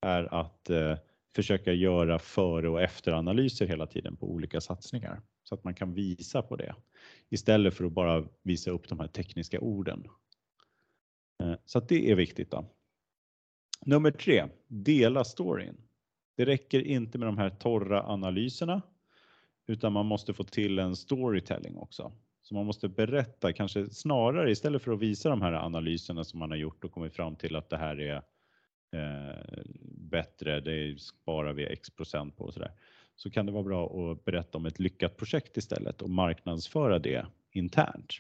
är 0.01 0.34
att 0.34 0.70
försöka 1.34 1.72
göra 1.72 2.18
före 2.18 2.68
och 2.68 2.82
efteranalyser 2.82 3.66
hela 3.66 3.87
tiden 3.87 4.16
på 4.16 4.30
olika 4.30 4.61
satsningar 4.61 5.22
så 5.43 5.55
att 5.55 5.64
man 5.64 5.74
kan 5.74 5.95
visa 5.95 6.43
på 6.43 6.57
det 6.57 6.74
istället 7.28 7.74
för 7.74 7.84
att 7.84 7.93
bara 7.93 8.28
visa 8.43 8.70
upp 8.70 8.89
de 8.89 9.01
här 9.01 9.09
tekniska 9.09 9.61
orden. 9.61 10.09
Eh, 11.43 11.55
så 11.64 11.78
att 11.78 11.89
det 11.89 12.11
är 12.11 12.14
viktigt. 12.14 12.51
Då. 12.51 12.64
Nummer 13.87 14.11
tre, 14.11 14.45
dela 14.68 15.24
storyn. 15.24 15.76
Det 16.37 16.45
räcker 16.45 16.80
inte 16.80 17.18
med 17.18 17.28
de 17.28 17.39
här 17.39 17.51
torra 17.51 18.03
analyserna 18.03 18.82
utan 19.66 19.93
man 19.93 20.07
måste 20.07 20.34
få 20.34 20.45
till 20.45 20.78
en 20.78 20.97
storytelling 20.97 21.76
också. 21.76 22.12
Så 22.43 22.55
man 22.55 22.66
måste 22.66 22.89
berätta, 22.89 23.53
kanske 23.53 23.87
snarare 23.87 24.51
istället 24.51 24.82
för 24.82 24.93
att 24.93 25.01
visa 25.01 25.28
de 25.28 25.43
här 25.43 25.53
analyserna 25.53 26.24
som 26.24 26.39
man 26.39 26.51
har 26.51 26.59
gjort 26.59 26.84
och 26.84 26.93
kommit 26.93 27.14
fram 27.14 27.37
till 27.37 27.57
att 27.57 27.70
det 27.70 27.76
här 27.76 28.01
är 28.01 28.22
eh, 28.93 29.62
bättre, 29.84 30.61
det 30.61 31.01
sparar 31.01 31.53
vi 31.53 31.66
x 31.66 31.91
procent 31.91 32.37
på 32.37 32.45
och 32.45 32.55
sådär. 32.55 32.72
Så 33.16 33.30
kan 33.30 33.47
det 33.47 33.53
vara 33.53 33.62
bra 33.62 33.87
att 33.87 34.24
berätta 34.24 34.59
om 34.59 34.66
ett 34.66 34.78
lyckat 34.78 35.16
projekt 35.16 35.57
istället 35.57 36.03
och 36.03 36.11
marknadsföra 36.11 36.99
det 36.99 37.26
internt. 37.53 38.12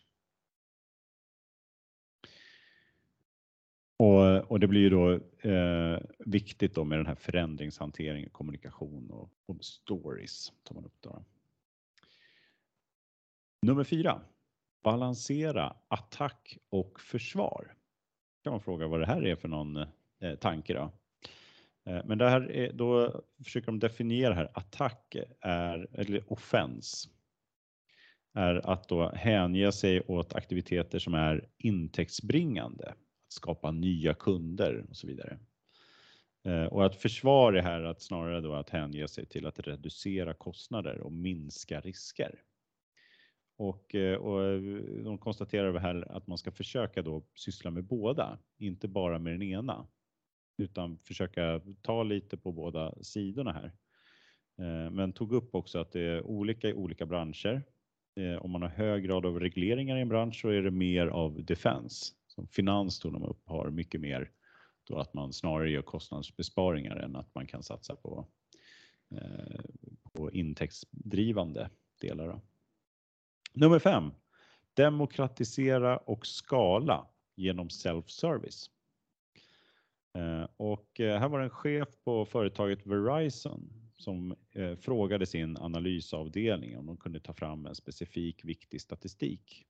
Och, 3.98 4.50
och 4.50 4.60
det 4.60 4.66
blir 4.66 4.80
ju 4.80 4.90
då 4.90 5.12
eh, 5.50 6.00
viktigt 6.18 6.74
då 6.74 6.84
med 6.84 6.98
den 6.98 7.06
här 7.06 7.14
förändringshantering, 7.14 8.28
kommunikation 8.28 9.10
och, 9.10 9.30
och 9.46 9.64
stories. 9.64 10.52
Tar 10.62 10.74
man 10.74 10.84
upp 10.84 10.96
då. 11.00 11.24
Nummer 13.62 13.84
fyra. 13.84 14.20
Balansera 14.82 15.76
attack 15.88 16.58
och 16.68 17.00
försvar. 17.00 17.74
Kan 18.42 18.50
man 18.50 18.60
fråga 18.60 18.86
vad 18.86 19.00
det 19.00 19.06
här 19.06 19.26
är 19.26 19.36
för 19.36 19.48
någon 19.48 19.76
eh, 20.20 20.34
tanke 20.40 20.74
då? 20.74 20.92
Eh, 21.90 22.04
men 22.04 22.18
det 22.18 22.30
här 22.30 22.50
är, 22.50 22.72
då 22.72 23.20
försöker 23.44 23.66
de 23.66 23.78
definiera 23.78 24.34
här 24.34 24.50
attack 24.54 25.16
är, 25.40 25.88
eller 25.92 26.32
offens 26.32 27.08
är 28.34 28.70
att 28.70 28.88
då 28.88 29.08
hänge 29.14 29.72
sig 29.72 30.00
åt 30.00 30.34
aktiviteter 30.34 30.98
som 30.98 31.14
är 31.14 31.48
intäktsbringande, 31.58 32.92
att 33.26 33.32
skapa 33.32 33.70
nya 33.70 34.14
kunder 34.14 34.86
och 34.90 34.96
så 34.96 35.06
vidare. 35.06 35.38
Eh, 36.46 36.64
och 36.64 36.86
att 36.86 36.96
försvar 36.96 37.52
är 37.52 37.62
här 37.62 37.82
att 37.82 38.02
snarare 38.02 38.40
då 38.40 38.54
att 38.54 38.70
hänge 38.70 39.08
sig 39.08 39.26
till 39.26 39.46
att 39.46 39.58
reducera 39.58 40.34
kostnader 40.34 41.00
och 41.00 41.12
minska 41.12 41.80
risker. 41.80 42.42
Och, 43.56 43.94
eh, 43.94 44.16
och 44.16 44.44
eh, 44.44 44.60
de 45.04 45.18
konstaterar 45.18 45.78
här 45.78 46.16
att 46.16 46.26
man 46.26 46.38
ska 46.38 46.50
försöka 46.50 47.02
då 47.02 47.22
syssla 47.34 47.70
med 47.70 47.84
båda, 47.84 48.38
inte 48.58 48.88
bara 48.88 49.18
med 49.18 49.32
den 49.32 49.42
ena 49.42 49.86
utan 50.58 50.98
försöka 50.98 51.60
ta 51.82 52.02
lite 52.02 52.36
på 52.36 52.52
båda 52.52 52.94
sidorna 53.02 53.52
här. 53.52 53.72
Men 54.90 55.12
tog 55.12 55.32
upp 55.32 55.54
också 55.54 55.78
att 55.78 55.92
det 55.92 56.00
är 56.00 56.22
olika 56.22 56.68
i 56.68 56.74
olika 56.74 57.06
branscher. 57.06 57.62
Om 58.40 58.50
man 58.50 58.62
har 58.62 58.68
hög 58.68 59.04
grad 59.04 59.26
av 59.26 59.40
regleringar 59.40 59.96
i 59.96 60.00
en 60.00 60.08
bransch 60.08 60.40
så 60.40 60.48
är 60.48 60.62
det 60.62 60.70
mer 60.70 61.06
av 61.06 61.44
defense. 61.44 62.14
Som 62.36 62.46
finans 62.46 62.98
tog 62.98 63.12
de 63.12 63.24
upp 63.24 63.46
har 63.46 63.70
mycket 63.70 64.00
mer 64.00 64.30
då 64.84 64.98
att 64.98 65.14
man 65.14 65.32
snarare 65.32 65.70
gör 65.70 65.82
kostnadsbesparingar 65.82 66.96
än 66.96 67.16
att 67.16 67.34
man 67.34 67.46
kan 67.46 67.62
satsa 67.62 67.96
på, 67.96 68.26
eh, 69.10 69.60
på 70.12 70.32
intäktsdrivande 70.32 71.70
delar. 72.00 72.28
Då. 72.28 72.40
Nummer 73.52 73.78
fem. 73.78 74.10
Demokratisera 74.74 75.96
och 75.96 76.26
skala 76.26 77.06
genom 77.34 77.68
self-service. 77.68 78.70
Eh, 80.14 80.48
och 80.56 81.00
eh, 81.00 81.20
här 81.20 81.28
var 81.28 81.38
det 81.38 81.44
en 81.44 81.50
chef 81.50 81.88
på 82.04 82.24
företaget 82.24 82.86
Verizon 82.86 83.72
som 83.96 84.36
eh, 84.50 84.76
frågade 84.76 85.26
sin 85.26 85.56
analysavdelning 85.56 86.78
om 86.78 86.86
de 86.86 86.96
kunde 86.96 87.20
ta 87.20 87.32
fram 87.32 87.66
en 87.66 87.74
specifik 87.74 88.44
viktig 88.44 88.80
statistik. 88.80 89.66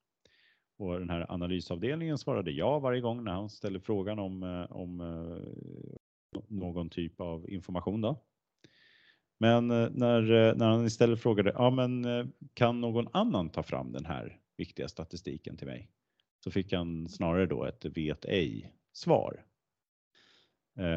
Och 0.78 0.98
den 0.98 1.10
här 1.10 1.32
analysavdelningen 1.32 2.18
svarade 2.18 2.50
ja 2.50 2.78
varje 2.78 3.00
gång 3.00 3.24
när 3.24 3.32
han 3.32 3.50
ställde 3.50 3.80
frågan 3.80 4.18
om, 4.18 4.42
eh, 4.42 4.72
om 4.76 5.00
eh, 5.00 6.40
någon 6.48 6.90
typ 6.90 7.20
av 7.20 7.50
information. 7.50 8.00
Då. 8.00 8.22
Men 9.38 9.70
eh, 9.70 9.88
när, 9.90 10.54
när 10.54 10.66
han 10.66 10.86
istället 10.86 11.20
frågade, 11.20 11.52
ja 11.54 11.70
men 11.70 12.04
kan 12.54 12.80
någon 12.80 13.08
annan 13.12 13.50
ta 13.50 13.62
fram 13.62 13.92
den 13.92 14.04
här 14.04 14.40
viktiga 14.56 14.88
statistiken 14.88 15.56
till 15.56 15.66
mig? 15.66 15.90
Så 16.44 16.50
fick 16.50 16.72
han 16.72 17.08
snarare 17.08 17.46
då 17.46 17.64
ett 17.64 17.84
vet 17.84 18.24
ej 18.24 18.72
svar. 18.92 19.44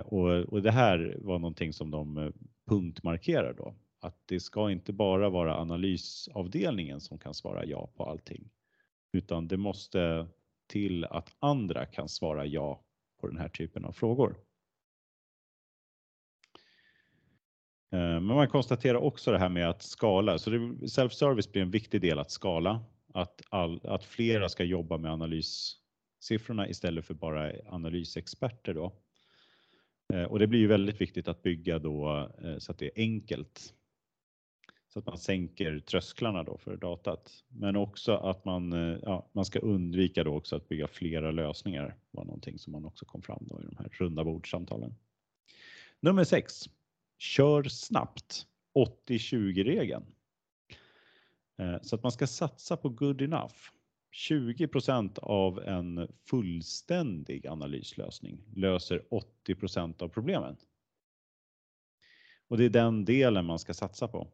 Och, 0.06 0.30
och 0.30 0.62
det 0.62 0.72
här 0.72 1.18
var 1.20 1.40
någonting 1.40 1.74
som 1.74 1.92
de 1.92 2.34
punktmarkerar 2.70 3.54
då. 3.54 3.76
Att 4.00 4.18
det 4.26 4.40
ska 4.40 4.72
inte 4.72 4.94
bara 4.94 5.30
vara 5.30 5.58
analysavdelningen 5.58 7.00
som 7.00 7.18
kan 7.18 7.34
svara 7.34 7.66
ja 7.66 7.90
på 7.96 8.04
allting. 8.04 8.50
Utan 9.12 9.48
det 9.48 9.58
måste 9.58 10.28
till 10.68 11.06
att 11.06 11.36
andra 11.40 11.86
kan 11.86 12.10
svara 12.10 12.46
ja 12.46 12.84
på 13.22 13.28
den 13.28 13.38
här 13.38 13.50
typen 13.50 13.86
av 13.86 13.92
frågor. 13.92 14.36
Eh, 17.92 18.00
men 18.00 18.24
man 18.24 18.48
konstaterar 18.48 18.98
också 18.98 19.32
det 19.32 19.40
här 19.40 19.50
med 19.50 19.70
att 19.70 19.82
skala, 19.82 20.38
så 20.38 20.52
self-service 20.52 21.52
blir 21.52 21.62
en 21.62 21.72
viktig 21.72 22.02
del 22.02 22.20
att 22.20 22.32
skala. 22.32 22.84
Att, 23.14 23.42
all, 23.50 23.82
att 23.84 24.04
flera 24.04 24.50
ska 24.50 24.64
jobba 24.64 24.98
med 24.98 25.12
analyssiffrorna 25.12 26.70
istället 26.70 27.06
för 27.06 27.14
bara 27.14 27.54
analysexperter 27.66 28.74
då. 28.74 28.94
Eh, 30.14 30.24
och 30.24 30.40
det 30.40 30.48
blir 30.48 30.60
ju 30.60 30.68
väldigt 30.68 31.02
viktigt 31.02 31.28
att 31.28 31.42
bygga 31.42 31.80
då 31.80 32.30
eh, 32.44 32.58
så 32.58 32.72
att 32.72 32.78
det 32.78 32.86
är 32.86 32.92
enkelt. 32.96 33.74
Så 34.94 35.00
att 35.00 35.06
man 35.06 35.18
sänker 35.18 35.80
trösklarna 35.80 36.44
då 36.44 36.58
för 36.58 36.78
datat. 36.78 37.44
Men 37.48 37.76
också 37.76 38.14
att 38.14 38.46
man, 38.46 38.74
eh, 38.74 39.00
ja, 39.02 39.30
man 39.34 39.46
ska 39.46 39.60
undvika 39.60 40.24
då 40.24 40.36
också 40.36 40.56
att 40.56 40.68
bygga 40.68 40.88
flera 40.88 41.32
lösningar. 41.32 41.96
var 42.12 42.26
någonting 42.26 42.60
som 42.60 42.72
man 42.72 42.86
också 42.86 43.06
kom 43.06 43.22
fram 43.22 43.48
då 43.50 43.62
i 43.62 43.66
de 43.66 43.78
här 43.78 43.90
runda 43.92 44.24
bordsamtalen. 44.24 44.96
Nummer 46.00 46.24
sex. 46.24 46.70
Kör 47.18 47.64
snabbt. 47.64 48.46
80-20 49.08 49.64
regeln. 49.64 50.06
Eh, 51.58 51.82
så 51.82 51.96
att 51.96 52.04
man 52.04 52.12
ska 52.12 52.28
satsa 52.28 52.78
på 52.78 52.90
good 52.90 53.22
enough. 53.22 53.56
20% 54.12 55.20
av 55.20 55.60
en 55.60 56.08
fullständig 56.30 57.48
analyslösning 57.48 58.44
löser 58.56 59.04
80% 59.48 60.02
av 60.02 60.10
problemen. 60.10 60.58
Och 62.48 62.58
det 62.58 62.66
är 62.66 62.70
den 62.70 63.06
delen 63.06 63.46
man 63.46 63.60
ska 63.60 63.74
satsa 63.74 64.08
på. 64.08 64.28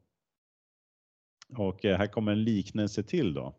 Och 1.57 1.85
eh, 1.85 1.97
här 1.97 2.07
kommer 2.07 2.31
en 2.31 2.43
liknelse 2.43 3.03
till 3.03 3.33
då. 3.33 3.55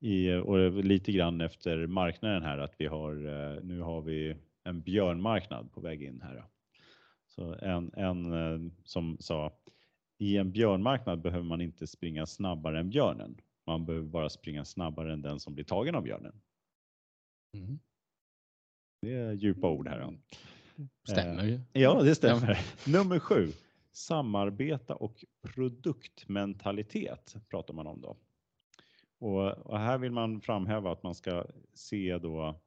I, 0.00 0.32
och 0.32 0.84
lite 0.84 1.12
grann 1.12 1.40
efter 1.40 1.86
marknaden 1.86 2.42
här 2.42 2.58
att 2.58 2.74
vi 2.78 2.86
har, 2.86 3.12
eh, 3.12 3.62
nu 3.62 3.80
har 3.80 4.02
vi 4.02 4.36
en 4.64 4.82
björnmarknad 4.82 5.72
på 5.72 5.80
väg 5.80 6.02
in 6.02 6.20
här. 6.22 6.44
Så 7.26 7.54
en, 7.54 7.92
en 7.94 8.32
eh, 8.32 8.72
som 8.84 9.16
sa, 9.20 9.52
i 10.18 10.36
en 10.36 10.52
björnmarknad 10.52 11.20
behöver 11.20 11.44
man 11.44 11.60
inte 11.60 11.86
springa 11.86 12.26
snabbare 12.26 12.80
än 12.80 12.90
björnen. 12.90 13.40
Man 13.66 13.86
behöver 13.86 14.06
bara 14.06 14.28
springa 14.28 14.64
snabbare 14.64 15.12
än 15.12 15.22
den 15.22 15.40
som 15.40 15.54
blir 15.54 15.64
tagen 15.64 15.94
av 15.94 16.02
björnen. 16.02 16.40
Mm. 17.54 17.78
Det 19.02 19.14
är 19.14 19.32
djupa 19.32 19.70
ord 19.70 19.88
här. 19.88 20.18
Stämmer 21.08 21.44
ju. 21.44 21.60
Ja, 21.72 22.02
det 22.02 22.14
stämmer. 22.14 22.58
Nummer 22.86 23.18
sju. 23.18 23.52
Samarbeta 23.96 24.94
och 24.94 25.24
produktmentalitet 25.54 27.36
pratar 27.50 27.74
man 27.74 27.86
om 27.86 28.00
då. 28.00 28.16
Och, 29.18 29.52
och, 29.52 29.78
här 29.78 29.98
vill 29.98 30.12
man 30.12 30.40
framhäva 30.40 30.92
att 30.92 31.02
man 31.02 31.14
ska 31.14 31.46
se 31.74 32.18
då 32.18 32.60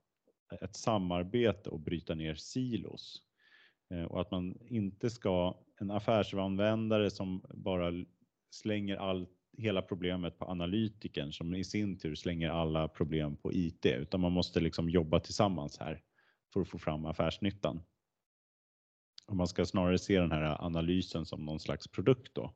ett 0.62 0.76
samarbete 0.76 1.70
och 1.70 1.80
bryta 1.80 2.16
ner 2.16 2.36
silos. 2.36 3.22
Eh, 3.94 4.04
och 4.04 4.22
att 4.22 4.32
man 4.32 4.58
inte 4.68 5.10
ska, 5.10 5.58
en 5.80 5.92
affärsanvändare 5.92 7.10
som 7.10 7.44
bara 7.54 7.92
slänger 8.50 8.98
all, 8.98 9.28
hela 9.58 9.82
problemet 9.82 10.40
på 10.40 10.46
analytiken 10.46 11.32
som 11.32 11.56
i 11.56 11.64
sin 11.64 11.98
tur 11.98 12.16
slänger 12.16 12.50
alla 12.50 12.88
problem 12.88 13.38
på 13.38 13.54
IT, 13.54 13.86
utan 13.86 14.20
man 14.20 14.32
måste 14.32 14.60
liksom 14.60 14.90
jobba 14.90 15.20
tillsammans 15.20 15.80
här 15.80 16.02
för 16.54 16.62
att 16.62 16.70
få 16.70 16.78
fram 16.78 17.06
affärsnyttan. 17.06 17.82
Och 19.30 19.36
man 19.36 19.48
ska 19.48 19.66
snarare 19.66 19.98
se 19.98 20.20
den 20.20 20.32
här 20.32 20.66
analysen 20.66 21.26
som 21.26 21.46
någon 21.46 21.60
slags 21.60 21.88
produkt 21.88 22.36
då, 22.36 22.54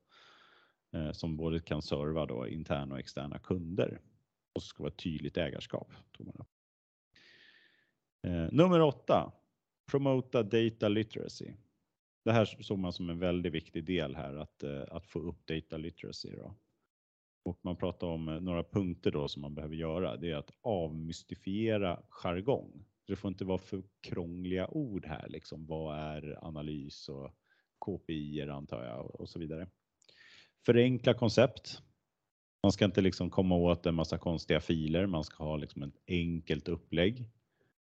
eh, 0.93 1.11
som 1.11 1.37
både 1.37 1.59
kan 1.59 1.81
serva 1.81 2.25
då 2.25 2.47
interna 2.47 2.93
och 2.93 2.99
externa 2.99 3.39
kunder. 3.39 3.99
Och 4.53 4.63
så 4.63 4.67
ska 4.67 4.83
vara 4.83 4.91
ett 4.91 5.03
tydligt 5.03 5.37
ägarskap. 5.37 5.93
Eh, 8.23 8.47
nummer 8.51 8.81
åtta, 8.81 9.31
promota 9.91 10.43
data 10.43 10.87
literacy. 10.87 11.53
Det 12.25 12.31
här 12.31 12.45
såg 12.45 12.79
man 12.79 12.93
som 12.93 13.09
en 13.09 13.19
väldigt 13.19 13.53
viktig 13.53 13.85
del 13.85 14.15
här 14.15 14.35
att, 14.35 14.63
eh, 14.63 14.83
att 14.91 15.05
få 15.05 15.19
upp 15.19 15.45
data 15.45 15.77
literacy. 15.77 16.29
Då. 16.35 16.55
Och 17.43 17.59
man 17.61 17.75
pratar 17.75 18.07
om 18.07 18.29
eh, 18.29 18.39
några 18.39 18.63
punkter 18.63 19.11
då 19.11 19.27
som 19.27 19.41
man 19.41 19.55
behöver 19.55 19.75
göra. 19.75 20.17
Det 20.17 20.31
är 20.31 20.35
att 20.35 20.51
avmystifiera 20.61 22.03
jargong. 22.09 22.85
Det 23.07 23.15
får 23.15 23.29
inte 23.29 23.45
vara 23.45 23.57
för 23.57 23.83
krångliga 24.01 24.67
ord 24.67 25.05
här, 25.05 25.29
liksom 25.29 25.65
vad 25.65 25.97
är 25.97 26.47
analys 26.47 27.09
och 27.09 27.31
KPI 27.85 28.41
antar 28.41 28.83
jag 28.83 29.21
och 29.21 29.29
så 29.29 29.39
vidare. 29.39 29.67
Förenkla 30.65 31.13
koncept. 31.13 31.81
Man 32.63 32.71
ska 32.71 32.85
inte 32.85 33.01
liksom 33.01 33.29
komma 33.29 33.55
åt 33.55 33.85
en 33.85 33.95
massa 33.95 34.17
konstiga 34.17 34.59
filer. 34.61 35.05
Man 35.05 35.23
ska 35.23 35.43
ha 35.43 35.57
liksom 35.57 35.83
ett 35.83 35.97
enkelt 36.07 36.67
upplägg. 36.67 37.29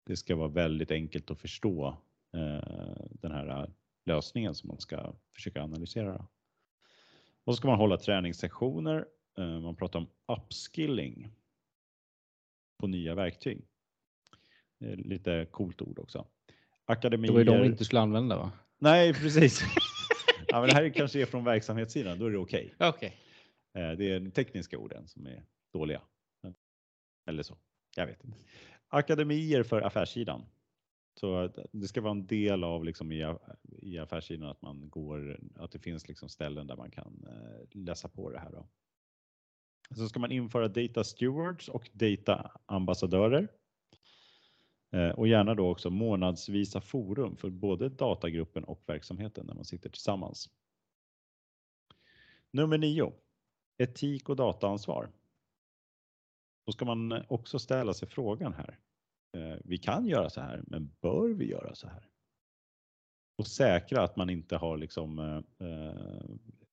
Det 0.06 0.16
ska 0.16 0.36
vara 0.36 0.48
väldigt 0.48 0.90
enkelt 0.90 1.30
att 1.30 1.40
förstå 1.40 1.88
eh, 2.34 3.04
den 3.10 3.32
här 3.32 3.70
lösningen 4.06 4.54
som 4.54 4.68
man 4.68 4.80
ska 4.80 5.14
försöka 5.34 5.62
analysera. 5.62 6.26
Och 7.44 7.54
så 7.54 7.56
ska 7.56 7.68
man 7.68 7.78
hålla 7.78 7.96
träningssektioner. 7.96 9.06
Eh, 9.38 9.60
man 9.60 9.76
pratar 9.76 9.98
om 9.98 10.08
upskilling 10.28 11.32
på 12.78 12.86
nya 12.86 13.14
verktyg. 13.14 13.66
Är 14.80 14.96
lite 14.96 15.46
coolt 15.50 15.82
ord 15.82 15.98
också. 15.98 16.26
Akademier. 16.84 17.26
Det 17.26 17.32
var 17.32 17.40
ju 17.40 17.44
de 17.44 17.60
vi 17.60 17.66
inte 17.66 17.84
skulle 17.84 18.00
använda 18.00 18.36
va? 18.36 18.52
Nej, 18.78 19.14
precis. 19.14 19.62
ja, 20.46 20.60
men 20.60 20.68
det 20.68 20.74
här 20.74 20.88
kanske 20.88 21.22
är 21.22 21.26
från 21.26 21.44
verksamhetssidan, 21.44 22.18
då 22.18 22.26
är 22.26 22.30
det 22.30 22.38
okej. 22.38 22.74
Okay. 22.74 22.88
okay. 22.88 23.10
Eh, 23.74 23.96
det 23.98 24.10
är 24.10 24.20
de 24.20 24.30
tekniska 24.30 24.78
orden 24.78 25.08
som 25.08 25.26
är 25.26 25.42
dåliga. 25.72 26.00
Eller 27.26 27.42
så, 27.42 27.56
jag 27.96 28.06
vet 28.06 28.24
inte. 28.24 28.38
Akademier 28.88 29.62
för 29.62 29.82
affärssidan. 29.82 30.44
Så 31.20 31.50
det 31.72 31.88
ska 31.88 32.00
vara 32.00 32.10
en 32.10 32.26
del 32.26 32.64
av 32.64 32.84
liksom 32.84 33.12
i, 33.12 33.34
i 33.82 33.98
affärssidan 33.98 34.48
att 34.48 34.62
man 34.62 34.90
går, 34.90 35.40
att 35.56 35.72
det 35.72 35.78
finns 35.78 36.08
liksom 36.08 36.28
ställen 36.28 36.66
där 36.66 36.76
man 36.76 36.90
kan 36.90 37.26
eh, 37.28 37.78
läsa 37.78 38.08
på 38.08 38.30
det 38.30 38.38
här. 38.38 38.50
Då. 38.50 38.66
Så 39.94 40.08
ska 40.08 40.18
man 40.20 40.32
införa 40.32 40.68
data 40.68 41.04
stewards 41.04 41.68
och 41.68 41.90
data 41.92 42.50
ambassadörer. 42.66 43.48
Eh, 44.92 45.10
och 45.10 45.28
gärna 45.28 45.54
då 45.54 45.70
också 45.70 45.90
månadsvisa 45.90 46.80
forum 46.80 47.36
för 47.36 47.50
både 47.50 47.88
datagruppen 47.88 48.64
och 48.64 48.82
verksamheten 48.86 49.46
när 49.46 49.54
man 49.54 49.64
sitter 49.64 49.90
tillsammans. 49.90 50.50
Nummer 52.50 52.78
9. 52.78 53.12
Etik 53.78 54.28
och 54.28 54.36
dataansvar. 54.36 55.10
Då 56.66 56.72
ska 56.72 56.84
man 56.84 57.24
också 57.28 57.58
ställa 57.58 57.94
sig 57.94 58.08
frågan 58.08 58.54
här. 58.54 58.78
Eh, 59.36 59.58
vi 59.64 59.78
kan 59.78 60.06
göra 60.06 60.30
så 60.30 60.40
här, 60.40 60.64
men 60.66 60.90
bör 61.00 61.28
vi 61.28 61.50
göra 61.50 61.74
så 61.74 61.88
här? 61.88 62.08
Och 63.38 63.46
säkra 63.46 64.02
att 64.02 64.16
man 64.16 64.30
inte 64.30 64.56
har 64.56 64.76
liksom 64.76 65.18
eh, 65.18 65.68
eh, 65.68 66.24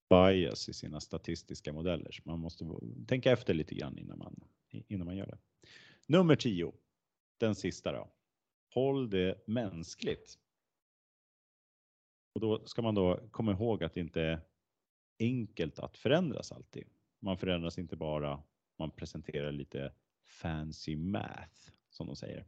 bias 0.10 0.70
i 0.70 0.74
sina 0.74 1.00
statistiska 1.00 1.74
modeller. 1.74 2.12
Så 2.12 2.22
man 2.26 2.40
måste 2.40 2.66
tänka 3.08 3.32
efter 3.32 3.54
lite 3.54 3.76
grann 3.76 3.98
innan 3.98 4.18
man, 4.18 4.44
innan 4.88 5.06
man 5.06 5.18
gör 5.18 5.26
det. 5.26 5.38
Nummer 6.08 6.36
10. 6.36 6.74
Den 7.44 7.56
sista 7.56 7.92
då. 7.92 8.08
Håll 8.74 9.10
det 9.10 9.48
mänskligt. 9.48 10.40
Och 12.34 12.42
då 12.42 12.66
ska 12.66 12.82
man 12.82 12.96
då 12.96 13.20
komma 13.32 13.52
ihåg 13.52 13.84
att 13.84 13.94
det 13.94 14.00
inte 14.00 14.22
är 14.22 14.42
enkelt 15.20 15.80
att 15.80 15.98
förändras 15.98 16.52
alltid. 16.52 16.88
Man 17.20 17.38
förändras 17.38 17.78
inte 17.78 17.96
bara, 17.96 18.44
man 18.80 18.92
presenterar 18.92 19.52
lite 19.52 19.94
fancy 20.26 20.96
math 20.96 21.72
som 21.90 22.08
de 22.08 22.16
säger. 22.16 22.46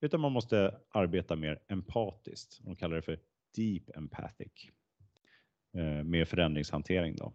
Utan 0.00 0.20
man 0.20 0.32
måste 0.32 0.80
arbeta 0.88 1.36
mer 1.36 1.62
empatiskt. 1.68 2.58
De 2.64 2.76
kallar 2.76 2.96
det 2.96 3.02
för 3.02 3.20
deep 3.56 3.96
empathic. 3.96 4.70
Eh, 5.72 6.04
Med 6.04 6.28
förändringshantering 6.28 7.16
då. 7.16 7.32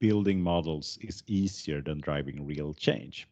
Building 0.00 0.42
models 0.42 0.98
is 0.98 1.24
easier 1.26 1.82
than 1.82 2.00
driving 2.00 2.48
real 2.48 2.74
change. 2.74 3.26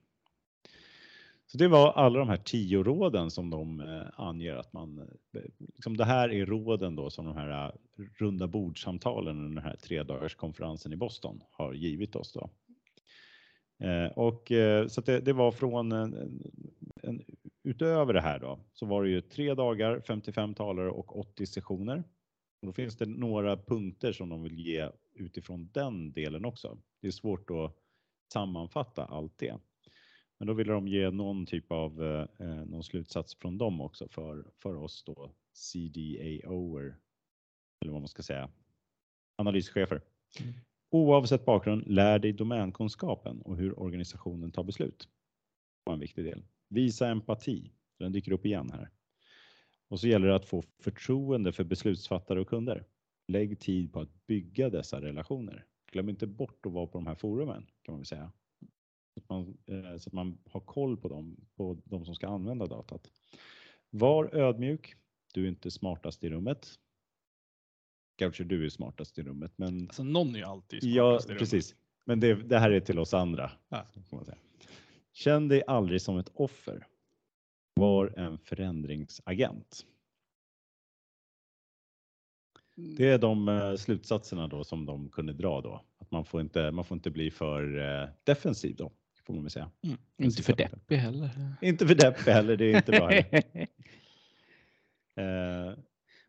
Så 1.52 1.58
det 1.58 1.68
var 1.68 1.92
alla 1.92 2.18
de 2.18 2.28
här 2.28 2.36
tio 2.36 2.82
råden 2.82 3.30
som 3.30 3.50
de 3.50 3.80
eh, 3.80 4.20
anger 4.20 4.54
att 4.54 4.72
man, 4.72 4.98
eh, 4.98 5.42
liksom 5.58 5.96
det 5.96 6.04
här 6.04 6.32
är 6.32 6.46
råden 6.46 6.96
då 6.96 7.10
som 7.10 7.26
de 7.26 7.36
här 7.36 7.66
eh, 7.66 7.74
runda 8.18 8.46
bordsamtalen 8.46 9.36
under 9.38 9.62
den 9.62 9.70
här 9.70 9.76
tre 9.76 10.02
dagars 10.02 10.34
konferensen 10.34 10.92
i 10.92 10.96
Boston 10.96 11.42
har 11.50 11.72
givit 11.72 12.16
oss 12.16 12.32
då. 12.32 12.50
Och 14.14 14.52
så 14.88 15.00
det, 15.00 15.20
det, 15.20 15.32
var 15.32 15.52
från 15.52 15.92
en, 15.92 16.14
en, 17.02 17.22
utöver 17.64 18.12
det 18.12 18.20
här 18.20 18.38
då 18.38 18.58
så 18.72 18.86
var 18.86 19.02
det 19.02 19.10
ju 19.10 19.20
tre 19.20 19.54
dagar, 19.54 20.00
55 20.00 20.54
talare 20.54 20.90
och 20.90 21.18
80 21.18 21.46
sessioner. 21.46 22.04
Och 22.60 22.66
då 22.66 22.72
finns 22.72 22.96
det 22.96 23.06
några 23.06 23.56
punkter 23.56 24.12
som 24.12 24.28
de 24.28 24.42
vill 24.42 24.58
ge 24.58 24.88
utifrån 25.14 25.70
den 25.72 26.12
delen 26.12 26.44
också. 26.44 26.78
Det 27.00 27.06
är 27.06 27.12
svårt 27.12 27.50
att 27.50 27.76
sammanfatta 28.32 29.04
allt 29.04 29.38
det. 29.38 29.58
Men 30.42 30.46
då 30.46 30.54
vill 30.54 30.66
de 30.66 30.88
ge 30.88 31.10
någon 31.10 31.46
typ 31.46 31.72
av 31.72 32.02
eh, 32.38 32.46
någon 32.46 32.82
slutsats 32.82 33.34
från 33.34 33.58
dem 33.58 33.80
också 33.80 34.08
för, 34.08 34.44
för 34.58 34.76
oss 34.76 35.04
då 35.04 35.32
CDAOer, 35.52 36.96
eller 37.80 37.92
vad 37.92 38.00
man 38.00 38.08
ska 38.08 38.22
säga, 38.22 38.50
analyschefer. 39.36 40.02
Mm. 40.40 40.54
Oavsett 40.90 41.44
bakgrund, 41.44 41.86
lär 41.86 42.18
dig 42.18 42.32
domänkunskapen 42.32 43.42
och 43.42 43.56
hur 43.56 43.78
organisationen 43.78 44.52
tar 44.52 44.64
beslut. 44.64 44.98
Det 44.98 45.90
var 45.90 45.94
en 45.94 46.00
viktig 46.00 46.24
del. 46.24 46.44
Visa 46.68 47.08
empati, 47.08 47.72
den 47.98 48.12
dyker 48.12 48.32
upp 48.32 48.46
igen 48.46 48.70
här. 48.72 48.90
Och 49.88 50.00
så 50.00 50.08
gäller 50.08 50.26
det 50.26 50.36
att 50.36 50.46
få 50.46 50.62
förtroende 50.78 51.52
för 51.52 51.64
beslutsfattare 51.64 52.40
och 52.40 52.48
kunder. 52.48 52.86
Lägg 53.28 53.60
tid 53.60 53.92
på 53.92 54.00
att 54.00 54.26
bygga 54.26 54.70
dessa 54.70 55.00
relationer. 55.00 55.66
Glöm 55.92 56.08
inte 56.08 56.26
bort 56.26 56.66
att 56.66 56.72
vara 56.72 56.86
på 56.86 56.98
de 56.98 57.06
här 57.06 57.14
forumen 57.14 57.66
kan 57.82 57.92
man 57.92 58.00
väl 58.00 58.06
säga. 58.06 58.32
Så 59.14 59.20
att 59.20 59.28
man, 59.28 59.58
eh, 59.66 59.98
så 59.98 60.08
att 60.08 60.12
man 60.12 60.38
har 60.50 60.60
koll 60.60 60.96
på 60.96 61.08
dem, 61.08 61.36
på 61.56 61.78
de 61.84 62.04
som 62.04 62.14
ska 62.14 62.28
använda 62.28 62.66
datat. 62.66 63.10
Var 63.90 64.34
ödmjuk. 64.34 64.94
Du 65.34 65.44
är 65.44 65.48
inte 65.48 65.70
smartast 65.70 66.24
i 66.24 66.30
rummet. 66.30 66.68
Kanske 68.16 68.44
du 68.44 68.64
är 68.64 68.68
smartast 68.68 69.18
i 69.18 69.22
rummet, 69.22 69.52
men. 69.56 69.80
Alltså 69.80 70.04
någon 70.04 70.34
är 70.34 70.38
ju 70.38 70.44
alltid 70.44 70.82
smartast 70.82 70.96
ja, 70.96 71.14
i 71.14 71.18
rummet. 71.18 71.38
precis. 71.38 71.74
Men 72.04 72.20
det, 72.20 72.34
det, 72.34 72.58
här 72.58 72.70
är 72.70 72.80
till 72.80 72.98
oss 72.98 73.14
andra. 73.14 73.52
Ja. 73.68 73.86
Känn 75.12 75.48
dig 75.48 75.62
aldrig 75.66 76.02
som 76.02 76.18
ett 76.18 76.30
offer 76.34 76.86
var 77.74 78.18
en 78.18 78.38
förändringsagent. 78.38 79.86
Mm. 82.76 82.94
Det 82.96 83.08
är 83.08 83.18
de 83.18 83.48
eh, 83.48 83.74
slutsatserna 83.74 84.48
då 84.48 84.64
som 84.64 84.86
de 84.86 85.08
kunde 85.08 85.32
dra 85.32 85.60
då. 85.60 85.84
Att 85.98 86.10
man 86.10 86.24
får 86.24 86.40
inte, 86.40 86.70
man 86.70 86.84
får 86.84 86.96
inte 86.96 87.10
bli 87.10 87.30
för 87.30 87.78
eh, 87.78 88.08
defensiv 88.24 88.76
då, 88.76 88.92
får 89.32 89.36
man 89.36 89.44
väl 89.44 89.50
säga. 89.50 89.70
Inte 90.18 90.42
för 90.42 90.56
deppig 90.56 90.96
heller. 90.96 91.30
Inte 91.60 91.86
för 91.86 91.94
deppig 91.94 92.32
heller, 92.32 92.56
det 92.56 92.64
är 92.72 92.76
inte 92.76 92.92
bra. 92.92 93.10
Eh, 95.16 95.78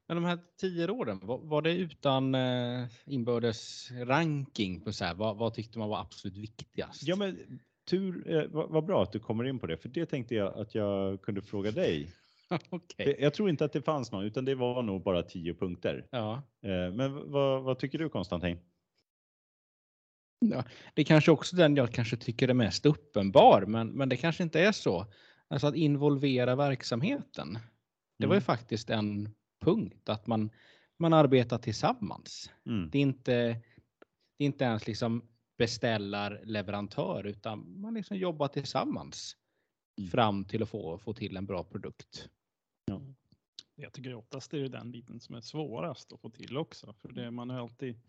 Men 0.07 0.15
de 0.17 0.23
här 0.25 0.39
tio 0.61 0.87
råden, 0.87 1.19
var, 1.23 1.37
var 1.37 1.61
det 1.61 1.75
utan 1.77 2.35
eh, 2.35 2.85
inbördes 3.05 3.89
ranking 3.91 4.81
på 4.81 4.93
så 4.93 5.05
här, 5.05 5.13
vad, 5.13 5.37
vad 5.37 5.53
tyckte 5.53 5.79
man 5.79 5.89
var 5.89 5.99
absolut 6.01 6.37
viktigast? 6.37 7.03
ja, 7.07 7.15
men 7.15 7.59
tur, 7.89 8.31
eh, 8.35 8.43
vad, 8.49 8.69
vad 8.69 8.85
bra 8.85 9.03
att 9.03 9.11
du 9.11 9.19
kommer 9.19 9.43
in 9.43 9.59
på 9.59 9.67
det, 9.67 9.77
för 9.77 9.89
det 9.89 10.05
tänkte 10.05 10.35
jag 10.35 10.57
att 10.57 10.75
jag 10.75 11.21
kunde 11.21 11.41
fråga 11.41 11.71
dig. 11.71 12.07
Det- 12.97 13.19
Jag 13.19 13.33
tror 13.33 13.49
inte 13.49 13.65
att 13.65 13.73
det 13.73 13.81
fanns 13.81 14.11
någon, 14.11 14.23
utan 14.25 14.45
det 14.45 14.55
var 14.55 14.81
nog 14.83 15.03
bara 15.03 15.23
tio 15.23 15.53
punkter. 15.53 16.07
Ja. 16.11 16.41
Men 16.93 17.31
vad, 17.31 17.63
vad 17.63 17.79
tycker 17.79 17.99
du 17.99 18.09
Konstantin? 18.09 18.57
Det 20.93 21.01
är 21.01 21.05
kanske 21.05 21.31
också 21.31 21.55
den 21.55 21.75
jag 21.75 21.91
kanske 21.93 22.17
tycker 22.17 22.47
är 22.47 22.53
mest 22.53 22.85
uppenbar, 22.85 23.65
men, 23.65 23.87
men 23.87 24.09
det 24.09 24.17
kanske 24.17 24.43
inte 24.43 24.59
är 24.59 24.71
så. 24.71 25.05
Alltså 25.47 25.67
att 25.67 25.75
involvera 25.75 26.55
verksamheten. 26.55 27.57
Det 28.17 28.27
var 28.27 28.35
ju 28.35 28.37
Mm. 28.37 28.45
faktiskt 28.45 28.89
en 28.89 29.29
punkt 29.61 30.09
att 30.09 30.27
man, 30.27 30.49
man 30.97 31.13
arbetar 31.13 31.57
tillsammans. 31.57 32.51
Mm. 32.65 32.89
Det 32.89 32.97
är 32.97 33.01
inte, 33.01 33.33
det 34.37 34.43
är 34.43 34.45
inte 34.45 34.63
ens 34.63 34.87
liksom 34.87 35.21
beställar 35.57 36.41
leverantör 36.45 37.23
utan 37.23 37.81
man 37.81 37.93
liksom 37.93 38.17
jobbar 38.17 38.47
tillsammans 38.47 39.37
Mm. 39.97 40.09
fram 40.09 40.45
till 40.45 40.63
att 40.63 40.69
få, 40.69 40.97
få 40.97 41.13
till 41.13 41.37
en 41.37 41.45
bra 41.45 41.63
produkt. 41.63 42.29
Jag 43.75 43.93
tycker 43.93 44.13
oftast 44.13 44.51
det 44.51 44.59
är 44.59 44.69
den 44.69 44.91
biten 44.91 45.19
som 45.19 45.35
är 45.35 45.41
svårast 45.41 46.13
att 46.13 46.19
få 46.21 46.29
till 46.29 46.57
också. 46.57 46.93
För 46.93 47.11
det, 47.11 47.31
man 47.31 47.49
är 47.51 47.59
alltid, 47.59 47.99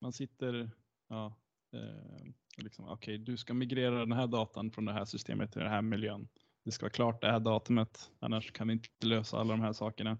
man 0.00 0.12
sitter, 0.12 0.70
ja, 1.08 1.34
eh, 1.72 2.24
liksom, 2.56 2.88
okej, 2.88 3.18
du 3.18 3.36
ska 3.36 3.54
migrera 3.54 3.98
den 3.98 4.12
här 4.12 4.26
datan 4.26 4.70
från 4.70 4.84
det 4.84 4.92
här 4.92 5.04
systemet 5.04 5.52
till 5.52 5.60
den 5.60 5.70
här 5.70 5.82
miljön. 5.82 6.28
Det 6.64 6.70
ska 6.70 6.84
vara 6.84 6.92
klart 6.92 7.20
det 7.20 7.30
här 7.30 7.40
datumet, 7.40 8.10
annars 8.18 8.52
kan 8.52 8.66
vi 8.66 8.72
inte 8.72 9.06
lösa 9.06 9.38
alla 9.38 9.50
de 9.50 9.60
här 9.60 9.72
sakerna. 9.72 10.18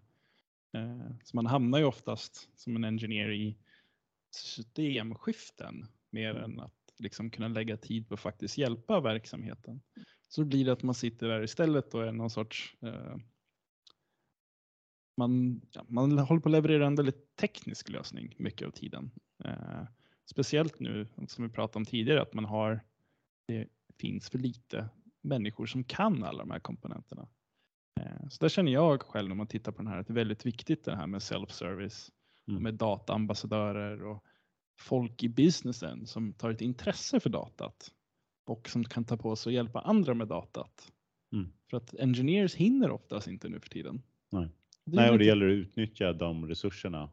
Eh, 0.75 1.11
så 1.25 1.37
man 1.37 1.47
hamnar 1.47 1.79
ju 1.79 1.85
oftast 1.85 2.49
som 2.61 2.77
en 2.77 2.85
engineer 2.85 3.31
i 3.31 3.59
systemskiften 4.31 5.87
mer 6.11 6.35
än 6.35 6.61
att 6.61 6.75
liksom 6.99 7.31
kunna 7.31 7.49
lägga 7.49 7.77
tid 7.77 8.09
på 8.09 8.15
att 8.15 8.21
faktiskt 8.21 8.59
hjälpa 8.59 9.01
verksamheten. 9.01 9.83
Så 10.29 10.45
blir 10.45 10.65
det 10.65 10.73
att 10.73 10.83
man 10.83 10.95
sitter 10.95 11.29
där 11.29 11.43
istället 11.43 11.95
och 11.95 12.07
är 12.07 12.13
någon 12.13 12.31
sorts 12.31 12.77
eh, 12.83 13.17
man, 15.17 15.61
ja, 15.71 15.85
man 15.89 16.19
håller 16.19 16.41
på 16.41 16.49
att 16.49 16.53
leverera 16.53 16.87
en 16.87 16.95
väldigt 16.95 17.37
teknisk 17.37 17.89
lösning 17.89 18.35
mycket 18.39 18.67
av 18.67 18.71
tiden. 18.71 19.11
Eh, 19.45 19.83
speciellt 20.31 20.81
nu 20.81 21.07
som 21.29 21.45
vi 21.45 21.51
pratade 21.51 21.79
om 21.79 21.85
tidigare 21.85 22.23
att 22.23 22.35
man 22.35 22.45
har, 22.45 22.81
det 23.49 23.69
finns 23.99 24.31
för 24.31 24.39
lite 24.39 24.89
människor 25.23 25.67
som 25.67 25.85
kan 25.85 26.25
alla 26.25 26.39
de 26.39 26.51
här 26.51 26.61
komponenterna. 26.61 27.29
Eh, 28.01 28.29
så 28.29 28.45
där 28.45 28.49
känner 28.49 28.73
jag 28.73 29.03
själv 29.03 29.29
när 29.29 29.37
man 29.37 29.47
tittar 29.47 29.73
på 29.73 29.79
den 29.79 29.87
här 29.87 29.99
att 29.99 30.07
det 30.07 30.13
är 30.13 30.15
väldigt 30.15 30.47
viktigt 30.47 30.85
det 30.85 30.97
här 30.97 31.07
med 31.07 31.21
self-service, 31.21 32.11
Mm. 32.49 32.63
med 32.63 32.75
dataambassadörer 32.75 34.03
och 34.03 34.25
folk 34.79 35.23
i 35.23 35.29
businessen 35.29 36.07
som 36.07 36.33
tar 36.33 36.51
ett 36.51 36.61
intresse 36.61 37.21
för 37.21 37.31
datat 37.31 37.93
och 38.45 38.69
som 38.69 38.85
kan 38.85 39.05
ta 39.05 39.17
på 39.17 39.37
sig 39.37 39.51
och 39.51 39.55
hjälpa 39.55 39.81
andra 39.81 40.15
med 40.15 40.29
datat. 40.29 40.93
Mm. 41.33 41.53
För 41.71 41.77
att 41.77 41.95
engineers 41.95 42.55
hinner 42.55 42.91
oftast 42.91 43.29
inte 43.29 43.49
nu 43.49 43.61
för 43.61 43.69
tiden. 43.69 44.03
Nej. 44.31 44.49
Det 44.85 44.97
Nej, 44.97 45.11
och 45.11 45.19
det 45.19 45.25
gäller 45.25 45.47
att 45.47 45.53
utnyttja 45.53 46.13
de 46.13 46.49
resurserna 46.49 47.13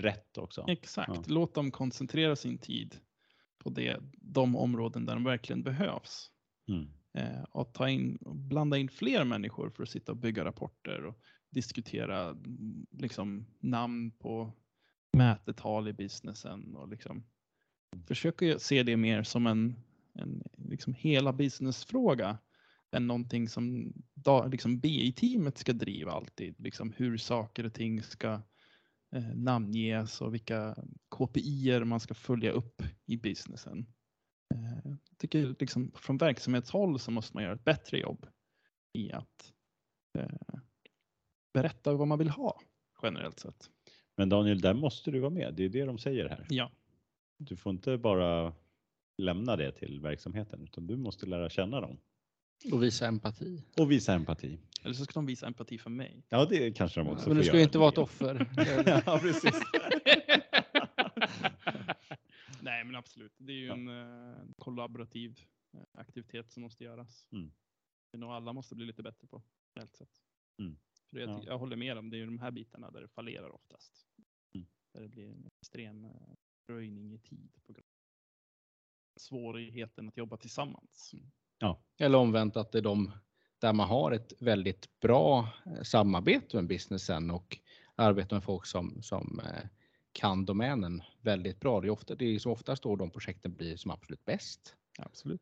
rätt 0.00 0.38
också. 0.38 0.64
Exakt, 0.68 1.08
Ja. 1.14 1.22
låt 1.26 1.54
dem 1.54 1.70
koncentrera 1.70 2.36
sin 2.36 2.58
tid 2.58 2.96
på 3.58 3.70
det, 3.70 4.00
de 4.12 4.56
områden 4.56 5.06
där 5.06 5.14
de 5.14 5.24
verkligen 5.24 5.62
behövs. 5.62 6.30
Mm. 6.68 6.88
Eh, 7.14 7.42
och 7.42 7.74
ta 7.74 7.88
in, 7.88 8.18
blanda 8.20 8.78
in 8.78 8.88
fler 8.88 9.24
människor 9.24 9.70
för 9.70 9.82
att 9.82 9.88
sitta 9.90 10.12
och 10.12 10.18
bygga 10.18 10.44
rapporter 10.44 11.04
och 11.04 11.20
diskutera 11.50 12.36
liksom, 12.90 13.46
namn 13.60 14.10
på 14.10 14.52
mätetal 15.12 15.88
i 15.88 15.92
businessen 15.92 16.76
och 16.76 16.88
liksom 16.88 17.26
försöka 18.08 18.58
se 18.58 18.82
det 18.82 18.96
mer 18.96 19.22
som 19.22 19.46
en, 19.46 19.74
en 20.14 20.42
liksom 20.56 20.94
hela 20.94 21.32
businessfråga 21.32 22.38
än 22.92 23.06
någonting 23.06 23.48
som 23.48 23.92
da, 24.14 24.46
liksom 24.46 24.80
BI-teamet 24.80 25.58
ska 25.58 25.72
driva 25.72 26.12
alltid. 26.12 26.60
Liksom 26.60 26.92
hur 26.96 27.16
saker 27.16 27.66
och 27.66 27.74
ting 27.74 28.02
ska 28.02 28.40
namnges 29.34 30.20
och 30.20 30.34
vilka 30.34 30.76
KPI 31.08 31.80
man 31.84 32.00
ska 32.00 32.14
följa 32.14 32.50
upp 32.52 32.82
i 33.06 33.16
businessen. 33.16 33.86
Eh, 34.54 34.90
jag 35.08 35.18
tycker 35.18 35.54
liksom 35.58 35.92
från 35.94 36.16
verksamhetshåll 36.16 36.98
så 36.98 37.10
måste 37.10 37.36
man 37.36 37.42
göra 37.44 37.54
ett 37.54 37.64
bättre 37.64 37.98
jobb 37.98 38.26
i 38.92 39.12
att 39.12 39.52
eh, 40.18 40.58
berätta 41.54 41.94
vad 41.94 42.08
man 42.08 42.18
vill 42.18 42.28
ha 42.30 42.60
generellt 43.02 43.38
sett. 43.40 43.70
Men 44.16 44.28
Daniel, 44.28 44.60
där 44.60 44.74
måste 44.74 45.10
du 45.10 45.20
vara 45.20 45.30
med. 45.30 45.54
Det 45.54 45.64
är 45.64 45.68
det 45.68 45.84
de 45.84 45.98
säger 45.98 46.28
här. 46.28 46.46
Ja, 46.50 46.70
Du 47.38 47.56
får 47.56 47.70
inte 47.72 47.98
bara 47.98 48.54
lämna 49.18 49.56
det 49.56 49.72
till 49.72 50.00
verksamheten, 50.00 50.62
utan 50.62 50.86
du 50.86 50.96
måste 50.96 51.26
lära 51.26 51.50
känna 51.50 51.80
dem 51.80 51.98
Och 52.72 52.82
visa 52.82 53.06
empati. 53.06 53.62
och 53.78 53.90
visa 53.90 54.14
empati. 54.14 54.58
Eller 54.82 54.94
så 54.94 55.04
ska 55.04 55.12
de 55.12 55.26
visa 55.26 55.46
empati 55.46 55.78
för 55.78 55.90
mig. 55.90 56.24
Ja, 56.28 56.44
det 56.44 56.72
kanske 56.76 57.00
de 57.00 57.08
också 57.08 57.28
Men 57.28 57.36
får 57.36 57.42
du 57.42 57.48
ska 57.48 57.56
ju 57.56 57.62
inte 57.62 57.78
vara 57.78 57.88
ett 57.88 57.98
offer. 57.98 58.46
ja, 59.06 59.18
precis. 59.22 59.60
Nej, 62.62 62.84
men 62.84 62.94
absolut. 62.94 63.32
Det 63.38 63.52
är 63.52 63.56
ju 63.56 63.66
Ja. 63.66 63.72
en 63.74 63.88
eh, 63.88 64.36
kollaborativ 64.58 65.40
eh, 65.74 65.80
aktivitet 65.92 66.50
som 66.52 66.62
måste 66.62 66.84
göras. 66.84 67.26
Mm. 67.32 67.52
Det 68.10 68.16
är 68.16 68.20
nog 68.20 68.30
alla 68.30 68.52
måste 68.52 68.74
bli 68.74 68.86
lite 68.86 69.02
bättre 69.02 69.26
på, 69.28 69.42
helt 69.74 69.96
sett. 69.96 70.22
Mm. 70.58 70.76
För 71.10 71.18
jag, 71.18 71.30
Ja. 71.30 71.42
jag 71.46 71.58
håller 71.58 71.76
med 71.76 71.98
om 71.98 72.10
det 72.10 72.16
är 72.16 72.18
ju 72.18 72.26
de 72.26 72.38
här 72.38 72.50
bitarna 72.50 72.90
där 72.90 73.00
det 73.00 73.08
fallerar 73.08 73.54
oftast. 73.54 74.06
Mm. 74.54 74.66
Där 74.94 75.02
det 75.02 75.08
blir 75.08 75.28
en 75.30 75.46
extrem 75.46 76.04
eh, 76.04 76.10
röjning 76.68 77.12
i 77.14 77.18
tid 77.18 77.52
på 77.66 77.72
grund 77.72 77.86
av 79.16 79.20
svårigheten 79.20 80.08
att 80.08 80.16
jobba 80.16 80.36
tillsammans. 80.36 81.14
Eller 81.98 82.18
omvänt 82.18 82.56
att 82.56 82.72
det 82.72 82.78
är 82.78 82.82
de 82.82 83.12
där 83.60 83.72
man 83.72 83.88
har 83.88 84.12
ett 84.12 84.32
väldigt 84.38 85.00
bra 85.00 85.48
eh, 85.66 85.82
samarbete 85.82 86.56
med 86.56 86.66
businessen 86.66 87.30
och 87.30 87.58
arbetar 87.94 88.36
med 88.36 88.44
folk 88.44 88.66
som, 88.66 89.02
som 89.02 89.40
eh, 89.44 89.68
kan 90.12 90.44
domänen 90.44 91.02
väldigt 91.20 91.60
bra. 91.60 91.80
Det 91.80 91.86
är, 91.86 91.90
ofta, 91.90 92.14
det 92.14 92.24
är 92.24 92.38
som 92.38 92.52
oftast 92.52 92.82
då 92.82 92.96
de 92.96 93.10
projekten 93.10 93.54
blir 93.54 93.76
som 93.76 93.90
absolut 93.90 94.24
bäst. 94.24 94.76
Absolut. 94.98 95.40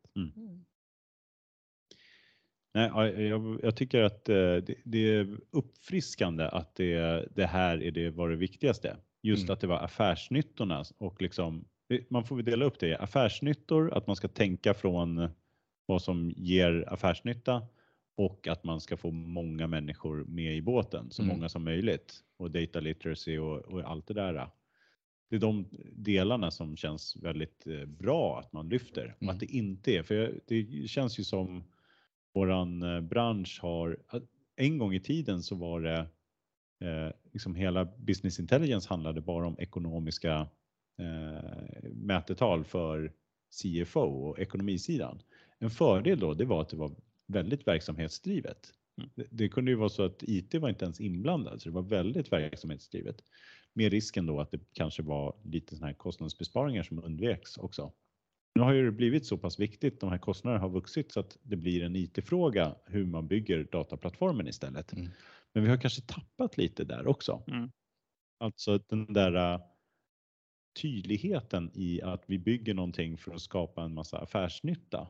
Nej, 2.75 2.91
ja, 2.95 3.09
jag, 3.09 3.61
jag 3.62 3.77
tycker 3.77 4.03
att 4.03 4.29
eh, 4.29 4.35
det, 4.35 4.75
det 4.85 5.14
är 5.14 5.39
uppfriskande 5.51 6.45
att 6.45 6.75
det, 6.75 7.29
det 7.35 7.47
här 7.47 7.83
är 7.83 7.91
det 7.91 8.11
var 8.11 8.29
det 8.29 8.37
viktigaste. 8.37 8.97
Just 9.23 9.43
Mm. 9.43 9.53
att 9.53 9.61
det 9.61 9.66
var 9.66 9.79
affärsnyttorna 9.79 10.85
och 10.99 11.23
liksom, 11.23 11.64
man 12.09 12.25
får 12.25 12.37
väl 12.37 12.45
dela 12.45 12.64
upp 12.64 12.79
det 12.79 12.89
i 12.89 12.95
affärsnyttor, 12.95 13.95
att 13.95 14.07
man 14.07 14.16
ska 14.16 14.29
tänka 14.29 14.75
från 14.75 15.31
vad 15.87 16.03
som 16.03 16.33
ger 16.37 16.85
affärsnytta 16.89 17.66
och 18.19 18.49
att 18.49 18.64
man 18.64 18.81
ska 18.81 18.97
få 18.97 19.11
många 19.11 19.66
människor 19.66 20.25
med 20.25 20.57
i 20.57 20.62
båten, 20.62 21.11
så 21.11 21.23
Mm. 21.23 21.37
många 21.37 21.49
som 21.49 21.64
möjligt 21.64 22.21
och 22.37 22.51
data 22.51 22.81
literacy 22.81 23.39
och, 23.39 23.59
och 23.59 23.81
allt 23.91 24.07
det 24.07 24.14
där. 24.14 24.51
Det 25.31 25.37
är 25.37 25.41
de 25.41 25.69
delarna 25.93 26.51
som 26.51 26.77
känns 26.77 27.16
väldigt 27.16 27.66
eh, 27.66 27.85
bra 27.85 28.39
att 28.41 28.53
man 28.53 28.69
lyfter 28.69 29.14
och 29.16 29.23
Mm. 29.23 29.35
att 29.35 29.41
det 29.41 29.47
inte 29.47 29.93
är, 29.93 30.03
för 30.03 30.41
det 30.47 30.89
känns 30.89 31.19
ju 31.21 31.25
som 31.25 31.64
våran 32.35 32.83
eh, 32.83 33.01
bransch 33.01 33.59
har, 33.62 33.99
en 34.57 34.79
gång 34.79 34.95
i 34.95 35.01
tiden 35.01 35.43
så 35.43 35.55
var 35.55 35.81
det 35.81 35.99
eh, 36.87 37.12
liksom 37.33 37.55
hela 37.55 37.85
business 37.85 38.41
intelligence 38.41 38.89
handlade 38.89 39.21
bara 39.21 39.47
om 39.47 39.57
ekonomiska 39.59 40.49
eh, 40.99 41.91
mätetal 41.93 42.64
för 42.64 43.12
CFO 43.62 44.01
och 44.01 44.39
ekonomisidan. 44.39 45.23
En 45.59 45.71
fördel 45.71 46.19
då, 46.19 46.35
det 46.35 46.45
var 46.45 46.61
att 46.61 46.69
det 46.69 46.77
var 46.77 46.91
väldigt 47.29 47.66
verksamhetsdrivet. 47.66 48.72
Mm. 48.99 49.11
Det, 49.14 49.26
det 49.31 49.49
kunde 49.49 49.70
ju 49.70 49.76
vara 49.76 49.89
så 49.89 50.05
att 50.05 50.22
IT 50.22 50.55
var 50.55 50.68
inte 50.68 50.85
ens 50.85 51.01
inblandad, 51.01 51.62
så 51.62 51.68
det 51.68 51.74
var 51.74 51.83
väldigt 51.83 52.33
verksamhetsdrivet. 52.33 53.22
Med 53.74 53.93
risken 53.93 54.26
då 54.26 54.41
att 54.41 54.51
det 54.51 54.61
kanske 54.72 55.03
var 55.03 55.37
lite 55.45 55.76
sådana 55.76 55.87
här 55.87 55.95
kostnadsbesparingar 55.95 56.83
som 56.83 57.05
undveks 57.05 57.57
också. 57.57 57.93
Nu 58.55 58.62
har 58.62 58.72
ju 58.72 58.85
det 58.85 58.93
blivit 58.93 59.26
så 59.26 59.39
pass 59.39 59.61
viktigt, 59.61 60.01
de 60.01 60.11
här 60.11 60.18
kostnaderna 60.18 60.62
har 60.62 60.70
vuxit 60.70 61.12
så 61.12 61.20
att 61.20 61.39
det 61.43 61.57
blir 61.57 61.83
en 61.83 61.97
IT-fråga 61.97 62.74
hur 62.87 63.07
man 63.07 63.29
bygger 63.29 63.64
dataplattformen 63.72 64.49
istället. 64.49 64.93
Mm. 64.93 65.11
Men 65.55 65.62
vi 65.62 65.70
har 65.70 65.76
kanske 65.76 66.03
tappat 66.03 66.57
lite 66.57 66.85
där 66.85 67.07
också. 67.07 67.43
Mm. 67.47 67.70
Alltså 68.41 68.79
den 68.79 69.12
där 69.12 69.55
äh, 69.55 69.61
tydligheten 70.83 71.70
i 71.74 72.03
att 72.03 72.24
vi 72.26 72.39
bygger 72.39 72.74
någonting 72.74 73.18
för 73.18 73.35
att 73.35 73.41
skapa 73.41 73.83
en 73.83 73.95
massa 73.95 74.18
affärsnytta 74.18 75.09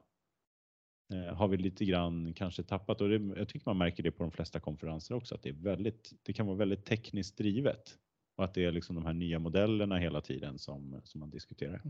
har 1.35 1.49
vi 1.49 1.57
lite 1.57 1.85
grann 1.85 2.35
kanske 2.35 2.63
tappat 2.63 3.01
och 3.01 3.09
det, 3.09 3.39
jag 3.39 3.49
tycker 3.49 3.63
man 3.71 3.79
märker 3.79 4.03
det 4.03 4.11
på 4.11 4.23
de 4.23 4.33
flesta 4.33 4.61
konferenser 4.61 5.15
också 5.15 5.35
att 5.35 5.43
det 5.43 5.49
är 5.49 5.53
väldigt, 5.53 6.13
det 6.23 6.33
kan 6.33 6.47
vara 6.47 6.57
väldigt 6.57 6.85
tekniskt 6.85 7.37
drivet. 7.39 7.99
och 8.37 8.45
att 8.45 8.55
det 8.55 8.65
är 8.65 8.73
liksom 8.73 8.95
de 8.97 9.05
här 9.07 9.13
nya 9.13 9.39
modellerna 9.39 9.97
hela 9.99 10.21
tiden 10.21 10.59
som, 10.59 11.01
som 11.05 11.21
man 11.21 11.31
diskuterar. 11.31 11.83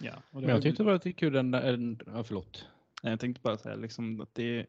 Ja, 0.00 0.12
och 0.30 0.40
det 0.40 0.46
Men 0.46 0.54
jag 0.54 0.62
tyckte 0.62 0.82
det 0.82 0.86
var 0.86 0.92
lite 0.92 1.12
kul 1.12 1.32
den 1.32 1.50
där, 1.50 1.72
en- 1.74 1.98
ja, 2.06 2.24
förlåt. 2.24 2.66
Nej, 3.02 3.10
Jag 3.12 3.20
tänkte 3.20 3.42
bara 3.42 3.56
säga 3.56 3.76
liksom 3.76 4.20
att 4.20 4.34
det, 4.34 4.66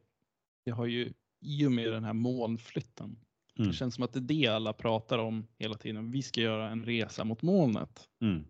det 0.65 0.71
har 0.71 0.85
ju 0.85 1.13
i 1.41 1.65
och 1.65 1.71
med 1.71 1.91
den 1.91 2.03
här 2.03 2.13
molnflytten. 2.13 3.15
Mm. 3.55 3.67
Det 3.69 3.73
känns 3.75 3.95
som 3.95 4.03
att 4.03 4.13
det 4.13 4.19
är 4.19 4.21
det 4.21 4.47
alla 4.47 4.73
pratar 4.73 5.17
om 5.19 5.47
hela 5.57 5.75
tiden. 5.75 6.11
Vi 6.11 6.21
ska 6.21 6.41
göra 6.41 6.69
en 6.69 6.85
resa 6.85 7.23
mot 7.23 7.41
molnet. 7.41 8.09
Mm. 8.21 8.45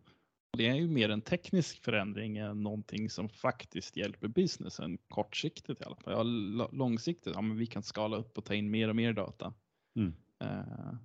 Det 0.58 0.68
är 0.68 0.76
ju 0.76 0.88
mer 0.88 1.10
en 1.10 1.22
teknisk 1.22 1.84
förändring 1.84 2.38
än 2.38 2.64
någonting 2.64 3.10
som 3.10 3.30
faktiskt 3.30 3.98
hjälper 3.98 4.28
businessen 4.28 4.98
kortsiktigt 5.10 5.82
i 5.82 5.84
alla 5.84 5.96
fall. 5.96 6.14
Ja, 6.14 6.24
långsiktigt, 6.72 7.34
ja 7.36 7.42
men 7.42 7.58
vi 7.58 7.66
kan 7.66 7.84
skala 7.84 8.18
upp 8.18 8.38
och 8.38 8.46
ta 8.46 8.54
in 8.54 8.72
mer 8.72 8.90
och 8.90 8.96
mer 8.96 9.14
data. 9.14 9.54
Mm. 9.96 10.14
Eh, 10.44 10.96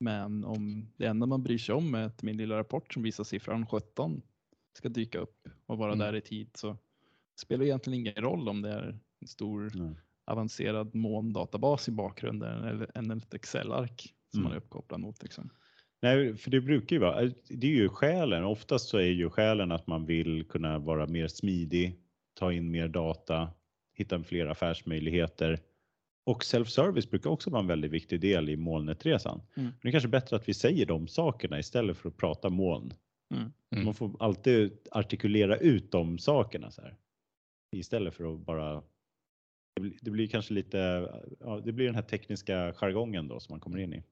Men 0.00 0.44
om 0.44 0.88
det 0.96 1.06
enda 1.06 1.26
man 1.26 1.42
bryr 1.42 1.58
sig 1.58 1.74
om 1.74 1.94
är 1.94 2.02
att 2.02 2.22
min 2.22 2.36
lilla 2.36 2.58
rapport 2.58 2.94
som 2.94 3.02
visar 3.02 3.24
siffran 3.24 3.66
17 3.66 4.22
ska 4.78 4.88
dyka 4.88 5.18
upp 5.18 5.48
och 5.66 5.78
vara 5.78 5.92
Mm. 5.92 6.06
där 6.06 6.14
i 6.16 6.20
tid 6.20 6.50
så 6.54 6.76
spelar 7.40 7.58
det 7.64 7.68
egentligen 7.68 8.00
ingen 8.00 8.14
roll 8.14 8.48
om 8.48 8.62
det 8.62 8.70
är 8.72 9.00
en 9.20 9.28
stor 9.28 9.70
Nej. 9.74 9.94
avancerad 10.26 10.94
molndatabas 10.94 11.88
i 11.88 11.92
bakgrunden 11.92 12.64
eller 12.64 13.16
ett 13.16 13.34
Excel-ark 13.34 14.14
som 14.30 14.40
Mm. 14.40 14.44
man 14.44 14.52
är 14.52 14.56
uppkopplad 14.56 15.00
mot. 15.00 15.22
Liksom. 15.22 15.50
Nej, 16.02 16.36
för 16.36 16.50
det 16.50 16.60
brukar 16.60 16.96
ju 16.96 17.00
vara, 17.00 17.30
det 17.48 17.66
är 17.66 17.70
ju 17.70 17.88
skälen. 17.88 18.44
Oftast 18.44 18.88
så 18.88 18.98
är 18.98 19.10
ju 19.10 19.30
skälen 19.30 19.72
att 19.72 19.86
man 19.86 20.06
vill 20.06 20.44
kunna 20.44 20.78
vara 20.78 21.06
mer 21.06 21.28
smidig, 21.28 21.98
ta 22.34 22.52
in 22.52 22.70
mer 22.70 22.88
data, 22.88 23.50
hitta 23.94 24.22
fler 24.22 24.46
affärsmöjligheter. 24.46 25.60
Och 26.26 26.44
self-service 26.44 27.10
brukar 27.10 27.30
också 27.30 27.50
vara 27.50 27.60
en 27.62 27.66
väldigt 27.66 27.90
viktig 27.90 28.20
del 28.20 28.48
i 28.48 28.56
molnetresan. 28.56 29.40
Mm. 29.56 29.68
Men 29.68 29.78
det 29.82 29.88
är 29.88 29.92
kanske 29.92 30.08
bättre 30.08 30.36
att 30.36 30.48
vi 30.48 30.54
säger 30.54 30.86
de 30.86 31.08
sakerna 31.08 31.58
istället 31.58 31.96
för 31.96 32.08
att 32.08 32.16
prata 32.16 32.50
moln. 32.50 32.94
Mm. 33.34 33.52
Mm. 33.72 33.84
Man 33.84 33.94
får 33.94 34.16
alltid 34.22 34.78
artikulera 34.90 35.56
ut 35.56 35.92
de 35.92 36.18
sakerna 36.18 36.70
så 36.70 36.82
här. 36.82 36.96
Istället 37.76 38.14
för 38.14 38.34
att 38.34 38.40
bara 38.40 38.82
det 39.74 39.80
blir, 39.80 39.98
det 40.00 40.10
blir 40.10 40.26
kanske 40.26 40.54
lite, 40.54 40.78
ja, 41.40 41.60
det 41.64 41.72
blir 41.72 41.86
den 41.86 41.94
här 41.94 42.02
tekniska 42.02 42.72
jargongen 42.72 43.28
då 43.28 43.40
som 43.40 43.52
man 43.52 43.60
kommer 43.60 43.78
in 43.78 43.92
i. 43.92 44.02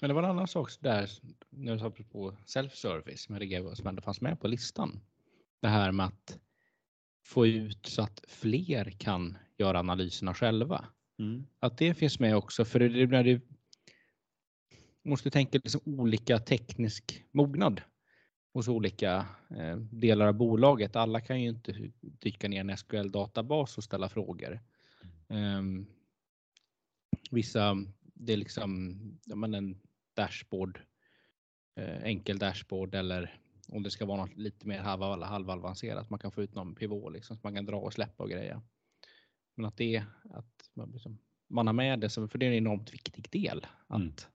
Men 0.00 0.08
det 0.08 0.14
var 0.14 0.22
en 0.22 0.30
annan 0.30 0.48
sak 0.48 0.70
där, 0.80 1.10
när 1.50 1.72
du 1.72 1.78
sa 1.78 1.90
på 1.90 2.36
self-service, 2.46 3.38
reagerade 3.38 3.68
på, 3.68 3.76
som 3.76 3.86
ändå 3.86 4.02
fanns 4.02 4.20
med 4.20 4.40
på 4.40 4.48
listan. 4.48 5.00
Det 5.60 5.68
här 5.68 5.92
med 5.92 6.06
att 6.06 6.38
få 7.24 7.46
ut 7.46 7.86
så 7.86 8.02
att 8.02 8.24
fler 8.28 8.90
kan 8.90 9.38
göra 9.58 9.78
analyserna 9.78 10.34
själva. 10.34 10.84
Mm. 11.18 11.46
Att 11.58 11.78
det 11.78 11.94
finns 11.94 12.18
med 12.18 12.36
också, 12.36 12.64
för 12.64 12.80
det, 12.80 13.06
när 13.06 13.24
du 13.24 13.40
måste 15.02 15.30
tänka 15.30 15.60
liksom 15.64 15.80
olika 15.84 16.38
teknisk 16.38 17.24
mognad 17.30 17.80
hos 18.52 18.68
olika 18.68 19.26
eh, 19.50 19.76
delar 19.76 20.26
av 20.26 20.34
bolaget. 20.34 20.96
Alla 20.96 21.20
kan 21.20 21.42
ju 21.42 21.48
inte 21.48 21.90
dyka 22.00 22.48
ner 22.48 22.56
i 22.56 22.70
en 22.70 22.76
SQL-databas 22.76 23.78
och 23.78 23.84
ställa 23.84 24.08
frågor. 24.08 24.60
Ehm, 25.28 25.86
vissa, 27.30 27.76
det 28.14 28.32
är 28.32 28.36
liksom 28.36 28.96
ja, 29.24 29.36
men 29.36 29.54
en 29.54 29.80
dashboard, 30.14 30.80
eh, 31.76 32.02
enkel 32.02 32.38
dashboard 32.38 32.94
eller 32.94 33.38
om 33.68 33.82
det 33.82 33.90
ska 33.90 34.06
vara 34.06 34.26
något 34.26 34.36
lite 34.36 34.66
mer 34.66 34.78
halv, 34.78 35.22
halvavancerat. 35.22 36.10
Man 36.10 36.18
kan 36.18 36.32
få 36.32 36.42
ut 36.42 36.54
någon 36.54 36.74
pivot 36.74 37.12
liksom, 37.12 37.36
som 37.36 37.40
man 37.42 37.54
kan 37.54 37.66
dra 37.66 37.76
och 37.76 37.92
släppa 37.92 38.22
och 38.22 38.30
greja. 38.30 38.62
Men 39.54 39.64
att 39.64 39.76
det 39.76 40.04
att 40.30 40.70
man, 40.74 40.90
liksom, 40.90 41.18
man 41.48 41.66
har 41.66 41.74
med 41.74 42.00
det, 42.00 42.10
för 42.10 42.38
det 42.38 42.46
är 42.46 42.50
en 42.50 42.56
enormt 42.56 42.94
viktig 42.94 43.30
del. 43.30 43.66
Mm. 43.90 44.08
Att, 44.08 44.28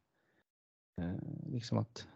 eh, 0.97 1.51
liksom 1.51 1.78
att 1.78 2.07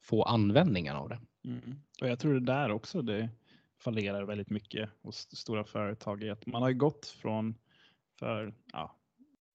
få 0.00 0.22
användningen 0.22 0.96
av 0.96 1.08
det. 1.08 1.20
Mm. 1.44 1.74
Och 2.00 2.08
jag 2.08 2.18
tror 2.18 2.34
det 2.34 2.46
där 2.46 2.70
också 2.70 3.02
det 3.02 3.30
fallerar 3.78 4.22
väldigt 4.24 4.50
mycket 4.50 4.90
hos 5.02 5.36
stora 5.36 5.64
företag. 5.64 6.22
i 6.22 6.30
att 6.30 6.46
Man 6.46 6.62
har 6.62 6.72
gått 6.72 7.06
från 7.06 7.54
för 8.18 8.54
ja, 8.72 8.96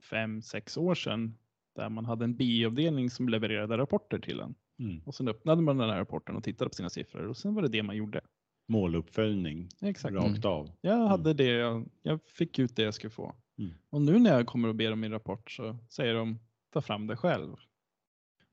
fem, 0.02 0.42
sex 0.42 0.78
år 0.78 0.96
sedan 0.96 1.38
där 1.76 1.90
man 1.90 2.06
hade 2.06 2.24
en 2.26 2.36
biavdelning 2.36 3.10
som 3.10 3.30
levererade 3.30 3.78
rapporter 3.78 4.20
till 4.20 4.40
en. 4.40 4.56
Mm. 4.80 5.02
Och 5.06 5.16
sen 5.16 5.28
öppnade 5.28 5.62
man 5.62 5.78
den 5.78 5.90
här 5.90 5.98
rapporten 5.98 6.36
och 6.36 6.44
tittade 6.44 6.70
på 6.70 6.76
sina 6.76 6.90
siffror 6.90 7.28
och 7.28 7.38
sen 7.38 7.54
var 7.56 7.62
det 7.62 7.68
det 7.68 7.84
man 7.84 7.96
gjorde. 7.96 8.22
Måluppföljning 8.68 9.70
Exakt. 9.82 10.16
rakt 10.16 10.28
Mm. 10.28 10.52
av. 10.52 10.72
Jag 10.82 11.08
hade 11.08 11.34
det, 11.34 11.46
jag, 11.46 11.90
jag 12.02 12.20
fick 12.28 12.60
ut 12.60 12.76
det 12.76 12.84
jag 12.84 12.94
skulle 12.94 13.12
få. 13.12 13.36
Mm. 13.58 13.74
Och 13.90 14.02
nu 14.02 14.20
när 14.20 14.34
jag 14.34 14.48
kommer 14.48 14.68
och 14.68 14.76
ber 14.76 14.92
om 14.92 15.00
min 15.00 15.12
rapport 15.12 15.52
så 15.52 15.78
säger 15.90 16.14
de 16.14 16.40
ta 16.74 16.82
fram 16.82 17.08
det 17.08 17.16
själv. 17.18 17.56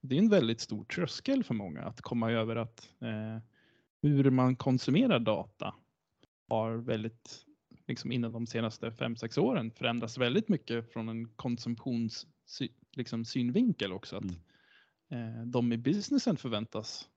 Det 0.00 0.14
är 0.14 0.18
en 0.18 0.28
väldigt 0.28 0.60
stor 0.60 0.84
tröskel 0.84 1.44
för 1.44 1.54
många 1.54 1.82
att 1.82 2.00
komma 2.00 2.30
över 2.32 2.56
att 2.56 2.88
eh, 3.00 3.42
hur 4.02 4.30
man 4.30 4.56
konsumerar 4.56 5.18
data 5.18 5.74
har 6.48 6.76
väldigt, 6.76 7.44
liksom 7.86 8.12
inom 8.12 8.32
de 8.32 8.46
senaste 8.46 8.92
fem 8.92 9.16
sex 9.16 9.38
åren 9.38 9.70
förändrats 9.70 10.18
väldigt 10.18 10.48
mycket 10.48 10.92
från 10.92 11.08
en 11.08 11.28
konsumtions 11.28 12.26
liksom, 12.96 13.24
synvinkel 13.24 13.92
också. 13.92 14.16
Att, 14.16 14.24
eh, 15.10 15.42
de 15.46 15.72
i 15.72 15.76
businessen 15.76 16.36
förväntas 16.36 17.08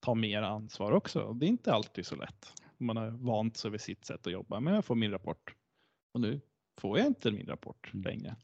ta 0.00 0.14
mer 0.14 0.42
ansvar 0.42 0.92
också. 0.92 1.32
Det 1.32 1.46
är 1.46 1.48
inte 1.48 1.72
alltid 1.72 2.06
så 2.06 2.16
lätt. 2.16 2.52
Man 2.78 2.96
har 2.96 3.10
vant 3.10 3.56
sig 3.56 3.70
vid 3.70 3.80
sitt 3.80 4.04
sätt 4.04 4.26
att 4.26 4.32
jobba. 4.32 4.60
Men 4.60 4.74
jag 4.74 4.84
får 4.84 4.94
min 4.94 5.10
rapport 5.10 5.54
och 6.14 6.20
nu 6.20 6.40
får 6.80 6.98
jag 6.98 7.06
inte 7.06 7.30
min 7.30 7.46
rapport 7.46 7.90
Mm. 7.94 8.04
längre. 8.04 8.36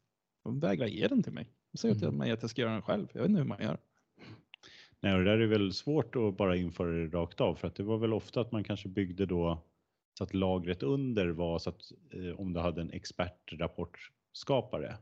De 0.45 0.61
vägrar 0.61 0.87
ge 0.87 1.09
den 1.09 1.23
till 1.23 1.33
mig. 1.33 1.53
De 1.73 1.79
säger 1.79 1.95
till 1.95 2.05
Mm. 2.05 2.19
mig 2.19 2.31
att 2.31 2.43
jag 2.43 2.51
ska 2.51 2.63
göra 2.63 2.73
den 2.73 2.83
själv. 2.83 3.09
Jag 3.13 3.21
vet 3.21 3.29
inte 3.29 3.41
hur 3.41 3.49
man 3.49 3.63
gör. 3.63 3.79
Nej, 5.01 5.13
och 5.13 5.19
det 5.19 5.25
där 5.25 5.39
är 5.39 5.47
väl 5.47 5.73
svårt 5.73 6.17
att 6.17 6.37
bara 6.37 6.57
införa 6.57 6.93
det 6.93 7.07
rakt 7.07 7.41
av 7.41 7.55
för 7.55 7.69
att 7.69 7.75
det 7.75 7.83
var 7.83 7.99
väl 7.99 8.13
ofta 8.13 8.41
att 8.41 8.53
man 8.53 8.65
kanske 8.65 8.89
byggde 8.89 9.27
då 9.27 9.63
så 10.19 10.25
att 10.25 10.35
lagret 10.35 10.83
under 10.83 11.29
var 11.29 11.59
så 11.59 11.71
att 11.71 11.93
eh, 12.11 12.41
om 12.41 12.53
du 12.53 12.61
hade 12.61 12.81
en 12.81 12.91
expertrapportskapare 12.91 14.97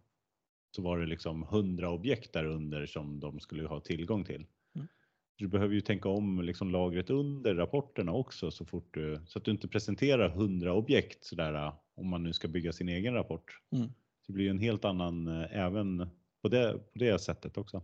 så 0.74 0.82
var 0.82 0.98
det 0.98 1.06
liksom 1.06 1.42
100 1.42 1.90
objekt 1.90 2.32
där 2.32 2.44
under 2.44 2.86
som 2.86 3.20
de 3.20 3.40
skulle 3.40 3.68
ha 3.68 3.80
tillgång 3.80 4.24
till. 4.24 4.46
Mm. 4.74 4.88
Du 5.36 5.48
behöver 5.48 5.74
ju 5.74 5.80
tänka 5.80 6.08
om 6.08 6.40
liksom 6.42 6.70
lagret 6.70 7.10
under 7.10 7.54
rapporterna 7.54 8.12
också 8.12 8.50
så 8.50 8.64
fort 8.64 8.94
du 8.94 9.20
så 9.26 9.38
att 9.38 9.44
du 9.44 9.50
inte 9.50 9.68
presenterar 9.68 10.28
100 10.28 10.72
objekt 10.74 11.24
sådär 11.24 11.54
eh, 11.54 11.74
om 11.94 12.08
man 12.08 12.22
nu 12.22 12.32
ska 12.32 12.48
bygga 12.48 12.72
sin 12.72 12.88
egen 12.88 13.14
rapport. 13.14 13.58
Mm. 13.72 13.88
Det 14.26 14.32
blir 14.32 14.44
ju 14.44 14.50
en 14.50 14.58
helt 14.58 14.84
annan 14.84 15.28
eh, 15.28 15.56
även 15.56 16.08
på 16.42 16.48
det, 16.48 16.72
på 16.92 16.98
det 16.98 17.18
sättet 17.18 17.58
också. 17.58 17.82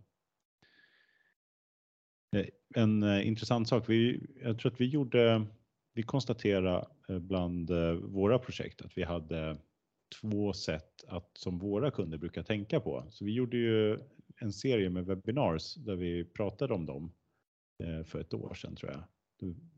Eh, 2.36 2.46
En 2.74 3.02
eh, 3.02 3.26
intressant 3.26 3.68
sak, 3.68 3.88
vi, 3.88 4.26
jag 4.42 4.58
tror 4.58 4.72
att 4.72 4.80
vi 4.80 4.86
gjorde, 4.86 5.46
vi 5.94 6.02
konstaterade 6.02 6.86
bland 7.08 7.70
våra 8.02 8.38
projekt 8.38 8.82
att 8.82 8.98
vi 8.98 9.02
hade 9.02 9.58
två 10.20 10.52
sätt 10.52 11.04
att 11.06 11.30
som 11.38 11.58
våra 11.58 11.90
kunder 11.90 12.18
brukar 12.18 12.42
tänka 12.42 12.80
på. 12.80 13.06
Så 13.10 13.24
vi 13.24 13.32
gjorde 13.32 13.56
ju 13.56 13.98
en 14.40 14.52
serie 14.52 14.90
med 14.90 15.06
webinars 15.06 15.74
där 15.74 15.96
vi 15.96 16.24
pratade 16.24 16.74
om 16.74 16.86
dem 16.86 17.12
eh, 17.82 18.04
för 18.04 18.20
ett 18.20 18.34
år 18.34 18.54
sedan 18.54 18.76
tror 18.76 18.92
jag. 18.92 19.04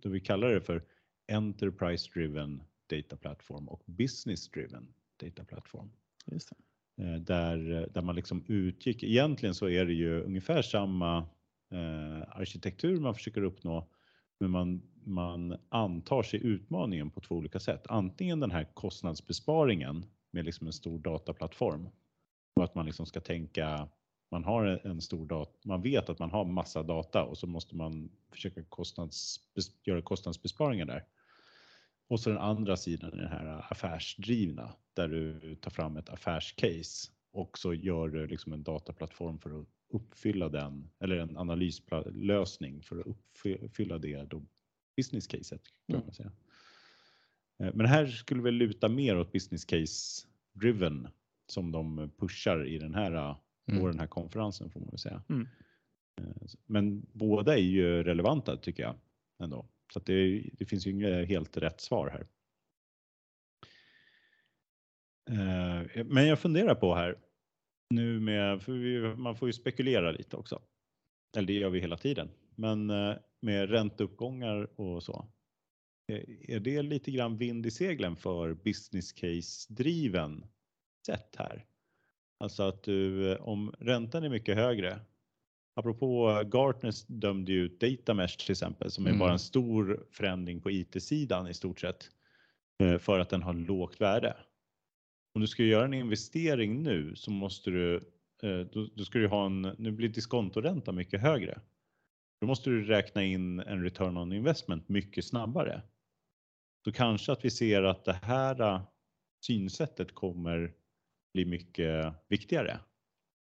Då, 0.01 0.09
vi 0.09 0.21
kallade 0.21 0.55
det 0.55 0.61
för 0.61 0.85
Enterprise 1.33 2.11
Driven 2.15 2.63
Data 2.87 3.17
Platform 3.17 3.69
och 3.69 3.83
Business 3.87 4.51
Driven 4.51 4.95
Data 5.17 5.45
Platform. 5.45 5.91
Eh, 6.99 7.15
där, 7.15 7.89
där 7.95 8.03
man 8.03 8.17
liksom 8.17 8.45
utgick. 8.49 9.03
Egentligen 9.03 9.55
så 9.55 9.69
är 9.69 9.85
det 9.85 9.93
ju 9.93 10.23
ungefär 10.23 10.63
samma 10.63 11.19
eh, 11.71 12.23
arkitektur 12.29 13.01
man 13.01 13.15
försöker 13.15 13.43
uppnå, 13.43 13.89
men 14.41 14.51
man, 14.51 14.83
man 15.05 15.57
antar 15.69 16.23
sig 16.23 16.47
utmaningen 16.47 17.11
på 17.11 17.21
två 17.21 17.35
olika 17.35 17.61
sätt. 17.61 17.87
Antingen 17.89 18.41
den 18.41 18.51
här 18.51 18.65
kostnadsbesparingen 18.75 20.07
med 20.33 20.45
liksom 20.45 20.67
en 20.67 20.73
stor 20.73 20.99
dataplattform 20.99 21.89
och 22.57 22.65
att 22.65 22.75
man 22.75 22.87
liksom 22.87 23.07
ska 23.07 23.21
tänka. 23.21 23.89
Man 24.31 24.45
har 24.45 24.65
en 24.65 25.01
stor 25.01 25.27
data, 25.27 25.53
man 25.65 25.83
vet 25.83 26.09
att 26.09 26.19
man 26.19 26.31
har 26.31 26.45
massa 26.45 26.83
data 26.83 27.25
och 27.25 27.39
så 27.39 27.47
måste 27.47 27.77
man 27.77 28.11
försöka 28.31 28.65
kostnads, 28.65 29.41
göra 29.85 30.03
kostnadsbesparingar 30.03 30.87
där. 30.87 31.05
Och 32.09 32.21
så 32.21 32.31
den 32.31 32.39
andra 32.39 32.77
sidan 32.77 33.13
är 33.13 33.17
den 33.17 33.29
här 33.29 33.67
affärsdrivna 33.73 34.73
där 34.95 35.09
du 35.09 35.55
tar 35.55 35.71
fram 35.71 35.97
ett 35.97 36.09
affärscase 36.11 37.11
och 37.31 37.59
så 37.59 37.75
gör 37.75 38.09
du 38.09 38.27
liksom 38.27 38.53
en 38.53 38.63
dataplattform 38.63 39.39
för 39.39 39.61
att 39.61 39.67
uppfylla 39.89 40.49
den 40.49 40.91
eller 40.99 41.17
en 41.17 41.37
analyslösning 41.37 42.83
för 42.83 43.01
att 43.01 43.07
uppfylla 43.63 43.99
det 43.99 44.25
då 44.31 44.43
business 44.97 45.27
caset 45.27 45.63
kan 45.87 45.95
Mm. 45.97 46.07
man 46.07 46.15
säga. 46.15 46.33
Eh, 47.63 47.71
Men 47.75 47.87
här 47.87 48.07
skulle 48.07 48.43
vi 48.43 48.51
luta 48.51 48.89
mer 48.89 49.19
åt 49.19 49.33
business 49.33 49.65
case 49.65 50.27
driven 50.53 51.09
som 51.47 51.73
de 51.73 52.11
pushar 52.19 52.67
i 52.67 52.79
den 52.79 52.95
här 52.95 53.37
Mm. 53.69 53.81
på 53.81 53.89
den 53.89 53.99
här 53.99 54.07
konferensen 54.07 54.71
får 54.71 54.81
man 54.81 54.89
väl 54.89 54.99
säga. 54.99 55.23
Mm. 55.29 55.49
Eh, 56.21 56.27
Men 56.67 57.07
båda 57.13 57.55
är 57.55 57.63
ju 57.63 58.03
relevanta 58.03 58.57
tycker 58.57 58.83
jag 58.83 58.95
ändå. 59.43 59.67
Så 59.93 60.01
det, 60.01 60.43
det 60.53 60.65
finns 60.67 60.87
ju 60.87 60.91
inget 60.91 61.29
helt 61.29 61.57
rätt 61.57 61.81
svar 61.81 62.09
här. 62.11 62.27
Eh, 65.31 66.05
Men 66.05 66.27
jag 66.27 66.39
funderar 66.39 66.75
på 66.75 66.95
här 66.95 67.19
nu 67.91 68.21
med, 68.21 68.63
för 68.63 68.73
vi, 68.73 69.17
man 69.17 69.37
får 69.37 69.49
ju 69.49 69.53
spekulera 69.53 70.11
lite 70.11 70.37
också. 70.37 70.63
eller 71.37 71.47
det 71.47 71.53
gör 71.53 71.71
vi 71.71 71.81
hela 71.81 71.97
tiden, 71.97 72.29
men 72.55 72.91
eh, 72.91 73.15
med 73.41 73.71
ränteuppgångar 73.71 74.81
och 74.81 75.03
så. 75.03 75.29
Eh, 76.09 76.55
Är 76.55 76.61
det 76.61 76.83
lite 76.83 77.11
grann 77.11 77.37
vind 77.37 77.67
i 77.67 77.71
seglen 77.71 78.17
för 78.17 78.55
business 78.55 79.13
case-driven 79.13 80.47
sätt 81.07 81.37
här? 81.39 81.65
Alltså 82.41 82.63
att 82.63 82.83
du, 82.83 83.33
eh, 83.33 83.41
om 83.41 83.75
räntan 83.79 84.25
är 84.25 84.29
mycket 84.29 84.57
högre, 84.57 85.01
apropå 85.75 86.43
Gartner 86.53 86.93
dömde 87.07 87.53
ju 87.53 87.63
ut 87.63 87.81
Datamesh 87.81 88.37
till 88.37 88.51
exempel 88.51 88.91
som 88.91 89.05
är 89.07 89.11
Mm. 89.11 89.19
bara 89.19 89.33
en 89.33 89.39
stor 89.39 90.07
förändring 90.11 90.61
på 90.61 90.71
IT-sidan 90.71 91.49
i 91.49 91.55
stort 91.55 91.81
sett 91.81 92.11
eh, 92.83 92.99
för 92.99 93.19
att 93.19 93.31
den 93.31 93.43
har 93.43 93.55
lågt 93.55 94.01
värde. 94.01 94.37
Om 95.35 95.41
du 95.41 95.47
ska 95.47 95.63
göra 95.63 95.85
en 95.85 95.95
investering 95.95 96.83
nu 96.83 97.17
så 97.17 97.31
måste 97.31 97.71
du, 97.71 98.01
då, 98.73 98.89
då 98.95 99.05
ska 99.05 99.19
du 99.19 99.29
ha 99.29 99.47
en, 99.47 99.63
nu 99.63 99.91
blir 99.91 100.09
diskontoränta 100.09 100.93
mycket 100.93 101.21
högre. 101.21 101.61
Då 102.41 102.47
måste 102.47 102.71
du 102.71 102.85
räkna 102.85 103.25
in 103.25 103.61
en 103.61 103.83
return 103.83 104.17
on 104.17 104.33
investment 104.33 104.89
mycket 104.89 105.25
snabbare. 105.25 105.83
Så 106.85 106.93
kanske 106.93 107.33
att 107.33 107.45
vi 107.45 107.51
ser 107.51 107.83
att 107.83 108.05
det 108.05 108.19
här 108.23 108.61
eh, 108.61 108.83
synsättet 109.45 110.15
kommer 110.15 110.75
bli 111.35 111.45
mycket 111.45 112.15
viktigare. 112.29 112.81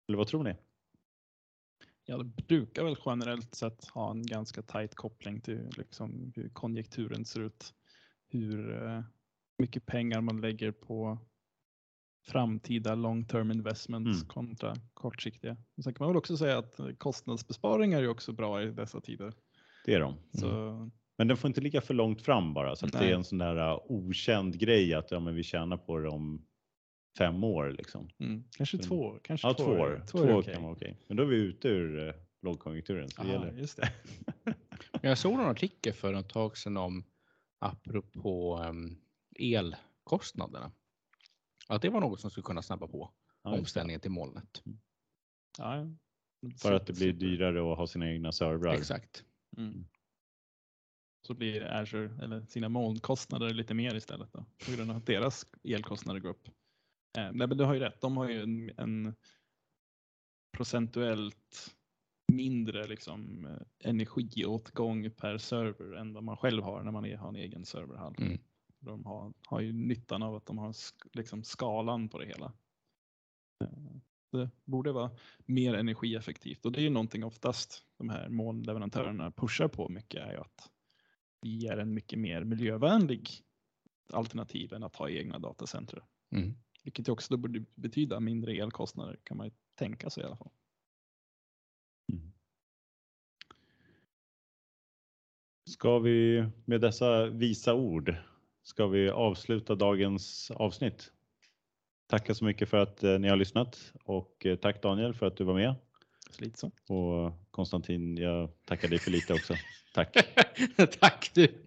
Eller 0.08 0.18
vad 0.18 0.26
tror 0.26 0.42
ni? 0.44 0.56
Ja, 2.04 2.18
det 2.18 2.46
brukar 2.46 2.84
väl 2.84 2.96
generellt 3.06 3.54
sett 3.54 3.84
ha 3.84 4.10
en 4.10 4.26
ganska 4.26 4.62
tajt 4.62 4.94
koppling 4.94 5.40
till 5.40 5.70
liksom 5.76 6.32
hur 6.36 6.48
konjunkturen 6.48 7.24
ser 7.24 7.40
ut. 7.40 7.74
Hur 8.28 8.86
eh, 8.86 9.02
mycket 9.58 9.86
pengar 9.86 10.20
man 10.20 10.40
lägger 10.40 10.72
på 10.72 11.18
framtida 12.26 12.94
long 12.94 13.24
term 13.24 13.50
investments 13.50 14.16
Mm. 14.22 14.28
kontra 14.28 14.74
kortsiktiga. 14.94 15.56
Sen 15.84 15.94
kan 15.94 16.04
man 16.04 16.08
väl 16.12 16.18
också 16.18 16.36
säga 16.36 16.58
att 16.58 16.80
kostnadsbesparingar 16.98 18.02
är 18.02 18.08
också 18.08 18.32
bra 18.32 18.62
i 18.62 18.66
dessa 18.66 19.00
tider. 19.00 19.32
Det 19.84 19.94
är 19.94 20.00
de. 20.00 20.14
Så 20.32 20.90
Men 21.18 21.28
den 21.28 21.36
får 21.36 21.48
inte 21.48 21.60
ligga 21.60 21.80
för 21.80 21.94
långt 21.94 22.22
fram 22.22 22.54
bara 22.54 22.76
så 22.76 22.86
att 22.86 22.92
det 22.92 22.98
Nej. 23.00 23.10
är 23.10 23.14
en 23.14 23.24
sån 23.24 23.38
där 23.38 23.56
uh, 23.72 23.78
okänd 23.88 24.58
grej 24.58 24.94
att 24.94 25.10
ja, 25.10 25.20
men 25.20 25.34
vi 25.34 25.42
tjänar 25.42 25.76
på 25.76 25.98
det 25.98 26.08
om 26.08 26.46
fem 27.18 27.44
år 27.44 27.70
liksom. 27.78 28.08
mm, 28.18 28.44
kanske 28.56 28.76
Mm. 28.76 28.88
två 28.88 29.00
år. 29.00 29.20
Kanske 29.22 29.48
Ja, 29.48 29.54
två 29.54 29.64
år. 29.64 30.04
Två 30.10 30.18
är 30.18 30.32
år 30.34 30.40
okej. 30.40 30.54
kan 30.54 30.62
vara 30.62 30.72
okej. 30.72 30.96
Men 31.06 31.16
då 31.16 31.22
är 31.22 31.26
vi 31.26 31.36
ute 31.36 31.68
ur 31.68 31.98
uh, 32.08 32.14
lågkonjunkturen. 32.42 33.08
Så 33.08 33.22
det 33.22 33.28
Ja, 33.28 33.34
gäller. 33.34 33.58
just 33.58 33.76
det. 33.76 33.92
Jag 35.02 35.18
såg 35.18 35.32
en 35.32 35.40
artikel 35.40 35.92
för 35.92 36.14
ett 36.14 36.28
tag 36.28 36.56
sedan 36.58 36.76
om 36.76 37.04
apropå 37.58 38.58
um, 38.68 38.98
elkostnaderna. 39.38 40.72
Att 41.68 41.82
det 41.82 41.88
var 41.88 42.00
något 42.00 42.20
som 42.20 42.30
skulle 42.30 42.44
kunna 42.44 42.62
snabba 42.62 42.86
på 42.88 43.10
Ja, 43.42 43.50
det. 43.50 43.58
omställningen 43.58 44.00
till 44.00 44.10
molnet. 44.10 44.62
Ja, 45.58 45.76
ja. 45.76 45.86
För 46.62 46.72
att 46.72 46.86
det 46.86 46.92
blir 46.92 47.12
dyrare 47.12 47.72
att 47.72 47.78
ha 47.78 47.86
sina 47.86 48.10
egna 48.10 48.32
servrar. 48.32 48.74
Exakt. 48.74 49.24
Mm. 49.56 49.84
Så 51.26 51.34
blir 51.34 51.62
Azure 51.62 52.24
eller 52.24 52.46
sina 52.46 52.68
molnkostnader 52.68 53.54
lite 53.54 53.74
mer 53.74 53.94
istället 53.94 54.32
då, 54.32 54.44
på 54.66 54.72
grund 54.76 54.90
av 54.90 54.96
att 54.96 55.06
deras 55.06 55.46
elkostnader 55.64 56.20
går 56.20 56.30
upp. 56.30 56.48
Eh, 57.18 57.32
nej, 57.32 57.48
men 57.48 57.56
du 57.56 57.64
har 57.64 57.74
ju 57.74 57.80
rätt, 57.80 58.00
de 58.00 58.16
har 58.16 58.28
ju 58.28 58.42
en, 58.42 58.70
en 58.76 59.14
procentuellt 60.56 61.74
mindre 62.32 62.86
liksom, 62.86 63.46
eh, 63.46 63.88
energiåtgång 63.90 65.10
per 65.10 65.38
server 65.38 65.96
än 65.96 66.12
vad 66.14 66.22
man 66.24 66.36
själv 66.36 66.62
har 66.62 66.82
när 66.82 66.92
man 66.92 67.04
är, 67.04 67.16
har 67.16 67.28
en 67.28 67.36
egen 67.36 67.64
serverhall. 67.64 68.14
Mm. 68.18 68.38
De 68.80 69.06
har, 69.06 69.32
har 69.46 69.60
ju 69.60 69.72
nyttan 69.72 70.22
av 70.22 70.34
att 70.34 70.46
de 70.46 70.58
har 70.58 70.72
sk- 70.72 71.08
liksom 71.12 71.44
skalan 71.44 72.08
på 72.08 72.18
det 72.18 72.26
hela. 72.26 72.52
Eh, 73.64 73.70
Det 74.32 74.50
borde 74.64 74.92
vara 74.92 75.10
mer 75.44 75.74
energieffektivt 75.74 76.66
och 76.66 76.72
det 76.72 76.80
är 76.80 76.82
ju 76.82 76.90
någonting 76.90 77.24
oftast 77.24 77.84
de 77.98 78.08
här 78.08 78.28
molnleverantörerna 78.28 79.30
pushar 79.30 79.68
på 79.68 79.88
mycket 79.88 80.20
är 80.20 80.32
ju 80.32 80.38
att 80.38 80.70
vi 81.40 81.66
är 81.66 81.78
en 81.78 81.94
mycket 81.94 82.18
mer 82.18 82.44
miljövänlig 82.44 83.28
alternativ 84.12 84.72
än 84.72 84.82
att 84.82 84.96
ha 84.96 85.10
egna 85.10 85.38
datacenter. 85.38 86.04
Mm. 86.30 86.54
Vilket 86.84 87.08
också 87.08 87.34
då 87.34 87.36
borde 87.36 87.64
betyda 87.74 88.20
mindre 88.20 88.52
elkostnader 88.52 89.18
kan 89.22 89.36
man 89.36 89.46
ju 89.46 89.52
tänka 89.74 90.10
sig 90.10 90.22
i 90.22 90.26
alla 90.26 90.36
fall. 90.36 90.50
Mm. 92.12 92.32
Ska 95.70 95.98
vi 95.98 96.46
med 96.64 96.80
dessa 96.80 97.26
visa 97.26 97.74
ord 97.74 98.16
ska 98.62 98.86
vi 98.86 99.10
avsluta 99.10 99.74
dagens 99.74 100.50
avsnitt. 100.50 101.12
Tacka 102.06 102.34
så 102.34 102.44
mycket 102.44 102.68
för 102.68 102.76
att 102.76 103.04
eh, 103.04 103.18
ni 103.18 103.28
har 103.28 103.36
lyssnat 103.36 103.92
och 104.04 104.46
eh, 104.46 104.56
tack 104.56 104.82
Daniel 104.82 105.14
för 105.14 105.26
att 105.26 105.36
du 105.36 105.44
var 105.44 105.54
med 105.54 105.74
Så 106.30 106.44
lite 106.44 106.58
så. 106.58 106.70
och 106.94 107.32
Konstantin, 107.50 108.16
jag 108.16 108.50
tackar 108.64 108.88
dig 108.88 108.98
för 108.98 109.10
lite 109.10 109.34
också. 109.34 109.54
Tack. 109.94 110.16
Tack 111.00 111.30
du. 111.34 111.64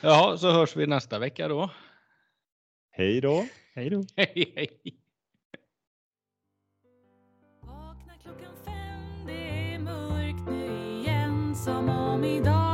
Ja, 0.00 0.36
så 0.38 0.50
hörs 0.50 0.76
vi 0.76 0.86
nästa 0.86 1.18
vecka 1.18 1.48
då. 1.48 1.70
Hej 2.90 3.20
då. 3.20 3.46
Hej 3.74 3.90
då. 3.90 4.04
Hej, 4.16 4.52
hej. 4.56 4.68
Vakna 7.62 8.12
klockan 8.22 8.54
fem, 8.64 9.26
det 9.26 9.72
är 9.74 9.78
mörkt 9.78 10.50
nu 10.50 11.00
igen 11.00 11.54
Som 11.56 11.88
om 11.88 12.24
idag 12.24 12.69